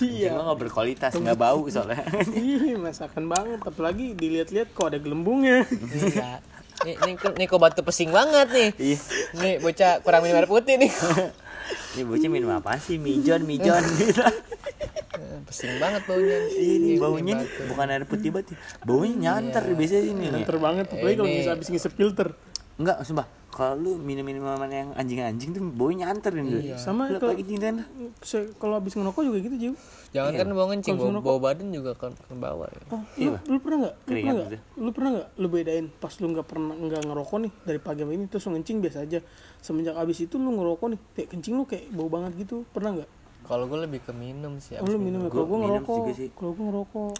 iya 0.00 0.30
Lu 0.32 0.46
gak 0.46 0.58
berkualitas, 0.60 1.10
gak 1.12 1.34
bau 1.36 1.60
soalnya. 1.66 1.98
Ih, 2.32 2.78
masakan 2.78 3.26
banget 3.26 3.58
apalagi 3.60 4.14
dilihat-lihat 4.14 4.70
kok 4.70 4.86
ada 4.86 4.98
gelembungnya 4.98 5.66
Iya. 5.90 6.38
Nih, 6.82 6.94
nih, 7.00 7.14
nih 7.16 7.46
kok 7.46 7.58
batu 7.58 7.80
pesing 7.82 8.10
banget 8.10 8.48
nih. 8.50 8.70
Iya. 8.76 8.98
Nih 9.34 9.54
bocah 9.58 9.98
kurang 9.98 10.22
minum 10.22 10.38
air 10.38 10.46
putih 10.46 10.78
nih. 10.78 10.90
Ini 11.94 12.02
bocah 12.04 12.28
minum 12.28 12.50
apa 12.52 12.76
sih? 12.76 12.96
Mijon, 12.96 13.44
mijon 13.44 13.80
gitu. 14.00 14.20
pesing 15.44 15.78
banget 15.78 16.02
baunya. 16.04 16.36
Ini 16.50 16.76
Nih, 16.76 16.96
baunya 16.96 17.32
nih 17.36 17.48
bukan 17.66 17.86
air 17.86 18.04
putih 18.04 18.30
banget. 18.30 18.56
Baunya 18.82 19.14
nyanter 19.14 19.62
biasanya 19.70 20.02
ini 20.04 20.24
nih. 20.24 20.30
Nganter 20.40 20.56
banget 20.58 20.86
apalagi 20.90 21.16
kalau 21.16 21.30
ngis 21.30 21.48
habis 21.48 21.68
ngisep 21.68 21.92
filter 21.92 22.28
Enggak, 22.74 23.06
sumpah. 23.06 23.26
kalau 23.48 23.78
lu 23.78 23.92
minum 23.96 24.26
minuman 24.26 24.66
yang 24.66 24.90
anjing-anjing 24.92 25.54
tuh 25.54 25.62
baunya 25.62 26.10
nyanter 26.10 26.34
nih 26.34 26.42
Iya. 26.64 26.76
Sama 26.76 27.06
kalau- 27.12 27.30
lagi 27.30 27.46
kalau 28.58 28.74
habis 28.74 28.92
ngerokok 28.92 29.22
juga 29.22 29.38
gitu 29.40 29.56
Jiu 29.56 29.74
jangan 30.14 30.30
Iya. 30.30 30.40
kan 30.40 30.48
bau 30.48 30.66
ngencing 30.70 30.94
ngerokok- 30.94 31.26
bau 31.26 31.38
badan 31.42 31.68
juga 31.68 31.92
kan 31.92 32.14
ke 32.14 32.32
bawah 32.32 32.70
ya. 32.70 32.82
Oh, 32.88 33.02
Iya, 33.14 33.30
lu, 33.34 33.38
lu 33.50 33.58
pernah 33.58 33.78
nggak? 33.82 33.94
Lu 33.98 34.14
pernah 34.14 34.32
nggak? 34.32 34.46
gitu. 34.46 34.58
Lu 34.78 34.90
pernah 34.94 35.10
nggak? 35.10 35.28
Lu 35.34 35.46
bedain 35.50 35.86
pas 35.92 36.14
lu 36.14 36.26
nggak 36.30 36.46
pernah 36.46 36.74
nggak 36.78 37.02
ngerokok 37.02 37.38
nih 37.42 37.52
dari 37.60 37.80
pagi 37.82 38.00
sampai 38.00 38.14
ini 38.14 38.24
terus 38.24 38.42
lu 38.46 38.50
ngencing 38.54 38.78
biasa 38.78 38.98
aja. 39.02 39.18
Semenjak 39.58 39.94
abis 39.96 40.18
itu 40.22 40.34
lu 40.36 40.50
ngerokok 40.54 40.86
nih, 40.88 41.00
kayak 41.12 41.28
kencing 41.28 41.54
lu 41.54 41.64
kayak 41.66 41.84
bau 41.90 42.06
banget 42.06 42.32
gitu. 42.38 42.62
Pernah 42.70 43.02
nggak? 43.02 43.10
kalau 43.44 43.68
gue 43.68 43.76
lebih 43.76 44.00
ke 44.00 44.08
minum 44.10 44.56
sih 44.56 44.80
Oh, 44.80 44.88
lu 44.88 44.96
minum 44.96 45.20
ya? 45.20 45.28
Gua 45.28 45.34
Kalau 45.34 45.44
gua 45.44 45.58
minum 45.60 45.84
ngerokok, 45.84 46.00
kalau 46.32 46.52
gua 46.56 46.64
ngerokok, 46.64 47.12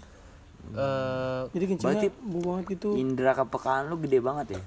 Eh, 0.65 1.43
jadi 1.53 1.65
kencingnya 1.69 2.09
bau 2.25 2.43
banget 2.49 2.65
gitu. 2.73 2.97
indera 2.97 3.37
kepekaan 3.37 3.93
lu 3.93 4.01
gede 4.01 4.25
banget 4.25 4.57
ya 4.57 4.63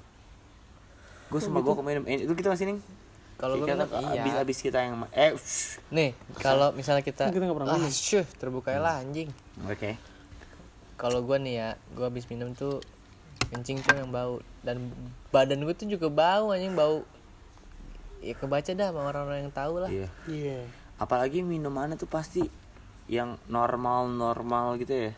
gue 1.28 1.40
sama 1.42 1.58
gue 1.58 1.74
minum 1.76 2.06
eh, 2.06 2.22
itu 2.22 2.32
kita 2.32 2.48
masih 2.48 2.70
nih 2.70 2.78
kalau 3.38 3.54
gue 3.54 3.70
kita 3.70 3.86
minum 3.86 4.10
iya. 4.10 4.22
abis 4.26 4.34
abis 4.42 4.58
kita 4.66 4.78
yang 4.82 4.98
eh 5.14 5.30
shh. 5.38 5.78
nih 5.94 6.10
kalau 6.42 6.74
misalnya 6.74 7.06
kita 7.06 7.30
Kita 7.30 7.46
nggak 7.46 7.54
pernah 7.54 7.70
ah 7.70 7.78
minum. 7.78 7.94
syuh 7.94 8.26
terbuka 8.34 8.74
lah 8.74 8.98
anjing. 8.98 9.30
Oke. 9.70 9.94
Kalau 10.98 11.22
gue 11.22 11.38
nih 11.38 11.54
ya 11.54 11.68
gue 11.94 12.02
habis 12.02 12.26
minum 12.26 12.50
tuh 12.58 12.82
kencing 13.54 13.78
tuh 13.86 13.94
yang 13.94 14.10
bau. 14.10 14.42
Dan 14.66 14.90
badan 15.30 15.62
gue 15.62 15.70
tuh 15.70 15.86
juga 15.86 16.10
bau 16.10 16.50
anjing 16.50 16.74
bau. 16.74 17.06
Ya 18.18 18.34
kebaca 18.34 18.74
dah 18.74 18.90
sama 18.90 19.06
orang-orang 19.06 19.46
yang 19.46 19.54
tahu 19.54 19.86
lah. 19.86 19.90
Iya. 19.90 20.10
Iya. 20.26 20.58
apalagi 20.98 21.46
minumannya 21.46 21.94
tuh 21.94 22.10
pasti 22.10 22.42
yang 23.06 23.38
normal 23.46 24.10
normal 24.10 24.74
gitu 24.82 24.90
ya. 24.90 25.12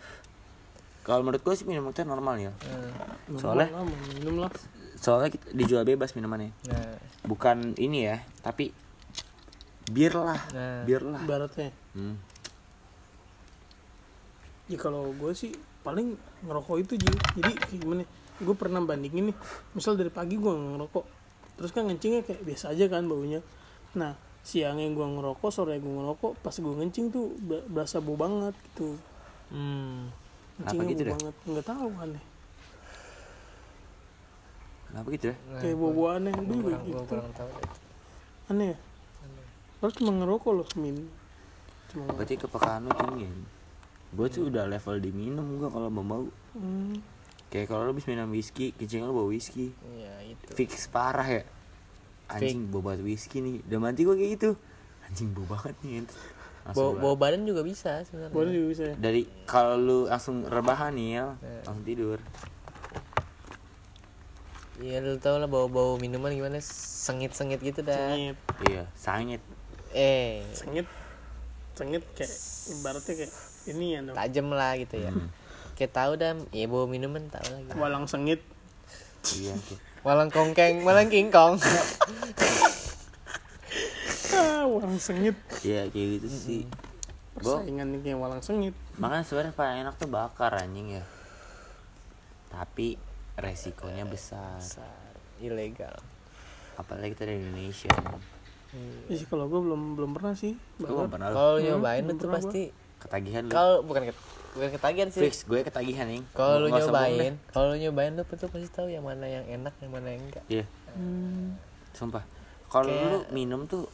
Kalau 1.08 1.24
menurut 1.24 1.40
gue 1.40 1.54
sih 1.56 1.64
minum 1.64 1.88
teh 1.96 2.04
normal 2.04 2.36
ya. 2.36 2.52
Nah, 2.52 3.40
soalnya 3.40 3.72
Normal 3.72 3.88
lah, 3.88 4.12
minum 4.20 4.36
lah. 4.44 4.52
Soalnya 5.00 5.32
kita 5.32 5.50
dijual 5.50 5.82
bebas 5.82 6.12
minumannya 6.12 6.52
nah, 6.68 6.94
bukan 7.24 7.72
ini 7.74 8.04
ya 8.04 8.20
tapi 8.40 8.68
bir 9.88 10.12
lah 10.12 10.38
Nah. 10.52 10.84
bir 10.84 11.02
lah 11.02 11.18
Ibaratnya. 11.18 11.72
Hmm. 11.92 12.14
Ya 14.70 14.78
kalau 14.78 15.10
gue 15.10 15.32
sih 15.34 15.50
paling 15.82 16.14
ngerokok 16.46 16.76
itu. 16.78 16.94
Jadi 16.94 17.50
gimana? 17.74 18.06
Gue 18.38 18.54
pernah 18.54 18.78
bandingin 18.78 19.34
nih. 19.34 19.36
Misal 19.74 19.98
dari 19.98 20.08
pagi 20.08 20.38
gue 20.38 20.46
ngerokok, 20.46 21.04
terus 21.58 21.74
kan 21.74 21.90
ngencingnya 21.90 22.22
kayak 22.22 22.46
biasa 22.46 22.70
aja 22.70 22.86
kan 22.86 23.04
baunya. 23.04 23.42
Nah 23.98 24.14
siangnya 24.40 24.86
gue 24.88 25.06
ngerokok, 25.10 25.50
sore 25.50 25.76
gue 25.76 25.90
ngerokok, 25.90 26.38
pas 26.38 26.54
gue 26.54 26.74
ngencing 26.78 27.10
tuh 27.10 27.34
ber- 27.36 27.66
berasa 27.66 27.98
bau 27.98 28.14
banget 28.14 28.54
gitu. 28.70 28.94
hmm, 29.50 30.06
Kencingnya 30.62 30.86
gitu 30.88 31.02
bau 31.02 31.08
dah? 31.08 31.16
banget. 31.18 31.34
Nggak 31.44 31.66
tahu 31.66 31.88
aneh. 31.98 32.22
Kenapa 34.90 35.08
gitu 35.10 35.26
ya? 35.30 35.36
Nah, 35.46 35.60
Kayak 35.60 35.76
bau-bau 35.76 36.06
aneh 36.10 36.32
gue 36.32 36.44
juga 36.44 36.54
kurang, 36.60 36.82
gua 36.82 36.84
gitu. 36.84 37.02
kurang 37.06 37.28
tahu 37.32 37.48
deh. 37.50 37.70
Aneh 38.46 38.66
ya? 38.66 38.76
Harus 39.80 39.94
cuma 39.94 40.12
ngerokok 40.12 40.52
loh 40.52 40.68
min. 40.76 40.96
Cuma 41.88 42.04
berarti 42.12 42.34
kepekaan 42.36 42.82
lu 42.84 42.92
tinggi 42.92 43.28
gue 44.10 44.26
tuh 44.26 44.50
udah 44.50 44.66
level 44.66 44.98
di 44.98 45.10
minum 45.10 45.46
gue 45.56 45.70
kalau 45.70 45.86
mau 45.86 46.02
bau 46.02 46.26
Hmm, 46.50 46.98
kayak 47.46 47.70
kalau 47.70 47.86
lu 47.86 47.94
habis 47.94 48.10
minum 48.10 48.26
whisky 48.26 48.74
kencing 48.74 49.00
lu 49.00 49.14
bau 49.14 49.30
whisky. 49.30 49.70
Iya 49.88 50.34
itu. 50.34 50.50
Fix 50.52 50.86
parah 50.86 51.22
ya. 51.22 51.42
Anjing 52.26 52.66
bau 52.66 52.82
banget 52.82 53.06
whisky 53.06 53.38
nih. 53.38 53.62
Udah 53.64 53.78
mati 53.78 54.02
gue 54.02 54.14
kayak 54.14 54.30
gitu. 54.34 54.50
Anjing 55.06 55.30
bau 55.30 55.46
banget 55.48 55.74
nih 55.80 56.02
gua- 56.70 56.94
bau 56.94 57.14
badan 57.14 57.46
juga 57.46 57.62
bisa 57.62 58.02
sebenarnya. 58.02 58.34
Boleh 58.34 58.50
juga 58.52 58.66
bisa 58.68 58.82
ya. 58.84 58.94
dari 58.98 59.22
kalau 59.42 59.74
lu 59.74 59.98
langsung 60.06 60.42
rebahan 60.44 60.92
nih 60.92 61.08
ya 61.12 61.24
langsung 61.64 61.84
tidur 61.84 62.18
iya 64.80 64.98
lu 64.98 65.16
tau 65.16 65.36
lah 65.36 65.46
bau 65.46 65.66
bau 65.66 65.96
minuman 65.96 66.30
gimana? 66.30 66.58
Sengit 66.60 67.30
sengit 67.30 67.60
gitu 67.60 67.80
dah. 67.80 67.96
Sengit, 68.10 68.36
iya 68.66 68.82
sangit. 68.94 69.42
Eh. 69.90 70.40
Sengit, 70.50 70.86
sengit 71.72 72.02
kayak 72.14 72.32
ibaratnya 72.70 73.14
kayak 73.16 73.32
ini 73.66 73.86
ya 73.90 74.00
dong. 74.02 74.14
tajam 74.14 74.46
lah 74.50 74.72
gitu 74.74 74.96
ya. 74.96 75.10
Hmm. 75.10 75.28
kayak 75.74 75.92
tahu 75.92 76.12
dah 76.14 76.32
ya 76.50 76.66
bau 76.66 76.84
minuman 76.84 77.24
tahu 77.26 77.46
lagi 77.46 77.72
Walang 77.74 78.04
sengit. 78.04 78.40
iya 79.34 79.52
tuh 79.58 79.76
malang 80.00 80.28
kongkeng 80.28 80.80
malang 80.80 81.08
kingkong. 81.08 81.56
Ah, 84.30 84.64
walang 84.64 84.96
sengit. 84.96 85.36
iya 85.60 85.84
kayak 85.86 86.08
gitu 86.16 86.28
sih. 86.28 86.62
Gua- 87.36 87.60
Persaingan 87.60 87.90
nih 87.90 88.00
kayak 88.02 88.18
walang 88.18 88.40
sengit. 88.40 88.72
makanya 88.96 89.24
sebenarnya 89.24 89.54
paling 89.54 89.76
enak 89.82 89.94
tuh 89.96 90.08
bakar 90.08 90.52
anjing 90.54 90.94
ya. 90.94 91.04
Tapi 92.48 92.96
resikonya 93.40 94.04
besar. 94.04 94.56
Besar, 94.56 95.10
ilegal. 95.38 95.96
Apalagi 96.76 97.12
kita 97.12 97.26
di 97.26 97.40
Indonesia. 97.40 97.92
Ya 99.10 99.14
sih 99.16 99.26
kalau 99.26 99.50
gue 99.50 99.58
belum 99.58 99.98
belum 99.98 100.10
pernah 100.14 100.32
sih. 100.32 100.54
gue 100.78 100.86
Bakar. 100.86 101.10
pernah. 101.10 101.28
Kalau 101.32 101.56
nyobain 101.58 102.04
belum 102.06 102.16
itu 102.16 102.26
pasti 102.28 102.62
ketagihan 103.00 103.42
lu. 103.44 103.52
Kalau 103.52 103.74
bukan 103.82 104.02
ket, 104.06 104.16
bukan 104.54 104.68
ketagihan 104.70 105.08
sih. 105.10 105.20
Fix 105.20 105.42
gue 105.42 105.60
ketagihan 105.60 106.06
nih 106.06 106.22
kalau 106.30 106.60
lu 106.60 106.68
nyobain 106.68 107.34
kalau 107.50 107.72
lu 107.72 107.76
nyobain 107.80 108.12
lu 108.14 108.22
tuh 108.22 108.46
pasti 108.46 108.68
tahu 108.68 108.86
yang 108.86 109.02
mana 109.02 109.26
yang 109.26 109.42
enak 109.42 109.74
yang 109.80 109.90
mana 109.90 110.08
yang 110.12 110.22
enggak. 110.22 110.44
Iya. 110.46 110.64
Hmm, 110.94 111.56
sumpah. 111.90 112.22
Kalau 112.70 112.86
Kayak- 112.86 113.08
lu 113.08 113.18
minum 113.34 113.66
tuh 113.66 113.88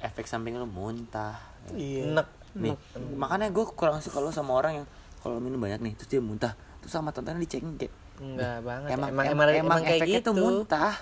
efek 0.00 0.24
samping 0.24 0.56
lu 0.56 0.64
muntah. 0.64 1.36
Iya. 1.74 2.14
enak 2.14 2.28
nih 2.56 2.72
makanya 3.18 3.52
gue 3.52 3.64
kurang 3.68 4.00
suka 4.00 4.16
lu 4.16 4.32
sama 4.32 4.56
orang 4.56 4.80
yang 4.80 4.86
kalau 5.20 5.36
minum 5.36 5.60
banyak 5.60 5.82
nih 5.82 5.92
terus 5.92 6.08
dia 6.08 6.22
muntah. 6.22 6.54
Terus 6.80 6.94
sama 6.94 7.12
tontonnya 7.12 7.36
dicengin 7.36 7.76
kayak 7.76 7.92
enggak 8.18 8.56
banget. 8.60 8.88
emang 8.90 9.08
emang 9.08 9.24
emang, 9.26 9.46
emang, 9.48 9.48
emang 9.62 9.80
kayak 9.80 10.00
efeknya 10.00 10.20
gitu. 10.20 10.28
tuh 10.28 10.34
muntah. 10.36 10.94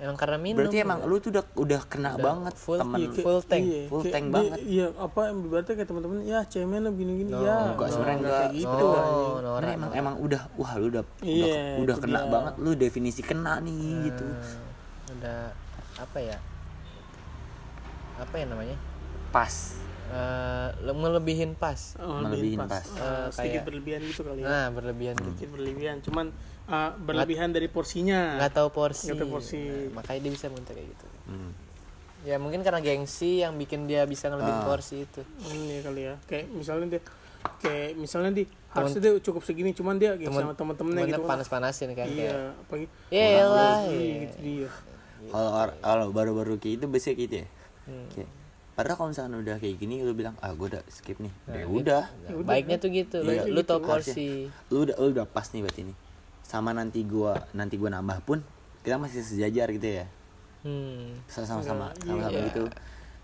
Emang 0.00 0.16
karena 0.16 0.36
minum. 0.36 0.64
Berarti 0.64 0.78
emang 0.80 0.98
lu 1.04 1.16
tuh 1.18 1.28
udah 1.28 1.44
udah 1.54 1.80
kena 1.84 2.10
Udah 2.10 2.24
banget 2.24 2.54
full- 2.56 2.80
temen 2.80 2.98
Iya, 2.98 3.10
full 3.20 3.40
tank. 3.42 3.62
iya, 3.62 3.82
Full 3.84 4.04
tank 4.06 4.24
dia- 4.24 4.32
banget. 4.32 4.58
Iya, 4.64 4.86
apa 4.96 5.20
yang 5.22 5.36
ibaratnya 5.44 5.74
kayak 5.76 5.88
teman-teman, 5.88 6.18
ya 6.24 6.40
cemen 6.42 6.80
lah 6.80 6.92
gini-gini. 6.94 7.30
No, 7.30 7.38
ya, 7.38 7.56
enggak, 7.68 7.84
no, 7.84 7.92
sebenarnya 7.92 8.16
enggak. 8.16 8.32
kayak 8.40 8.52
gitu. 8.56 8.86
no, 8.88 9.04
no, 9.38 9.50
Karena 9.54 9.72
emang 9.76 9.90
emang 9.92 10.14
udah 10.18 10.42
wah 10.54 10.72
lu 10.74 10.86
udah 10.88 11.04
Iya, 11.20 11.44
udah, 11.44 11.60
udah 11.76 11.94
itu 11.94 12.02
kena 12.02 12.18
dia. 12.18 12.30
banget 12.30 12.54
lu 12.56 12.70
definisi 12.74 13.20
kena 13.20 13.52
nih 13.60 13.84
gitu. 14.06 14.26
udah 15.12 15.40
apa 15.98 16.18
ya? 16.18 16.36
Apa 18.16 18.34
ya 18.34 18.44
namanya? 18.46 18.76
Pas 19.28 19.54
Eh, 20.10 20.68
le- 20.82 20.96
melebihin 20.96 21.54
pas 21.54 21.94
Oh, 21.96 22.18
Melebihin 22.20 22.58
lebihin 22.58 22.60
pas. 22.66 22.82
Eh, 22.82 22.98
Eh, 22.98 23.26
sedikit 23.30 23.38
kayak- 23.54 23.64
berlebihan 23.64 24.00
gitu 24.02 24.20
kali 24.20 24.40
ya. 24.40 24.46
nah 24.46 24.66
berlebihan 24.68 25.14
gitu 25.14 25.30
Sedikit 25.30 25.48
berlebihan, 25.52 25.96
cuman 26.00 26.26
eh, 26.66 26.90
berlebihan 26.98 27.48
dari 27.48 27.66
porsinya. 27.66 28.34
nggak 28.36 28.52
tahu 28.52 28.68
porsi, 28.70 29.06
Nggak 29.06 29.20
tahu 29.20 29.30
porsi. 29.32 29.58
Nah, 29.60 29.94
makanya 29.96 30.20
dia 30.20 30.32
bisa 30.32 30.46
muntah 30.46 30.72
kayak 30.72 30.88
gitu 30.88 31.06
Hmm. 31.26 31.50
ya 32.20 32.36
mungkin 32.36 32.60
karena 32.60 32.78
gengsi 32.78 33.40
yang 33.40 33.54
bikin 33.54 33.86
dia 33.86 34.02
bisa 34.04 34.26
ngelebihin 34.26 34.60
Ah. 34.60 34.66
porsi 34.66 34.96
itu 35.00 35.22
Hmm, 35.22 35.56
iya 35.64 35.78
kali 35.80 36.02
ya. 36.02 36.14
Kayak 36.24 36.46
misalnya 36.50 36.86
dia 36.88 37.00
kayak 37.56 37.90
misalnya 37.96 38.30
di 38.32 38.44
harusnya 38.68 39.00
dia 39.00 39.12
cukup 39.16 39.42
segini, 39.42 39.70
cuman 39.70 39.96
dia 39.96 40.12
gitu 40.14 40.28
Temen- 40.28 40.42
sama 40.44 40.52
temen-temennya 40.52 40.76
Temennya 41.00 41.16
gitu. 41.16 41.22
kan. 41.24 41.30
panas-panasin 41.32 41.88
kan 41.88 42.04
kayak 42.04 42.10
Iya, 42.12 42.38
apa 42.52 42.74
gitu. 42.76 42.92
ya 43.08 43.44
lah 43.44 43.78
Iya, 43.84 44.14
gitu 44.20 44.36
dia. 44.40 44.70
kalau 45.80 46.06
baru-baru 46.10 46.54
kayak 46.56 46.74
itu 46.76 46.86
biasanya 46.86 47.16
gitu 47.16 47.34
ya 47.36 47.46
Hmm. 47.82 48.06
kayak 48.10 48.30
padahal 48.80 48.96
kalau 48.96 49.08
misalkan 49.12 49.36
udah 49.36 49.56
kayak 49.60 49.76
gini 49.76 50.00
lu 50.00 50.16
bilang 50.16 50.32
ah 50.40 50.56
gue 50.56 50.72
udah 50.72 50.80
skip 50.88 51.20
nih. 51.20 51.28
Nah, 51.44 51.52
ya 51.52 51.64
gitu. 51.68 51.76
udah. 51.84 52.02
Nah, 52.08 52.30
baiknya 52.48 52.76
tuh 52.80 52.88
gitu. 52.88 53.20
Lu, 53.20 53.28
Iya, 53.28 53.44
lu 53.44 53.60
gitu. 53.60 53.68
tau 53.68 53.78
Harusnya. 53.84 54.16
porsi 54.16 54.28
lu 54.72 54.78
udah 54.88 54.96
lu 54.96 55.06
udah 55.12 55.26
pas 55.28 55.44
nih 55.52 55.60
buat 55.60 55.76
ini 55.76 55.92
sama 56.40 56.72
nanti 56.72 57.04
gua 57.04 57.44
nanti 57.52 57.76
gua 57.76 57.92
nambah 57.92 58.24
pun 58.24 58.40
kita 58.80 58.96
masih 58.96 59.20
sejajar 59.20 59.68
gitu 59.76 60.00
ya. 60.00 60.06
Hmm. 60.64 61.20
sama-sama 61.28 61.60
Enggak, 61.60 61.92
sama-sama 62.08 62.32
iya. 62.32 62.48
gitu. 62.48 62.64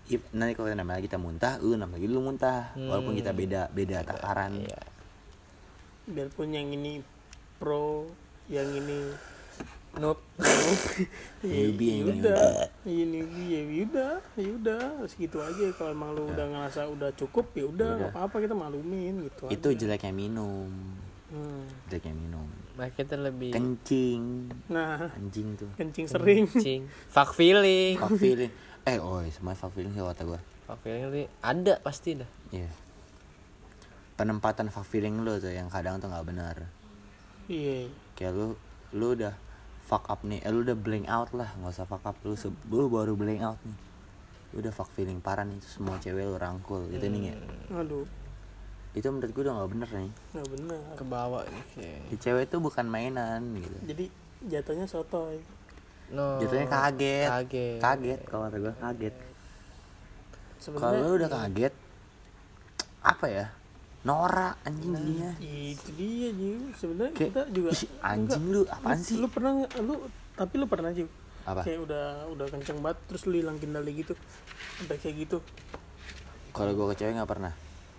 Ip- 0.07 0.29
nanti 0.31 0.53
kalau 0.53 0.69
nambah 0.69 0.93
lagi 1.01 1.05
kita 1.09 1.17
muntah 1.17 1.53
lu 1.57 1.73
nambah 1.73 1.97
lagi 1.97 2.07
lu 2.07 2.21
muntah. 2.21 2.61
Walaupun 2.77 3.17
kita 3.17 3.33
beda 3.33 3.73
beda 3.73 4.05
takaran. 4.05 4.61
Iya. 4.61 4.79
Biarpun 6.07 6.53
yang 6.53 6.69
ini 6.69 7.01
pro, 7.57 8.05
yang 8.47 8.69
ini 8.69 9.11
noob 9.97 10.19
Newbie 11.47 12.01
ya 12.01 12.03
udah 12.09 12.41
ini 12.85 13.19
ya 13.49 13.61
udah 13.85 14.13
ya 14.37 14.49
udah 14.53 14.81
segitu 15.09 15.41
aja. 15.41 15.65
Kalau 15.73 15.91
emang 15.93 16.13
lu 16.13 16.29
udah 16.29 16.45
ngerasa 16.45 16.85
udah 16.89 17.09
cukup 17.17 17.49
ya 17.57 17.65
udah 17.65 17.89
nggak 17.97 18.11
apa-apa 18.13 18.35
kita 18.45 18.53
maklumin 18.53 19.25
gitu 19.25 19.49
itu 19.49 19.67
aja. 19.73 19.77
jeleknya 19.85 20.13
minum. 20.13 20.69
Hmm. 21.27 21.65
jeleknya 21.89 22.13
minum. 22.15 22.47
Nah 22.77 22.87
kita 22.93 23.15
lebih 23.17 23.51
kencing. 23.51 24.53
Nah. 24.69 25.09
Anjing 25.17 25.57
tuh. 25.57 25.69
Kencing 25.75 26.05
sering. 26.05 26.45
Cing 26.47 26.81
fuck 27.09 27.33
feeling. 27.33 27.97
Fuck 27.97 28.15
feeling. 28.21 28.51
Eh 28.85 28.97
oh 29.01 29.19
semua 29.33 29.57
fuck 29.57 29.73
feeling 29.73 29.91
sih 29.91 30.01
kata 30.01 30.23
gua. 30.23 30.39
Fuck 30.69 30.85
feeling 30.85 31.27
ada 31.41 31.81
pasti 31.81 32.15
dah. 32.15 32.29
Iya. 32.53 32.69
Penempatan 34.17 34.69
fuck 34.69 34.85
feeling 34.85 35.21
lu 35.25 35.37
tuh 35.41 35.53
yang 35.53 35.69
kadang 35.69 35.97
tuh 35.97 36.09
nggak 36.09 36.25
benar. 36.25 36.55
iya. 37.49 37.89
Kayak 38.17 38.33
lu 38.35 38.47
lu 38.95 39.13
udah 39.13 39.46
fuck 39.87 40.03
up 40.05 40.19
nih, 40.21 40.43
eh, 40.43 40.51
lu 40.51 40.61
udah 40.61 40.75
blank 40.75 41.07
out 41.07 41.31
lah, 41.31 41.47
nggak 41.55 41.71
usah 41.71 41.87
fuck 41.87 42.03
up. 42.03 42.15
Lu, 42.21 42.35
se- 42.35 42.51
lu 42.67 42.87
baru 42.87 43.15
blank 43.15 43.39
out 43.41 43.59
nih. 43.63 43.77
Lu 44.51 44.59
udah 44.59 44.69
fuck 44.69 44.91
feeling 44.91 45.17
parah 45.17 45.41
nih, 45.41 45.55
terus 45.57 45.73
semua 45.73 45.95
cewek 45.95 46.21
lu 46.21 46.35
rangkul. 46.35 46.83
Gitu 46.87 47.07
nih 47.07 47.31
ya. 47.31 47.35
aduh 47.73 48.03
Itu 48.91 49.07
menurut 49.09 49.29
gue 49.29 49.41
udah 49.41 49.53
nggak 49.55 49.69
bener 49.71 49.89
nih. 49.95 50.11
nggak 50.33 50.47
benar 50.49 50.79
ke 50.93 51.03
bawah 51.05 51.43
nih 51.45 51.63
kayak 51.71 51.99
Di 52.07 52.15
cewek 52.17 52.43
tuh 52.47 52.59
bukan 52.59 52.85
mainan 52.85 53.41
gitu. 53.55 53.77
jadi 53.85 54.05
jatuhnya 54.49 54.85
sotoy. 54.85 55.39
No. 56.09 56.39
Jatuhnya 56.39 56.67
kaget. 56.67 57.27
Kaget. 57.29 57.79
Kaget 57.79 58.19
kalau 58.25 58.41
kata 58.43 58.57
gue 58.57 58.73
kaget. 58.75 59.15
Kalau 59.15 60.59
sebenarnya 60.59 61.05
lu 61.05 61.15
udah 61.15 61.31
kaget 61.31 61.73
apa 62.99 63.25
ya 63.29 63.45
norak 64.07 64.55
anjing 64.63 64.95
dia. 64.95 65.31
itu 65.43 65.89
dia 65.99 66.29
Jiu 66.31 66.71
sebenarnya 66.79 67.11
kita 67.11 67.41
juga 67.51 67.75
ih, 67.75 67.91
anjing 67.99 68.43
lu 68.47 68.63
apaan 68.63 69.03
sih? 69.03 69.19
lu 69.19 69.27
pernah 69.27 69.67
lu 69.83 70.07
tapi 70.39 70.53
lu 70.55 70.65
pernah 70.71 70.95
Jiu 70.95 71.11
apa? 71.47 71.63
Kayak 71.63 71.79
udah 71.87 72.05
udah 72.31 72.45
kenceng 72.51 72.79
banget 72.79 72.99
terus 73.07 73.23
lu 73.27 73.35
hilang 73.39 73.55
kendali 73.59 73.91
gitu. 74.03 74.15
Sampai 74.79 74.99
kayak 74.99 75.15
gitu. 75.27 75.37
Kalau 76.51 76.71
gue 76.75 76.85
ke 76.91 76.95
cewek 76.99 77.15
nggak 77.15 77.31
pernah. 77.31 77.53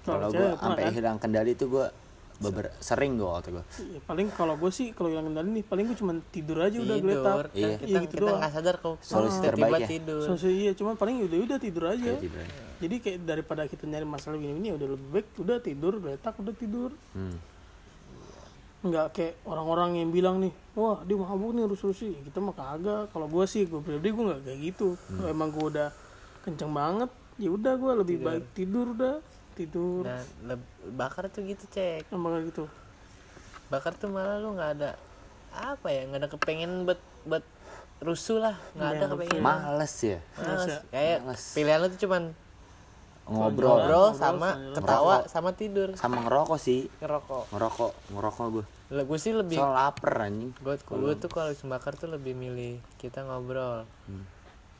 Kalau 0.04 0.28
gue 0.28 0.48
sampai 0.56 0.84
kan? 0.88 0.92
hilang 0.92 1.16
kendali 1.16 1.52
itu 1.56 1.64
gue 1.64 1.86
beber 2.38 2.70
sering 2.78 3.14
gue 3.14 3.26
waktu 3.26 3.50
gue 3.50 3.64
Iya, 3.84 4.00
paling 4.00 4.30
kalau 4.30 4.54
gue 4.54 4.70
sih 4.70 4.90
kalau 4.90 5.08
hilang 5.08 5.26
kendali 5.26 5.50
nih 5.52 5.64
paling 5.64 5.84
gue 5.84 5.96
cuma 5.96 6.12
tidur 6.28 6.58
aja 6.60 6.76
udah 6.76 6.96
tidur 6.96 7.04
geletak 7.04 7.34
kan 7.34 7.46
Iya. 7.52 7.68
kita 7.76 7.86
gitu 7.98 7.98
kita 8.08 8.22
doang. 8.22 8.38
nggak 8.38 8.52
sadar 8.52 8.76
kok 8.76 8.94
Solusi 9.00 9.10
tiba-tiba 9.34 9.48
terbaik 9.50 9.74
ya? 9.76 9.88
tidur 9.88 10.20
so, 10.22 10.32
so, 10.36 10.46
iya 10.48 10.70
cuma 10.72 10.90
paling 10.94 11.16
udah 11.20 11.38
udah 11.40 11.58
tidur 11.58 11.84
aja 11.88 11.98
Kayak 12.08 12.22
tidur 12.22 12.38
aja. 12.40 12.60
jadi 12.78 12.94
kayak 12.96 13.18
daripada 13.24 13.62
kita 13.64 13.84
nyari 13.84 14.06
masalah 14.06 14.36
gini 14.36 14.52
gini 14.54 14.68
udah 14.72 14.86
lebih 14.88 15.08
baik 15.12 15.26
udah 15.36 15.56
tidur 15.58 15.92
geletak 15.98 16.34
udah 16.36 16.54
tidur 16.54 16.90
hmm. 17.12 17.36
nggak 18.80 19.06
kayak 19.10 19.34
orang-orang 19.42 19.90
yang 19.96 20.10
bilang 20.10 20.36
nih 20.38 20.54
wah 20.72 21.02
dia 21.02 21.16
mabuk 21.16 21.50
nih 21.50 21.66
harus 21.66 21.82
rusuh 21.82 22.06
Ya, 22.06 22.20
kita 22.22 22.38
mah 22.38 22.54
kagak 22.54 23.10
kalau 23.10 23.26
gue 23.26 23.44
sih 23.44 23.66
gue 23.66 23.80
pribadi 23.80 24.08
gue 24.08 24.24
nggak 24.24 24.40
kayak 24.44 24.58
gitu 24.64 24.88
Hmm. 24.94 25.16
kalau 25.16 25.28
emang 25.28 25.48
gue 25.50 25.64
udah 25.68 25.88
kenceng 26.40 26.70
banget 26.70 27.10
ya 27.34 27.48
udah 27.48 27.74
gue 27.74 27.92
lebih 27.96 28.16
baik 28.20 28.44
tidur 28.52 28.94
udah 28.94 29.18
tidur. 29.58 30.06
Dan 30.06 30.22
leb- 30.46 30.74
bakar 30.94 31.26
tuh 31.26 31.42
gitu 31.42 31.66
cek. 31.66 32.06
Emang 32.14 32.38
kayak 32.38 32.54
gitu. 32.54 32.64
Bakar 33.68 33.98
tuh 33.98 34.08
malah 34.08 34.38
lu 34.38 34.54
nggak 34.54 34.70
ada 34.78 34.90
apa 35.50 35.90
ya 35.90 36.06
nggak 36.06 36.20
ada 36.22 36.30
kepengen 36.30 36.86
buat 36.86 37.00
buat 37.26 37.42
rusuh 37.98 38.38
lah. 38.38 38.56
Nggak 38.78 38.90
ada 38.94 39.06
kepengen. 39.10 39.42
Males 39.42 39.94
ya? 39.98 40.18
Males. 40.38 40.66
ya. 40.70 40.78
kayak 40.94 41.18
Males. 41.26 41.44
pilihan 41.58 41.78
lu 41.82 41.88
tuh 41.90 42.00
cuman 42.06 42.22
ngobrol. 43.28 43.44
ngobrol 43.44 43.68
ngobrol 43.76 44.06
sama 44.16 44.48
sambil 44.54 44.74
ketawa 44.78 45.14
sama 45.28 45.50
tidur. 45.52 45.88
Sama 45.98 46.16
ngerokok 46.24 46.58
sih. 46.62 46.86
Ngerokok. 47.02 47.44
Ngerokok 47.52 47.90
ngerokok 48.14 48.46
gue 48.54 48.64
Lah, 48.88 49.04
gue 49.04 49.18
sih 49.20 49.36
lebih 49.36 49.60
soal 49.60 49.76
lapar 49.76 50.24
anjing. 50.24 50.56
Gue 50.64 50.80
gue 50.80 51.12
tuh 51.20 51.28
kalau 51.28 51.52
habis 51.52 51.60
bakar 51.68 51.92
tuh 52.00 52.08
lebih 52.08 52.32
milih 52.32 52.80
kita 52.96 53.20
ngobrol. 53.26 53.84
Hmm. 54.08 54.24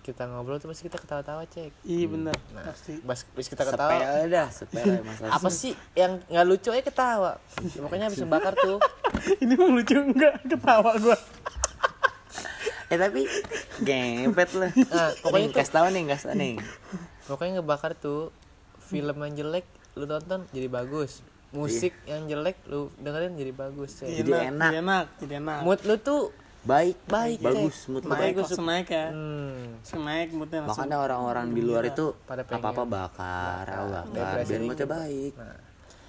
Kita 0.08 0.24
ngobrol 0.24 0.56
tuh 0.56 0.72
pasti 0.72 0.88
kita 0.88 0.96
ketawa-tawa 0.96 1.44
cek. 1.44 1.84
Iya 1.84 2.06
benar 2.08 2.36
Nah. 2.56 2.64
pasti. 2.72 2.96
pas 3.04 3.20
pas 3.20 3.44
kita 3.44 3.62
ketawa. 3.68 3.92
sepele 3.92 4.24
dah 4.32 4.48
sepele 4.48 4.96
masalah 5.08 5.36
apa 5.36 5.48
sih? 5.52 5.72
yang 5.92 6.12
nggak 6.32 6.46
lucu 6.48 6.68
aja 6.72 6.80
ketawa? 6.88 7.32
Ya, 7.60 7.80
pokoknya 7.84 8.04
habis 8.08 8.24
bakar 8.24 8.56
tuh. 8.56 8.80
Ini 9.44 9.52
mah 9.52 9.68
lucu 9.68 9.92
enggak 10.00 10.34
ketawa 10.48 10.96
gue 10.96 11.18
eh 12.92 12.96
tapi 12.96 13.28
gempet 13.84 14.48
lah. 14.56 14.72
Nah, 14.72 15.12
pokoknya 15.20 15.52
pokoknya 15.52 15.60
kasih 15.60 15.72
tau 15.76 15.86
nih 15.92 16.02
kasih 16.08 16.28
nih. 16.32 16.54
Pokoknya 17.28 17.52
ngebakar 17.60 17.92
tuh 17.92 18.32
film 18.80 19.12
yang 19.20 19.34
jelek 19.36 19.66
lu 19.92 20.08
tonton 20.08 20.48
jadi 20.56 20.72
bagus. 20.72 21.20
Musik 21.52 21.92
yang 22.08 22.24
jelek 22.24 22.56
lu 22.64 22.88
dengerin 22.96 23.36
jadi 23.36 23.52
bagus 23.52 24.00
cek. 24.00 24.08
Jadi 24.08 24.32
enak. 24.32 24.70
jadi 24.72 24.80
enak. 24.80 25.06
jadi 25.20 25.34
enak. 25.36 25.58
Mood 25.68 25.80
lu 25.84 26.00
tuh 26.00 26.32
baik 26.68 26.96
Baik, 27.08 27.38
bagus 27.40 27.76
mood 27.88 28.04
naik 28.04 28.34
langsung 28.36 28.68
naik 28.68 28.88
ya 28.92 29.08
hmm, 29.08 29.80
langsung 29.80 30.02
naik 30.04 30.28
moodnya 30.36 30.60
langsung 30.68 30.84
makanya 30.84 30.96
orang-orang 31.00 31.46
di 31.56 31.60
luar 31.64 31.82
itu 31.88 32.12
Pada 32.28 32.44
apa 32.44 32.68
apa 32.68 32.84
bakar 32.84 33.64
bakar. 33.64 34.04
Depresi 34.12 34.50
biar 34.52 34.60
moodnya 34.68 34.86
baik. 34.86 35.32
Nah 35.40 35.56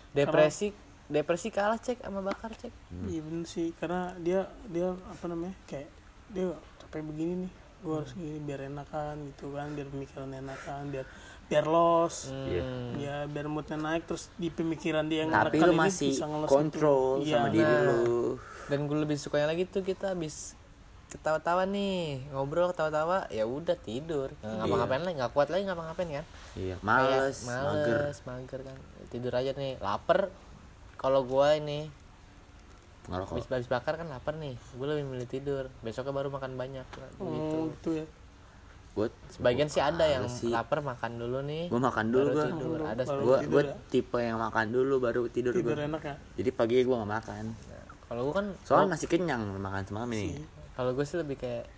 depresi 0.09 0.67
depresi 1.07 1.47
kalah 1.49 1.79
cek 1.79 2.01
sama 2.01 2.21
bakar 2.21 2.51
cek. 2.53 2.73
Iya 3.07 3.21
bener 3.23 3.45
sih 3.45 3.71
karena 3.77 4.13
dia 4.19 4.45
dia 4.67 4.93
apa 4.93 5.25
namanya 5.25 5.55
kayak 5.65 5.89
dia 6.29 6.53
capek 6.81 7.01
begini 7.07 7.47
nih. 7.47 7.51
Gue 7.79 7.95
harus 7.95 8.11
gini 8.11 8.37
biar 8.43 8.67
enakan 8.67 9.15
gitu 9.31 9.55
kan 9.55 9.71
biar 9.71 9.87
pemikiran 9.87 10.27
enakan 10.29 10.81
biar 10.91 11.05
biar 11.47 11.65
los. 11.65 12.29
Iya. 12.29 12.61
Hmm. 12.61 12.91
ya 12.99 13.15
biar 13.25 13.47
moodnya 13.47 13.77
naik 13.79 14.03
terus 14.05 14.27
di 14.35 14.51
pemikiran 14.51 15.07
dia 15.07 15.23
yang 15.23 15.31
tapi 15.31 15.57
lu 15.57 15.71
ini 15.71 15.79
masih 15.79 16.11
bisa 16.13 16.25
kontrol 16.45 17.23
itu. 17.23 17.31
sama 17.31 17.47
Iya. 17.47 17.55
diri 17.55 17.73
Nah. 17.73 17.85
lu 17.87 18.19
dan 18.69 18.85
gue 18.85 18.97
lebih 19.01 19.17
sukanya 19.17 19.49
lagi 19.49 19.65
tuh 19.65 19.81
kita 19.81 20.13
habis 20.13 20.53
ketawa-tawa 21.09 21.65
nih 21.65 22.21
ngobrol 22.29 22.69
ketawa-tawa 22.69 23.25
ya 23.33 23.49
udah 23.49 23.73
tidur. 23.81 24.29
Nggak 24.45 24.55
ngapa-ngapain 24.61 25.01
lagi 25.01 25.15
nggak 25.17 25.33
kuat 25.33 25.49
lagi 25.49 25.63
ngapa-ngapain 25.65 26.09
kan? 26.21 26.25
Iya 26.53 26.75
Kayak 26.77 26.85
males 26.85 27.37
mager. 27.49 27.97
males 27.97 28.19
mager 28.29 28.59
kan? 28.61 28.77
Tidur 29.09 29.33
aja 29.33 29.51
nih 29.57 29.81
lapar. 29.81 30.29
Kalau 31.01 31.25
gua 31.25 31.57
ini 31.57 31.89
habis 33.09 33.49
habis 33.49 33.65
bakar 33.65 33.97
kan 33.97 34.05
lapar 34.05 34.37
nih. 34.37 34.53
Gue 34.77 34.85
lebih 34.85 35.05
milih 35.09 35.25
tidur. 35.25 35.65
Besoknya 35.81 36.13
baru 36.13 36.29
makan 36.29 36.53
banyak 36.53 36.85
gitu 36.85 37.25
oh 37.25 37.65
gitu. 37.73 37.89
ya. 37.97 38.05
Gue 38.93 39.07
sebagian 39.33 39.65
sih 39.65 39.81
ada 39.81 40.05
yang 40.05 40.29
sih. 40.29 40.53
lapar 40.53 40.85
makan 40.85 41.17
dulu 41.17 41.41
nih. 41.41 41.73
Gue 41.73 41.81
makan 41.81 42.05
dulu 42.13 42.37
gue 42.37 42.45
tidur. 42.53 42.79
Ada 42.85 43.01
gue 43.09 43.37
gue 43.49 43.63
ya. 43.65 43.73
tipe 43.89 44.19
yang 44.21 44.37
makan 44.37 44.69
dulu 44.69 45.01
baru 45.01 45.25
tidur, 45.25 45.57
tidur 45.57 45.73
gue 45.73 45.89
enak 45.89 46.03
ya? 46.05 46.15
Jadi 46.37 46.49
pagi 46.53 46.85
gue 46.85 46.93
gak 46.93 47.09
makan 47.09 47.45
kalau 48.09 48.21
gue 48.25 48.33
kan 48.33 48.47
soalnya 48.65 48.97
masih 48.97 49.07
kenyang 49.07 49.43
makan 49.55 49.83
semalam 49.85 50.09
ini. 50.11 50.41
Kalau 50.73 50.91
gue 50.97 51.05
sih 51.05 51.17
lebih 51.21 51.37
kayak 51.37 51.69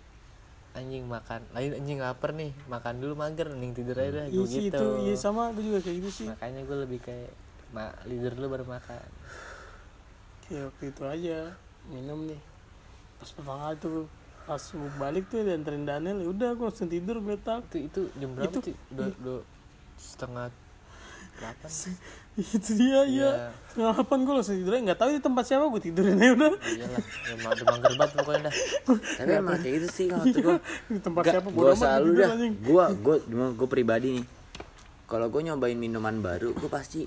anjing 0.72 1.04
makan 1.04 1.44
lain 1.52 1.76
anjing 1.76 2.00
lapar 2.00 2.32
nih 2.32 2.48
makan 2.64 2.96
dulu 2.96 3.12
mager 3.12 3.44
mending 3.52 3.76
tidur 3.76 3.92
aja 4.00 4.24
dah 4.24 4.26
iya 4.26 4.40
gue 4.40 4.46
sih 4.48 4.62
gitu. 4.72 4.80
itu 4.80 4.86
iya 5.04 5.14
sama 5.20 5.52
gue 5.52 5.60
juga 5.60 5.84
kayak 5.84 5.96
gitu 6.00 6.10
sih. 6.10 6.26
Makanya 6.32 6.60
gue 6.64 6.76
lebih 6.88 6.98
kayak 7.04 7.30
ma 7.76 7.92
tidur 8.08 8.32
dulu 8.32 8.46
baru 8.56 8.64
makan. 8.64 9.08
Kayak 10.48 10.62
waktu 10.72 10.84
itu 10.88 11.02
aja 11.04 11.38
minum 11.92 12.24
nih. 12.24 12.40
Pas 13.20 13.28
pertama 13.36 13.58
kali 13.68 13.76
tuh 13.78 14.08
pas 14.42 14.62
mau 14.74 14.90
balik 14.98 15.24
tuh 15.30 15.44
dianterin 15.46 15.84
Daniel 15.86 16.18
ya 16.18 16.28
udah 16.32 16.50
gue 16.56 16.66
langsung 16.66 16.90
tidur 16.90 17.20
geletak 17.22 17.62
itu 17.70 17.78
itu 17.86 18.00
jam 18.16 18.30
berapa 18.32 18.50
Itu- 18.50 18.64
sih? 18.64 18.76
Dua, 18.90 19.12
dua 19.20 19.38
setengah 20.00 20.48
delapan 21.38 21.70
itu 22.32 22.70
dia 22.80 22.88
ya 22.88 23.02
Iya. 23.04 23.30
setengah 23.68 23.92
delapan 23.92 24.18
gue 24.24 24.34
langsung 24.40 24.56
tidur. 24.56 24.72
Nggak 24.72 24.98
tahu 24.98 25.10
di 25.12 25.20
tempat 25.20 25.44
siapa 25.44 25.64
gue 25.68 25.80
tidurin 25.84 26.16
aja 26.16 26.32
udah. 26.32 26.50
Iyalah 26.56 27.00
udah 27.02 27.50
udah 27.52 27.66
mager 27.68 27.92
banget 27.92 28.10
pokoknya 28.16 28.40
dah. 28.48 28.54
Tapi 29.20 29.32
emang 29.36 29.56
kayak 29.60 29.74
gitu 29.76 29.88
sih 29.92 30.06
kalau 30.08 30.24
tuh 30.24 30.40
gue 30.40 30.56
di 30.88 31.00
tempat 31.04 31.22
Gak, 31.28 31.32
siapa 31.36 31.48
gue 31.52 31.72
selalu 31.76 32.08
dah. 32.16 32.30
gue 32.40 32.84
gue 33.04 33.16
gue 33.52 33.68
pribadi 33.68 34.08
nih. 34.20 34.26
Kalau 35.04 35.26
gue 35.28 35.40
nyobain 35.44 35.76
minuman 35.76 36.16
baru 36.18 36.56
gue 36.56 36.70
pasti 36.72 37.04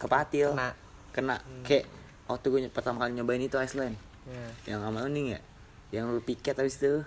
kepatil. 0.00 0.56
Kena. 0.56 0.70
kena. 1.12 1.36
Kayak 1.60 1.84
waktu 2.24 2.46
gue 2.48 2.60
pertama 2.72 3.04
kali 3.04 3.12
nyobain 3.16 3.40
itu 3.40 3.60
Iceland. 3.60 3.96
Ya 4.64 4.76
yang 4.76 4.80
sama 4.80 5.04
ning 5.12 5.36
ya? 5.36 5.40
Yang 5.92 6.04
lu 6.08 6.20
piket 6.24 6.56
habis 6.56 6.80
itu 6.80 7.04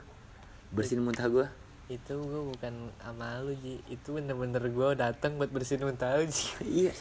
bersihin 0.70 1.02
muntah 1.02 1.26
gue 1.26 1.48
itu 1.88 2.14
gue 2.20 2.42
bukan 2.52 2.74
sama 3.00 3.40
lu 3.40 3.56
ji. 3.64 3.80
Itu 3.88 4.20
bener-bener 4.20 4.60
gue 4.60 4.88
datang 5.00 5.40
buat 5.40 5.48
bersihin 5.48 5.88
muntah 5.88 6.20
lu 6.20 6.28
ji. 6.28 6.52
Iya. 6.64 6.92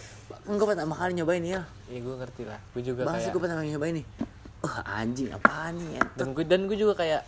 Gue 0.46 0.66
pertama 0.66 0.94
kali 0.94 1.18
nyobain 1.18 1.42
ya 1.42 1.66
ya 1.90 1.98
gue 1.98 2.14
ngerti 2.14 2.42
lah. 2.46 2.60
Gue 2.70 2.82
juga 2.86 3.02
bahasa 3.02 3.26
kayak 3.26 3.34
gue 3.34 3.40
pertama 3.42 3.60
kali 3.62 3.70
nyobain 3.74 3.94
nih? 3.98 4.06
Wah 4.62 4.78
anjing 4.86 5.28
apaan 5.34 5.74
nih 5.78 5.90
entot. 5.98 6.16
dan 6.18 6.26
gue 6.34 6.44
dan 6.46 6.60
gue 6.70 6.78
juga 6.78 6.94
kayak 6.98 7.22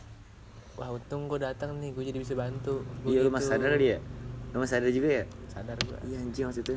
wah 0.78 0.88
untung 0.94 1.26
gue 1.26 1.38
datang 1.42 1.74
nih 1.82 1.90
gue 1.90 2.04
jadi 2.06 2.18
bisa 2.22 2.34
bantu. 2.38 2.86
Gua 3.02 3.10
iya 3.10 3.20
lu 3.26 3.30
gitu. 3.30 3.34
masih 3.34 3.50
sadar 3.50 3.74
dia 3.74 3.98
lu 4.48 4.56
masih 4.62 4.74
sadar 4.78 4.90
juga 4.94 5.08
ya? 5.10 5.24
Sadar 5.50 5.76
gue 5.82 5.98
iya 6.06 6.16
anjing 6.22 6.44
waktu 6.46 6.62
itu 6.62 6.74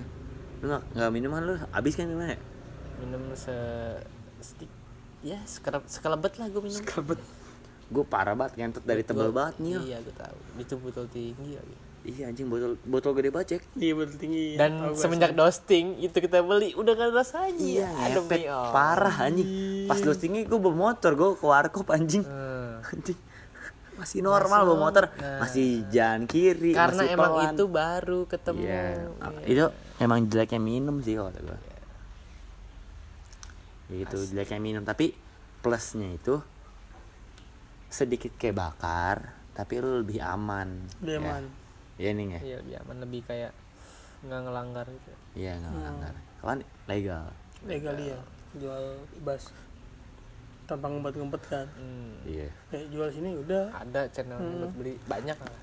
lu 0.61 0.65
nggak 0.65 0.84
nggak 0.97 1.09
minuman 1.13 1.41
lu? 1.45 1.55
Habis 1.69 1.93
kan 1.93 2.09
gimana 2.09 2.38
minum 3.01 3.21
se 3.34 3.53
sedik 4.41 4.69
ya 5.21 5.38
sekelebet, 5.45 5.89
sekelebet 5.89 6.34
lah 6.41 6.47
gue 6.49 6.61
minum. 6.61 6.82
Kabet 6.86 7.21
gue 7.91 8.03
parah 8.07 8.33
banget 8.33 8.55
ngentot 8.55 8.83
dari 8.87 9.03
tebel 9.03 9.29
Gua- 9.29 9.37
banget 9.43 9.55
nih 9.59 9.73
iya 9.83 9.97
gue 9.99 10.15
tahu. 10.15 10.37
Itu 10.57 10.73
botol 10.79 11.05
tinggi 11.11 11.59
lagi 11.59 11.75
iya 12.01 12.33
anjing 12.33 12.49
botol 12.49 12.81
botol 12.81 13.11
gede 13.13 13.29
banget 13.29 13.47
cek. 13.57 13.63
Iya 13.77 13.93
betul 13.93 14.17
tinggi. 14.17 14.45
Dan 14.57 14.71
gua 14.89 14.97
semenjak 14.97 15.37
dosting 15.37 16.01
itu 16.01 16.17
kita 16.17 16.41
beli 16.41 16.73
udah 16.73 16.93
gak 16.97 17.07
ada 17.11 17.15
rasanya. 17.21 17.61
Iya 17.61 17.89
ngepet 18.17 18.41
oh. 18.49 18.73
parah 18.73 19.15
anjing. 19.29 19.85
Pas 19.85 20.01
lu 20.01 20.13
tinggi 20.17 20.41
gue 20.49 20.59
bawa 20.59 20.75
motor 20.91 21.11
gue 21.13 21.29
ke 21.37 21.45
warkop 21.45 21.87
anjing. 21.93 22.25
Hmm. 22.25 22.81
anjing. 22.97 23.19
Masih 24.01 24.25
normal 24.25 24.65
bawa 24.65 24.77
motor. 24.89 25.03
Nah. 25.13 25.45
masih 25.45 25.85
jalan 25.93 26.25
kiri 26.25 26.73
karena 26.73 27.05
masih 27.05 27.13
emang 27.13 27.31
pelan. 27.37 27.53
itu 27.53 27.63
baru 27.69 28.19
ketemu. 28.25 28.61
Iya, 28.65 28.81
Iya. 29.21 29.45
itu 29.45 29.65
emang 30.01 30.19
jeleknya 30.25 30.57
minum 30.61 30.95
sih 31.05 31.13
kalau 31.13 31.29
gue. 31.29 31.59
Gitu 33.91 34.17
jeleknya 34.33 34.57
minum 34.57 34.81
tapi 34.81 35.13
plusnya 35.61 36.17
itu 36.17 36.41
sedikit 37.91 38.31
kayak 38.33 38.55
bakar 38.55 39.17
tapi 39.51 39.77
lu 39.77 39.99
lebih 39.99 40.17
aman. 40.17 40.87
Lebih 40.99 41.13
Ya. 41.13 41.19
aman. 41.21 41.43
Iya 41.95 42.09
nih 42.11 42.25
ya. 42.25 42.39
iya 42.41 42.55
lebih 42.57 42.75
aman 42.79 42.95
lebih 42.99 43.21
kayak 43.21 43.51
nggak 44.21 44.39
ngelanggar 44.39 44.85
gitu 44.87 45.11
Iya 45.35 45.51
nggak 45.57 45.71
melanggar. 45.73 46.13
Kan 46.39 46.59
legal. 46.87 47.25
legal 47.61 47.93
ya 47.95 48.17
jual 48.53 48.83
bebas 49.13 49.53
tanpa 50.63 50.87
ngumpet-ngumpet 50.87 51.41
kan 51.45 51.67
Hmm. 51.73 52.15
Iya. 52.23 52.47
kayak 52.67 52.87
jual 52.89 53.07
sini 53.07 53.35
udah 53.37 53.69
ada 53.71 54.07
channel 54.07 54.39
buat 54.39 54.73
beli 54.73 54.95
banyak 55.05 55.35
lah 55.35 55.57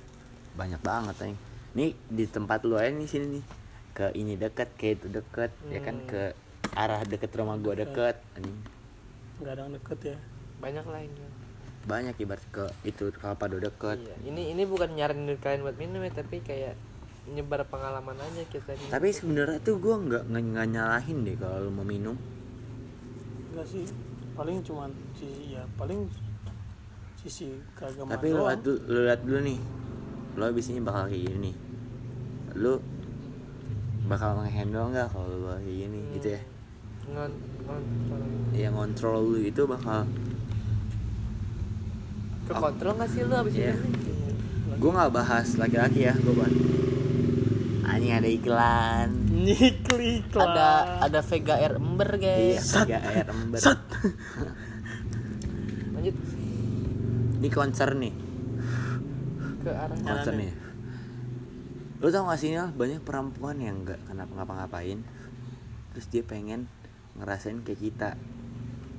Banyak 0.54 0.80
banget 0.80 1.16
nih. 1.24 1.36
Nih 1.70 1.90
di 2.08 2.24
tempat 2.26 2.62
lu 2.62 2.74
aja 2.74 2.90
nih 2.90 3.06
sini 3.06 3.26
nih. 3.32 3.44
Ke 3.90 4.10
ini 4.12 4.34
deket, 4.34 4.74
ke 4.74 4.92
itu 4.92 5.06
deket, 5.08 5.50
ya 5.66 5.80
kan 5.80 6.02
ke 6.04 6.34
arah 6.72 7.02
deket 7.02 7.30
rumah 7.32 7.56
gua 7.56 7.74
deket. 7.74 8.14
Anjing. 8.32 8.58
nggak 9.38 9.52
ada 9.52 9.60
yang 9.60 9.72
deket 9.72 9.98
ya 10.04 10.16
banyak 10.58 10.82
lah 10.84 11.00
ini 11.00 11.22
banyak 11.88 12.14
ibarat 12.20 12.44
ke 12.52 12.68
itu 12.84 13.08
kalau 13.16 13.32
pada 13.40 13.56
deket. 13.56 13.96
Iya 13.96 14.16
ini 14.28 14.52
ini 14.52 14.62
bukan 14.68 14.92
nyaranin 14.92 15.40
kalian 15.40 15.64
buat 15.64 15.76
minum 15.80 16.04
ya 16.04 16.12
tapi 16.12 16.44
kayak 16.44 16.76
nyebar 17.28 17.64
pengalaman 17.68 18.16
aja 18.16 18.40
kita 18.48 18.72
nih 18.72 18.88
tapi 18.88 19.12
sebenarnya 19.12 19.60
tuh 19.60 19.76
gue 19.76 19.92
nggak 19.92 20.32
nggak 20.32 20.66
nyalahin 20.68 21.24
deh 21.24 21.36
kalau 21.40 21.64
lu 21.64 21.70
mau 21.72 21.84
minum. 21.84 22.16
Enggak 23.52 23.66
sih 23.68 23.84
paling 24.36 24.60
cuman 24.60 24.92
sisi 25.16 25.56
ya 25.56 25.64
paling 25.80 26.06
sisi 27.18 27.58
keagamaan 27.74 28.14
tapi 28.14 28.30
lu 28.30 28.44
lihat 28.46 28.60
dulu, 28.62 28.78
lu 28.86 29.00
lihat 29.08 29.20
dulu 29.24 29.40
nih. 29.44 29.60
Lo 30.38 30.44
biasanya 30.52 30.80
bakal 30.84 31.02
kayak 31.10 31.22
gini 31.24 31.38
nih. 31.50 31.56
Lu 32.60 32.72
bakal 34.08 34.40
ngehandle 34.40 34.84
nggak 34.92 35.08
kalau 35.12 35.26
lu 35.28 35.48
kayak 35.52 35.64
gini 35.68 36.00
gitu 36.16 36.28
ya? 36.36 36.42
Ngon 37.08 37.32
ngontrol. 37.64 38.22
Yang 38.56 38.74
kontrol 38.76 39.20
lu 39.20 39.38
itu 39.40 39.62
bakal 39.68 40.08
ke 42.48 42.54
kontrol 42.56 42.96
nggak 42.96 43.10
sih 43.12 43.20
lu 43.28 43.34
abis 43.36 43.54
Iya. 43.54 43.74
ini 43.76 44.76
gue 44.78 44.90
nggak 44.94 45.12
bahas 45.12 45.48
laki-laki 45.60 46.06
ya 46.06 46.14
gue 46.16 46.34
bahas. 46.34 46.54
Anjing 47.88 48.14
ada 48.14 48.28
iklan. 48.30 49.08
Nyikli 49.32 50.22
iklan. 50.22 50.54
ada 50.54 50.68
ada 51.02 51.20
Vega 51.24 51.54
Air 51.58 51.74
ember 51.76 52.10
iya 52.16 52.60
guys 52.60 52.68
tiga 52.84 52.98
air 53.02 53.26
ember. 53.26 53.58
Sat. 53.58 53.80
lanjut. 55.96 56.16
Ini 57.38 57.48
konser 57.50 57.88
nih. 57.96 58.14
Ke 59.66 59.70
arah 59.74 59.98
konser 59.98 60.34
nih. 60.38 60.52
lu 61.98 62.14
tau 62.14 62.30
gak 62.30 62.38
sih 62.38 62.54
Nil, 62.54 62.70
banyak 62.78 63.02
perempuan 63.02 63.58
yang 63.58 63.82
nggak 63.82 63.98
kenapa 64.06 64.30
ngapa-ngapain 64.38 65.02
terus 65.90 66.06
dia 66.06 66.22
pengen 66.22 66.70
ngerasain 67.18 67.66
kayak 67.66 67.80
kita 67.82 68.14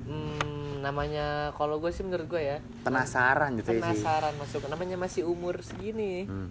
hmm, 0.06 0.84
namanya 0.84 1.52
kalau 1.56 1.76
gue 1.82 1.90
sih 1.92 2.04
menurut 2.04 2.26
gue 2.28 2.42
ya. 2.42 2.58
Penasaran 2.86 3.56
gitu 3.60 3.76
ya 3.76 3.92
sih 3.92 4.00
penasaran 4.00 4.34
masuk. 4.40 4.60
Namanya 4.68 4.96
masih 4.96 5.22
umur 5.28 5.60
segini. 5.60 6.24
Hmm. 6.28 6.50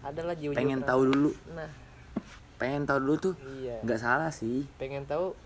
adalah 0.00 0.32
jiwa 0.32 0.56
pengen 0.56 0.80
tahu 0.80 1.12
dulu. 1.12 1.30
Nah. 1.52 1.68
Pengen 2.56 2.88
tahu 2.88 2.98
dulu 3.04 3.16
tuh. 3.20 3.34
Iya. 3.60 3.84
Nggak 3.84 4.00
salah 4.00 4.32
sih. 4.32 4.64
Pengen 4.80 5.04
tahu? 5.04 5.36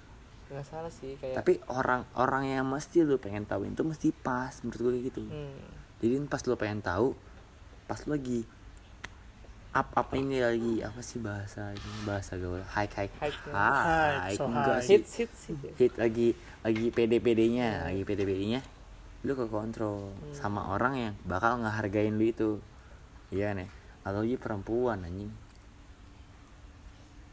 Nggak 0.53 0.67
salah 0.69 0.93
sih 0.93 1.17
kayak 1.19 1.41
tapi 1.41 1.57
orang 1.73 2.05
orang 2.15 2.45
yang 2.47 2.69
mesti 2.69 3.01
lu 3.01 3.17
pengen 3.17 3.49
tahu 3.49 3.65
itu 3.65 3.81
mesti 3.81 4.13
pas 4.13 4.53
menurut 4.63 4.79
gue 4.79 4.93
kayak 4.93 5.05
gitu. 5.11 5.21
Hmm, 5.25 5.59
jadi 5.99 6.15
pas 6.29 6.43
lu 6.45 6.55
pengen 6.55 6.81
tahu 6.85 7.17
pas 7.89 7.99
lu 8.05 8.15
lagi 8.15 8.45
up 9.75 9.91
up 9.99 10.09
ini 10.15 10.39
lagi 10.39 10.75
apa 10.87 11.01
sih 11.03 11.19
bahasa 11.19 11.75
ini 11.75 11.99
bahasa 12.07 12.39
gaul? 12.39 12.63
Hike 12.63 12.95
hike. 12.95 13.15
Hike, 13.19 13.41
ya. 13.51 13.53
hike 13.57 14.21
Hike, 14.23 14.39
so 14.39 14.45
enggak 14.47 14.79
hike. 14.79 14.87
sih. 14.87 14.93
Hits 14.95 15.13
hits 15.19 15.41
hit 15.75 15.93
lagi 15.99 16.29
lagi 16.65 16.89
pd 16.89 17.21
pd 17.21 17.41
nya 17.53 17.85
lagi 17.85 18.03
pd 18.09 18.21
pd 18.25 18.41
nya 18.49 18.61
lu 19.25 19.33
ke 19.33 19.49
kontrol. 19.49 20.13
Sama 20.37 20.73
orang 20.77 20.95
yang 21.01 21.15
bakal 21.25 21.57
ngehargain 21.61 22.17
lu 22.17 22.29
itu. 22.29 22.51
Iya 23.33 23.57
nih 23.57 23.69
atau 24.05 24.21
lagi 24.21 24.37
perempuan 24.37 25.01
anjing. 25.01 25.33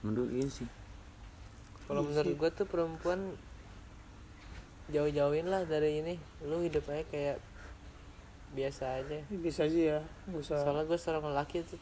Menurut 0.03 0.32
gue 0.32 0.47
sih? 0.47 0.67
Kalau 1.88 2.07
menurut 2.07 2.32
gue 2.32 2.49
tuh 2.55 2.67
perempuan 2.67 3.36
jauh-jauhin 4.88 5.51
lah 5.51 5.67
dari 5.67 5.99
ini. 5.99 6.15
Lu 6.47 6.63
hidup 6.63 6.88
aja 6.88 7.03
kayak 7.11 7.38
biasa 8.55 9.03
aja. 9.03 9.19
Bisa 9.27 9.67
aja 9.67 9.79
ya. 9.79 9.99
Nggak 10.32 10.47
usah. 10.47 10.63
Soalnya 10.63 10.84
gue 10.88 10.99
seorang 10.99 11.36
laki 11.36 11.59
tuh 11.67 11.79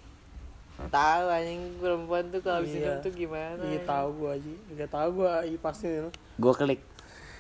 tahu 0.87 1.25
anjing 1.27 1.75
perempuan 1.75 2.23
tuh 2.31 2.39
kalau 2.39 2.63
Iya. 2.63 2.71
hidup 2.71 2.95
tuh 3.03 3.11
gimana 3.11 3.59
iya 3.67 3.83
tahu 3.83 4.07
gua 4.15 4.39
aja. 4.39 4.53
Nggak 4.71 4.89
tahu 4.95 5.07
gua 5.11 5.43
iya 5.43 5.59
pasti 5.59 5.91
nih 5.91 6.07
gue 6.39 6.53
klik 6.55 6.79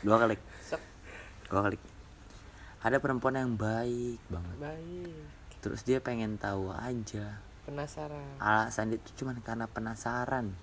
klik 0.03 0.41
Sok, 0.63 0.81
gue 1.51 1.61
klik 1.71 1.83
ada 2.79 2.95
perempuan 3.03 3.35
yang 3.35 3.59
baik 3.59 4.23
banget. 4.31 4.55
Baik. 4.55 5.19
Terus 5.59 5.83
dia 5.83 5.99
pengen 5.99 6.39
tahu 6.39 6.71
aja. 6.71 7.43
Penasaran. 7.67 8.39
Alasan 8.39 8.95
itu 8.95 9.11
cuma 9.19 9.35
karena 9.43 9.67
penasaran. 9.67 10.55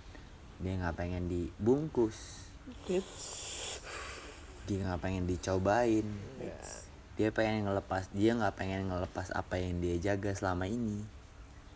Dia 0.56 0.80
nggak 0.80 0.96
pengen 0.96 1.28
dibungkus. 1.28 2.48
Dia 4.64 4.80
nggak 4.80 5.00
pengen 5.04 5.28
dicobain. 5.28 6.08
Dia 7.20 7.28
pengen 7.32 7.68
ngelepas 7.68 8.08
dia 8.16 8.32
nggak 8.32 8.56
pengen 8.56 8.88
ngelepas 8.88 9.36
apa 9.36 9.60
yang 9.60 9.76
dia 9.84 10.00
jaga 10.00 10.32
selama 10.32 10.64
ini. 10.64 11.04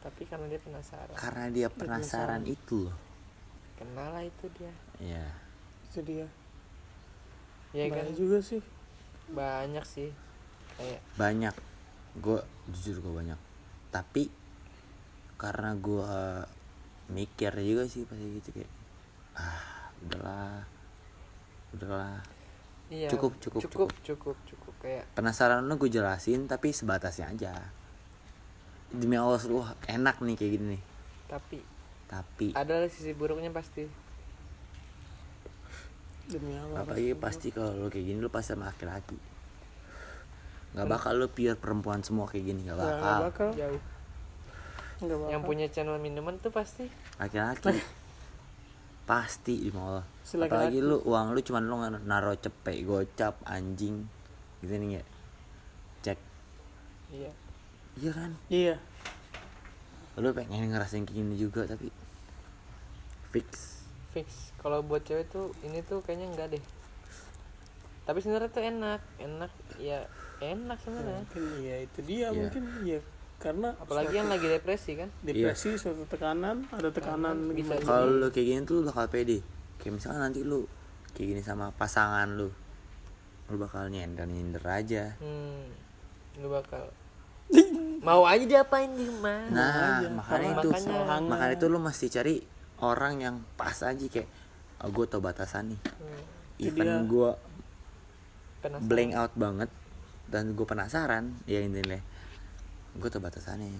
Tapi 0.00 0.24
karena 0.24 0.48
dia 0.48 0.60
penasaran. 0.64 1.14
Karena 1.20 1.46
dia 1.52 1.68
penasaran 1.68 2.42
itu 2.48 2.88
loh. 2.88 2.96
Kenal 3.76 4.16
lah 4.16 4.24
itu 4.24 4.48
dia. 4.56 4.72
Ya 4.96 5.28
itu 5.90 6.06
dia 6.06 6.26
ya 7.76 7.86
kan? 7.90 8.02
Banyak 8.02 8.16
juga 8.16 8.38
sih. 8.42 8.62
Banyak 9.30 9.84
sih. 9.86 10.10
Kayak 10.78 11.00
banyak. 11.14 11.54
Gue 12.18 12.38
jujur 12.70 13.02
gue 13.02 13.12
banyak. 13.14 13.40
Tapi 13.94 14.30
karena 15.40 15.72
gue 15.78 16.12
mikir 17.10 17.52
juga 17.64 17.88
sih 17.90 18.06
pasti 18.06 18.26
gitu 18.38 18.48
kayak 18.54 18.70
ah 19.38 19.90
udahlah. 20.06 20.62
Udahlah. 21.74 22.18
Iya. 22.90 23.06
Cukup, 23.06 23.38
cukup, 23.38 23.60
cukup 23.62 23.90
cukup. 24.02 24.36
cukup 24.46 24.74
kayak 24.82 25.06
penasaran 25.14 25.62
lu 25.62 25.78
gue 25.78 25.90
jelasin 25.90 26.50
tapi 26.50 26.74
sebatasnya 26.74 27.30
aja. 27.30 27.54
Demi 28.90 29.14
Allah 29.14 29.38
lu 29.46 29.62
enak 29.86 30.18
nih 30.18 30.34
kayak 30.34 30.52
gini 30.58 30.66
nih. 30.74 30.82
Tapi 31.30 31.58
tapi 32.10 32.50
ada 32.58 32.90
sisi 32.90 33.14
buruknya 33.14 33.54
pasti 33.54 33.86
demi 36.30 36.54
Allah 36.54 36.86
apalagi 36.86 37.12
pasti 37.18 37.48
kalau 37.50 37.74
lu 37.74 37.88
kayak 37.90 38.06
gini 38.06 38.18
lu 38.22 38.30
pasti 38.30 38.54
sama 38.54 38.70
laki-laki. 38.70 39.18
Nggak 40.70 40.86
bakal 40.86 41.12
lu 41.18 41.26
pure 41.26 41.58
perempuan 41.58 42.00
semua 42.06 42.30
kayak 42.30 42.44
gini 42.46 42.60
nggak 42.66 42.76
nggak 42.78 42.86
bakal. 42.86 43.02
nggak 43.02 43.26
bakal. 43.26 43.48
Jauh. 43.58 43.80
Nggak 45.02 45.18
bakal. 45.18 45.32
Yang 45.34 45.42
punya 45.42 45.66
channel 45.72 45.98
minuman 45.98 46.34
tuh 46.38 46.52
pasti. 46.54 46.86
Laki-laki. 47.18 47.74
Pasti 49.10 49.54
di 49.66 49.70
Allah 49.74 50.06
laki-laki. 50.06 50.46
apalagi 50.46 50.78
lu 50.78 50.96
uang 51.02 51.34
lu 51.34 51.40
cuman 51.42 51.62
lu 51.66 51.74
ngar- 51.82 52.04
naro 52.06 52.32
cepet 52.38 52.86
gocap 52.86 53.34
anjing. 53.42 54.06
Gitu 54.62 54.74
nih 54.78 55.02
ya. 55.02 55.04
Cek. 56.06 56.18
Iya. 57.10 57.30
Iya 57.98 58.10
kan? 58.14 58.30
Iya. 58.46 58.76
Lu 60.20 60.30
pengen 60.30 60.70
ngerasain 60.70 61.02
kayak 61.02 61.16
gini 61.18 61.34
juga 61.34 61.66
tapi 61.66 61.90
fix 63.34 63.79
fix. 64.10 64.50
Kalau 64.56 64.80
buat 64.80 65.00
cewek 65.00 65.26
tuh 65.26 65.54
ini 65.62 65.80
tuh 65.80 66.00
kayaknya 66.00 66.26
enggak 66.28 66.48
deh. 66.50 66.64
Tapi 68.02 68.18
sebenarnya 68.18 68.50
tuh 68.50 68.62
enak. 68.62 69.00
Enak 69.18 69.52
ya 69.76 70.00
enak 70.40 70.78
sebenarnya. 70.78 71.22
Mungkin 71.22 71.44
iya 71.60 71.76
itu 71.80 71.98
dia 72.00 72.16
Iya. 72.18 72.28
mungkin 72.32 72.62
iya. 72.82 73.00
Karena 73.38 73.72
apalagi 73.72 74.12
yang 74.12 74.28
lagi 74.28 74.46
depresi 74.46 74.94
kan? 74.94 75.08
Depresi 75.20 75.72
suatu 75.74 76.04
tekanan 76.04 76.68
ada 76.68 76.90
tekanan 76.90 77.48
Bisa 77.48 77.78
gimana? 77.78 77.82
Kalau 77.82 78.06
lu 78.10 78.28
kayak 78.28 78.46
gini 78.46 78.60
tuh 78.62 78.74
lu 78.78 78.82
bakal 78.84 79.08
pede. 79.08 79.40
Kayak 79.78 79.92
misalnya 79.96 80.20
nanti 80.22 80.42
lu 80.42 80.68
kayak 81.10 81.26
gini 81.32 81.40
sama 81.40 81.72
pasangan 81.72 82.28
lu 82.30 82.52
lu 83.46 83.56
bakal 83.56 83.88
nyender 83.88 84.26
nyender 84.26 84.62
aja. 84.62 85.16
Hmm 85.16 85.66
lu 86.38 86.46
bakal 86.48 86.88
mau 88.06 88.22
aja 88.22 88.46
diapain 88.46 88.86
di 88.90 89.04
mana 89.10 89.50
nah 89.50 89.98
makanya 90.14 90.62
itu. 90.62 90.68
Makanya- 90.70 91.26
makanya 91.26 91.54
itu 91.54 91.66
lu 91.66 91.78
mesti 91.78 92.06
cari 92.06 92.36
orang 92.80 93.20
yang 93.20 93.36
pas 93.54 93.76
aja 93.84 94.00
kayak 94.00 94.28
oh, 94.84 94.90
gue 94.90 95.04
tau 95.06 95.20
batasan 95.20 95.76
nih. 95.76 95.80
Hmm, 95.80 96.22
even 96.60 96.88
dia. 96.88 96.98
gue 97.04 97.30
penasaran. 98.60 98.88
blank 98.88 99.12
out 99.16 99.32
banget 99.36 99.70
dan 100.30 100.54
gue 100.54 100.66
penasaran 100.66 101.24
ya 101.44 101.60
intinya 101.60 102.00
gue 102.96 103.08
tau 103.08 103.22
batasannya. 103.22 103.70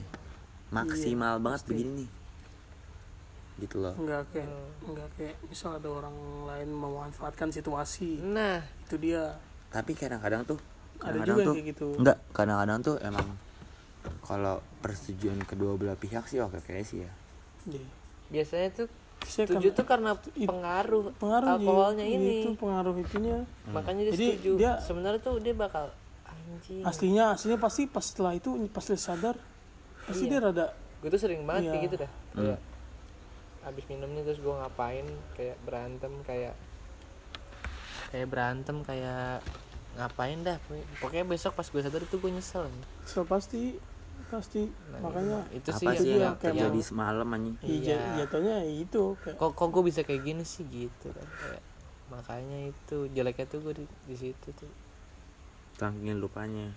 Maksimal 0.71 1.41
Iya, 1.41 1.43
banget 1.43 1.61
begini 1.67 1.91
nih. 2.05 2.11
Gitu 3.61 3.77
loh. 3.83 3.95
Enggak 3.99 4.23
kayak 4.33 4.49
enggak 4.87 5.09
kayak 5.19 5.37
misal 5.51 5.77
ada 5.77 5.89
orang 5.91 6.17
lain 6.47 6.69
memanfaatkan 6.71 7.51
situasi 7.51 8.23
nah. 8.23 8.63
itu 8.87 8.97
dia. 8.97 9.37
Tapi 9.75 9.93
kadang-kadang 9.99 10.47
tuh 10.47 10.59
Ada 11.01 11.17
kadang-kadang 11.25 11.37
juga 11.37 11.43
tuh 11.45 11.55
kayak 11.57 11.67
gitu. 11.75 11.89
enggak 11.99 12.19
kadang-kadang 12.37 12.79
tuh 12.85 12.97
emang 13.03 13.29
kalau 14.25 14.65
persetujuan 14.81 15.45
kedua 15.45 15.77
belah 15.77 15.99
pihak 15.99 16.25
sih 16.25 16.41
oke 16.41 16.57
oke 16.61 16.73
sih 16.87 17.05
ya. 17.05 17.13
Iya. 17.69 18.00
Biasanya 18.31 18.69
tuh 18.73 18.89
Saya 19.21 19.45
setuju 19.45 19.69
kan- 19.69 19.77
tuh 19.77 19.87
karena 19.87 20.11
it- 20.33 20.49
pengaruh, 20.49 21.03
pengaruh 21.15 21.49
alkoholnya 21.55 22.03
iya, 22.03 22.17
ini. 22.17 22.35
itu 22.41 22.51
pengaruh 22.55 22.95
itunya. 22.97 23.45
Makanya 23.69 24.03
dia 24.07 24.13
Jadi 24.15 24.27
setuju. 24.33 24.51
dia- 24.57 24.79
sebenarnya 24.81 25.21
tuh 25.21 25.37
dia 25.39 25.53
bakal 25.53 25.93
anjing. 26.25 26.83
aslinya 26.83 27.25
aslinya 27.33 27.59
pasti 27.59 27.83
pas 27.85 28.01
setelah 28.03 28.33
itu 28.33 28.49
pas 28.69 28.81
dia 28.81 28.97
sadar 28.97 29.37
pasti 30.03 30.25
Iya. 30.25 30.31
dia 30.33 30.41
rada 30.41 30.67
gue 30.99 31.09
tuh 31.09 31.19
sering 31.19 31.45
banget 31.45 31.63
Iya. 31.63 31.71
kayak 31.71 31.85
gitu 31.85 31.97
dah. 31.99 32.11
Kayak 32.33 32.59
abis 33.63 33.85
minum 33.87 34.09
nih 34.11 34.23
terus 34.23 34.39
gue 34.39 34.55
ngapain 34.55 35.07
kayak 35.35 35.57
berantem 35.61 36.13
kayak 36.23 36.55
kayak 38.11 38.27
berantem 38.27 38.77
kayak 38.83 39.45
ngapain 39.93 40.39
dah. 40.41 40.57
Pokoknya 40.97 41.25
besok 41.25 41.53
pas 41.53 41.67
gue 41.67 41.79
sadar 41.79 42.01
itu 42.01 42.17
gue 42.17 42.31
nyesel 42.31 42.67
so 43.05 43.23
pasti 43.23 43.77
pasti 44.31 44.71
Nah, 44.95 45.01
makanya 45.03 45.39
itu 45.51 45.69
sih 45.75 45.87
apa 45.87 45.93
sih 45.99 46.15
yang 46.15 46.39
terjadi 46.39 46.81
semalam 46.81 47.27
anjing? 47.27 47.57
Iya. 47.67 47.99
Iya. 47.99 47.99
jatuhnya 48.25 48.57
itu 48.63 49.03
kayak 49.19 49.37
kok 49.37 49.53
kok 49.59 49.69
gue 49.75 49.83
bisa 49.83 50.01
kayak 50.07 50.23
gini 50.23 50.45
sih 50.47 50.63
gitu 50.71 51.11
kan? 51.11 51.27
Kayak 51.27 51.63
makanya 52.11 52.59
itu 52.71 52.97
jeleknya 53.11 53.47
tuh 53.51 53.59
gue 53.67 53.75
di, 53.83 53.85
di 54.07 54.17
situ 54.17 54.49
tuh. 54.55 54.73
Saking 55.77 56.23
lupanya. 56.23 56.71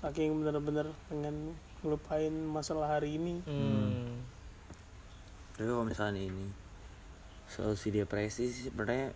saking 0.00 0.32
bener-bener 0.40 0.88
pengen 1.12 1.52
ngelupain 1.84 2.32
masalah 2.32 2.96
hari 2.96 3.20
ini. 3.20 3.44
Hmm. 3.44 4.24
tapi 5.52 5.68
kalau 5.68 5.84
misalnya 5.84 6.24
ini 6.24 6.48
solusi 7.44 7.92
depresi 7.92 8.48
sih 8.48 8.72
sebenarnya 8.72 9.12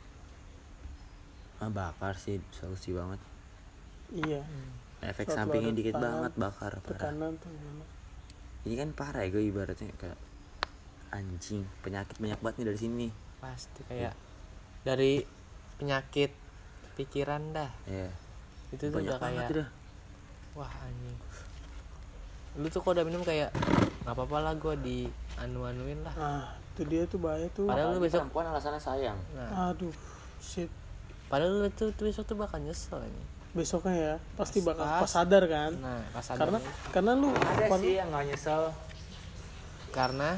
ah, 1.64 1.72
bakar 1.72 2.20
sih 2.20 2.36
solusi 2.52 2.92
banget. 2.92 3.16
Iya 4.12 4.44
efek 5.04 5.26
Suatu 5.28 5.38
sampingnya 5.38 5.72
dikit 5.72 5.94
tekanan- 5.94 6.12
banget 6.24 6.32
bakar 6.36 6.72
parah. 6.80 7.12
tuh 7.36 7.50
gimana? 7.50 7.84
ini 8.64 8.74
kan 8.80 8.88
parah 8.96 9.22
ya 9.22 9.28
gue 9.28 9.44
ibaratnya 9.44 9.92
kayak 10.00 10.16
anjing 11.12 11.68
penyakit 11.84 12.16
banyak 12.16 12.40
banget 12.40 12.56
nih 12.58 12.66
dari 12.72 12.78
sini. 12.80 13.08
Pasti 13.38 13.80
kayak 13.84 14.16
dari 14.82 15.20
penyakit 15.76 16.32
pikiran 16.96 17.52
dah. 17.52 17.70
Ya 17.84 18.08
itu 18.72 18.88
tuh 18.88 18.98
banyak 18.98 19.12
udah 19.12 19.20
kayak 19.20 19.48
dah. 19.52 19.68
wah 20.56 20.72
anjing. 20.82 21.18
Lu 22.56 22.66
tuh 22.72 22.80
kalau 22.80 22.96
udah 22.96 23.04
minum 23.04 23.22
kayak 23.22 23.52
nggak 24.02 24.14
apa-apa 24.16 24.36
lah 24.40 24.54
gue 24.56 24.74
di 24.80 24.98
anu-anuin 25.36 26.00
lah. 26.00 26.14
Ah 26.16 26.46
itu 26.74 26.82
dia 26.90 27.06
tuh 27.06 27.22
bahaya 27.22 27.46
tuh. 27.54 27.70
Padahal 27.70 27.94
lu 27.94 28.02
besok 28.02 28.26
perempuan 28.26 28.50
alasannya 28.50 28.80
sayang. 28.82 29.18
Nah. 29.36 29.70
Aduh 29.70 29.94
shit. 30.42 30.72
Padahal 31.30 31.62
lu 31.62 31.68
tuh, 31.70 31.92
tuh 31.94 32.10
besok 32.10 32.24
tuh 32.26 32.34
bakal 32.34 32.58
nyesel 32.58 32.98
ini 33.04 33.22
besoknya 33.54 33.94
ya 33.94 34.14
pasti 34.34 34.58
bakal 34.60 34.82
Pas- 34.82 35.02
pas 35.06 35.12
sadar 35.14 35.46
kan? 35.46 35.72
Nah 35.78 36.02
pas 36.10 36.26
karena 36.26 36.58
adanya. 36.58 36.72
karena 36.90 37.10
lu 37.14 37.28
ada 37.30 37.66
pan- 37.70 37.80
sih 37.80 37.92
yang 37.94 38.08
nggak 38.10 38.24
nyesel. 38.28 38.62
Karena 39.94 40.30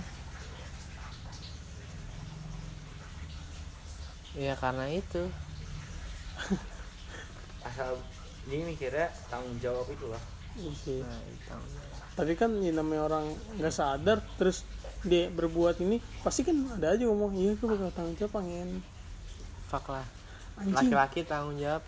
ya 4.36 4.54
karena 4.54 4.84
itu. 4.92 5.22
Asal 7.66 7.96
dia 8.46 8.62
mikirnya 8.62 9.08
tanggung 9.26 9.56
jawab 9.58 9.88
itu 9.88 10.06
lah. 10.06 10.22
Oke. 10.56 11.04
nah 11.04 11.20
itu 11.28 11.52
tapi 12.16 12.32
kan 12.32 12.48
ya 12.64 12.72
namanya 12.72 13.12
orang 13.12 13.28
nggak 13.60 13.68
sadar 13.68 14.24
terus 14.40 14.64
dia 15.04 15.28
berbuat 15.28 15.76
ini 15.84 16.00
pasti 16.24 16.48
kan 16.48 16.56
ada 16.72 16.96
aja 16.96 17.04
ngomong 17.04 17.36
iya 17.36 17.52
aku 17.52 17.68
bakal 17.68 17.92
tanggung 17.92 18.16
jawab 18.16 18.40
pengen 18.40 18.80
fuck 19.68 19.84
lah. 19.92 20.06
Anjing. 20.56 20.72
Laki-laki 20.72 21.28
tanggung 21.28 21.60
jawab 21.60 21.84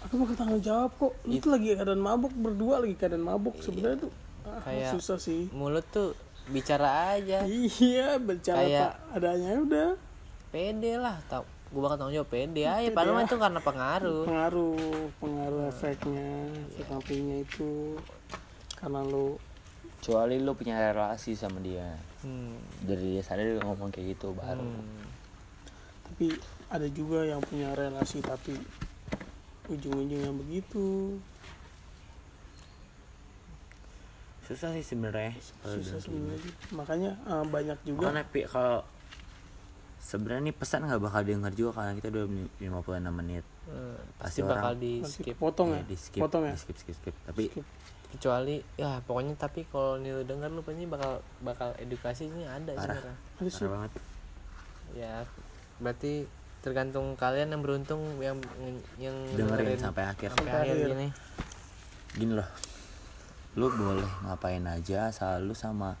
aku 0.00 0.14
bakal 0.16 0.34
tanggung 0.36 0.60
jawab 0.60 0.90
kok. 0.94 1.12
Lu 1.22 1.36
tuh 1.36 1.50
lagi 1.50 1.66
keadaan 1.72 2.00
mabuk 2.00 2.32
berdua 2.32 2.80
lagi 2.80 2.94
keadaan 2.94 3.22
mabuk 3.22 3.58
sebenarnya 3.58 4.08
tuh. 4.08 4.12
Ah, 4.42 4.60
Kayak- 4.64 4.92
susah 4.96 5.18
sih. 5.20 5.52
mulut 5.52 5.84
tuh 5.88 6.16
bicara 6.48 7.14
aja. 7.14 7.44
Iya 7.44 8.16
bercara 8.16 8.64
Kayak- 8.64 8.96
apa 8.96 9.14
adanya 9.14 9.50
udah. 9.60 9.88
Pede 10.50 10.92
lah 10.96 11.20
tau. 11.26 11.44
Gue 11.70 11.80
bakal 11.80 11.96
tanggung 11.96 12.16
jawab 12.16 12.28
pede 12.28 12.66
aja. 12.66 12.90
Padahal 12.90 13.14
mah 13.14 13.24
itu 13.24 13.36
karena 13.36 13.60
pengaruh. 13.60 14.22
Pengaruh 14.26 14.74
pengaruh 15.16 15.62
efeknya 15.68 16.30
efek 16.66 16.86
sampingnya 16.86 17.36
itu. 17.40 17.94
Karena 18.74 19.04
lu 19.04 19.38
kecuali 20.00 20.40
lu 20.40 20.56
punya 20.56 20.80
relasi 20.90 21.36
sama 21.36 21.60
dia. 21.60 21.86
Hmm. 22.20 22.52
dari 22.84 23.16
dia 23.16 23.24
sadar 23.24 23.48
dia 23.48 23.64
ngomong 23.64 23.88
kayak 23.88 24.12
gitu 24.12 24.36
baru. 24.36 24.60
Hmm. 24.60 25.08
tapi 26.04 26.36
ada 26.68 26.84
juga 26.86 27.24
yang 27.24 27.40
punya 27.40 27.72
relasi 27.72 28.20
tapi 28.20 28.52
ujung-ujungnya 29.70 30.32
begitu. 30.34 31.16
Susah 34.42 34.74
sih 34.74 34.82
sebenarnya 34.84 35.30
susah 35.62 36.02
sebenarnya 36.02 36.42
makanya 36.74 37.10
eh, 37.22 37.44
banyak 37.46 37.78
juga. 37.86 38.10
Makanya 38.10 38.26
Pi, 38.26 38.42
kalau 38.44 38.82
sebenarnya 40.00 40.50
nih 40.50 40.56
pesan 40.56 40.82
nggak 40.84 40.98
bakal 40.98 41.22
denger 41.22 41.52
juga 41.54 41.70
karena 41.78 41.92
kita 41.94 42.08
udah 42.10 42.24
56 42.58 43.14
menit. 43.14 43.44
Hmm. 43.64 43.94
Pasti 44.18 44.18
pasti 44.18 44.40
bakal 44.42 44.74
orang- 44.74 44.82
di 44.82 44.92
skip. 45.04 45.36
potong 45.38 45.68
Iya, 45.70 45.76
ya 45.76 45.82
di 45.86 45.96
skip 45.96 46.20
potong 46.20 46.42
ya? 46.42 46.52
di 46.52 46.58
skip 46.58 46.76
skip 46.76 46.96
skip. 46.96 47.14
Tapi 47.22 47.44
Skip. 47.46 47.66
kecuali 48.10 48.56
ya 48.74 48.98
pokoknya 49.00 49.38
tapi 49.38 49.62
kalau 49.64 49.94
nih 49.96 50.10
lu 50.10 50.22
denger 50.26 50.50
lu 50.50 50.62
pasti 50.62 50.82
bakal 50.84 51.12
bakal 51.40 51.70
edukasinya 51.78 52.50
ada 52.50 52.72
Parah. 52.72 52.82
sebenarnya. 52.90 53.16
Ada 53.38 53.48
sih 53.48 53.68
banget. 53.70 53.90
Ya 54.90 55.14
berarti 55.78 56.12
tergantung 56.60 57.16
kalian 57.16 57.56
yang 57.56 57.62
beruntung 57.64 58.00
yang 58.20 58.36
yang 59.00 59.16
dengerin 59.32 59.80
sampai 59.80 60.04
akhir. 60.04 60.36
sampai 60.36 60.52
Sampai 60.52 60.60
akhir 60.68 60.76
gini. 60.92 61.08
Gini 62.16 62.32
loh 62.36 62.48
lu 63.58 63.66
boleh 63.66 64.06
ngapain 64.22 64.62
aja 64.62 65.10
asal 65.10 65.42
lu 65.42 65.56
sama 65.56 65.98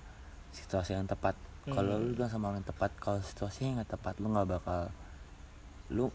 situasi 0.54 0.94
yang 0.94 1.08
tepat. 1.08 1.34
Kalau 1.66 1.98
lu 1.98 2.14
bilang 2.14 2.30
sama 2.30 2.50
orang 2.50 2.62
yang 2.62 2.70
tepat 2.70 2.90
kalau 2.98 3.18
situasinya 3.22 3.82
nggak 3.82 3.90
tepat 3.98 4.14
lu 4.22 4.30
nggak 4.30 4.48
bakal 4.48 4.80
lu 5.90 6.06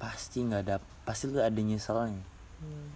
pasti 0.00 0.40
nggak 0.40 0.62
ada 0.64 0.76
pasti 1.04 1.28
lu 1.28 1.42
ada 1.42 1.60
nyeselnya. 1.60 2.24
Hmm. 2.60 2.92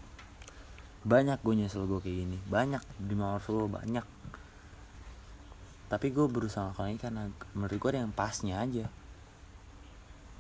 banyak 1.05 1.41
gue 1.41 1.55
nyesel 1.57 1.85
gue 1.85 2.01
kayak 2.01 2.17
gini 2.17 2.37
banyak 2.49 2.81
di 2.97 3.13
mawar 3.13 3.41
solo 3.45 3.69
banyak. 3.69 4.05
Tapi 5.93 6.07
gue 6.09 6.27
berusaha 6.29 6.73
kali 6.73 6.97
ini 6.97 7.01
karena 7.01 7.29
menurut 7.53 7.77
gue 7.77 7.91
ada 7.93 8.01
yang 8.09 8.13
pasnya 8.13 8.65
aja 8.65 8.89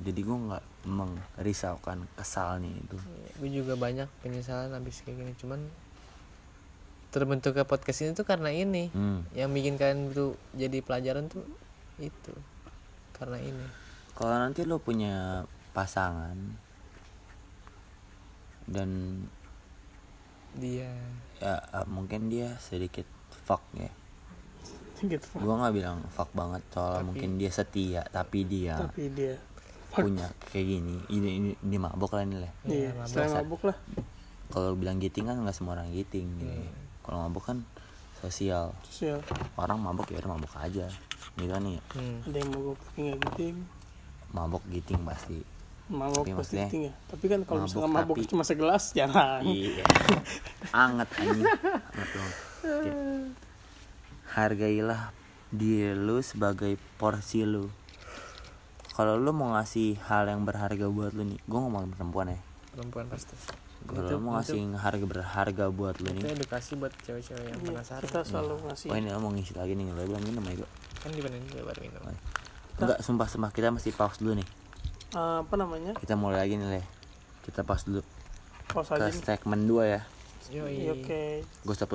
jadi 0.02 0.20
gue 0.26 0.38
nggak 0.50 0.64
merisaukan 0.90 2.02
kesalnya 2.18 2.70
itu. 2.74 2.98
Gue 3.38 3.50
juga 3.50 3.78
banyak 3.78 4.10
penyesalan 4.26 4.74
habis 4.74 5.06
kayak 5.06 5.22
gini. 5.22 5.32
Cuman 5.38 5.60
terbentuknya 7.14 7.62
podcast 7.62 8.02
ini 8.02 8.10
tuh 8.10 8.26
karena 8.26 8.50
ini. 8.50 8.90
Hmm. 8.90 9.22
yang 9.38 9.54
bikin 9.54 9.78
kalian 9.78 10.10
tuh 10.10 10.34
jadi 10.50 10.82
pelajaran 10.82 11.30
tuh 11.30 11.46
itu. 12.02 12.34
Karena 13.14 13.38
ini. 13.38 13.66
Kalau 14.18 14.34
nanti 14.34 14.66
lo 14.66 14.82
punya 14.82 15.46
pasangan 15.70 16.34
dan 18.66 19.22
dia. 20.58 20.90
Ya 21.38 21.54
eh, 21.62 21.86
mungkin 21.86 22.34
dia 22.34 22.58
sedikit 22.58 23.06
fuck 23.46 23.62
ya. 23.78 23.90
Gue 25.38 25.54
nggak 25.54 25.74
bilang 25.74 26.02
fuck 26.10 26.34
banget 26.34 26.66
soalnya 26.74 27.04
mungkin 27.04 27.36
dia 27.36 27.52
setia 27.52 28.02
tapi 28.08 28.46
dia 28.48 28.78
tapi 28.78 29.12
dia 29.12 29.36
punya 29.94 30.26
kayak 30.50 30.66
gini. 30.66 30.96
Ini 31.06 31.28
ini, 31.38 31.50
ini 31.54 31.76
mabok 31.78 32.18
lah 32.18 32.22
ini 32.26 32.36
lah. 32.42 32.52
Iya 32.66 32.90
mabuk. 32.94 33.10
selain 33.10 33.32
mabuk 33.38 33.62
lah. 33.66 33.76
Kalau 34.50 34.70
bilang 34.74 34.98
giting 34.98 35.26
kan 35.26 35.36
nggak 35.40 35.56
semua 35.56 35.78
orang 35.78 35.90
giting 35.94 36.26
gitu. 36.38 36.52
kalau 37.04 37.28
mabuk 37.28 37.44
kan 37.46 37.58
sosial. 38.18 38.74
Sosial. 38.86 39.18
Orang 39.54 39.80
mabok 39.80 40.10
ya 40.10 40.18
udah 40.20 40.30
mabok 40.34 40.54
aja. 40.58 40.86
Gitu 41.34 41.50
kan 41.50 41.62
nih 41.64 41.78
hmm. 41.94 42.28
ada 42.30 42.36
yang 42.38 42.50
mabuk 42.52 42.78
tapi 42.82 42.98
nggak 43.02 43.18
giting. 43.28 43.56
Mabok 44.34 44.62
giting 44.70 45.00
pasti. 45.06 45.38
Mabuk 45.84 46.24
Tapi 46.24 46.32
pasti 46.32 46.56
giting 46.64 46.82
ya? 46.88 46.92
Tapi 47.12 47.24
kan 47.28 47.40
kalau 47.44 47.60
mabuk 47.60 47.68
misalkan 47.70 47.92
mabuk 47.92 48.16
tapi- 48.18 48.30
cuma 48.30 48.42
segelas 48.46 48.84
jangan 48.96 49.40
iya. 49.44 49.84
Anget 50.72 51.08
anjing. 51.18 51.46
Anget 51.46 52.08
dong. 52.14 52.32
Hargailah 54.34 55.14
diri 55.54 55.94
lu 55.94 56.18
sebagai 56.18 56.74
porsi 56.98 57.46
lu 57.46 57.70
kalau 58.94 59.18
lu 59.18 59.34
mau 59.34 59.58
ngasih 59.58 59.98
hal 60.06 60.30
yang 60.30 60.46
berharga 60.46 60.86
buat 60.86 61.10
lu 61.18 61.26
nih 61.26 61.38
gue 61.42 61.58
ngomongin 61.58 61.90
perempuan 61.90 62.30
ya. 62.30 62.38
Perempuan 62.70 63.10
pasti. 63.10 63.34
Kalau 63.84 64.06
lu 64.06 64.18
mau 64.22 64.38
ngasih 64.38 64.56
harga 64.78 65.04
berharga 65.04 65.64
buat 65.68 65.98
lu 65.98 66.14
itu 66.14 66.22
nih. 66.22 66.32
edukasi 66.38 66.78
buat 66.78 66.94
cewek-cewek 67.02 67.42
yang 67.42 67.58
Iya, 67.58 67.68
penasaran. 67.74 68.02
kita 68.06 68.20
selalu 68.22 68.54
ngasih. 68.70 68.88
Oh 68.88 68.96
ini 68.96 69.08
lu 69.10 69.18
mau 69.18 69.30
ngisi 69.34 69.52
lagi 69.58 69.74
nih 69.74 69.90
lu 69.90 70.02
belum 70.06 70.22
minum 70.22 70.42
ya 70.46 70.54
gue 70.62 70.70
kan 71.02 71.10
dibanding 71.12 71.42
gue 71.50 71.60
baru 71.60 71.80
minum. 71.84 72.02
Enggak 72.80 72.98
sumpah 73.02 73.28
sumpah 73.28 73.50
kita 73.52 73.68
mesti 73.74 73.90
pause 73.92 74.22
dulu 74.22 74.38
nih. 74.38 74.48
Eh, 75.14 75.38
apa 75.42 75.54
namanya? 75.58 75.92
Kita 75.98 76.14
mulai 76.16 76.46
lagi 76.46 76.54
nih 76.56 76.68
le. 76.78 76.82
Kita 77.44 77.60
pause 77.66 77.84
dulu. 77.90 78.02
Pause 78.72 78.94
ke 78.94 79.04
aja 79.04 79.10
nih. 79.10 79.20
segmen 79.20 79.60
2 79.68 79.84
ya. 79.84 80.00
Yoi. 80.54 80.72
Iya, 80.80 80.92
oke. 80.96 81.22
Gue 81.66 81.74
stop 81.76 81.92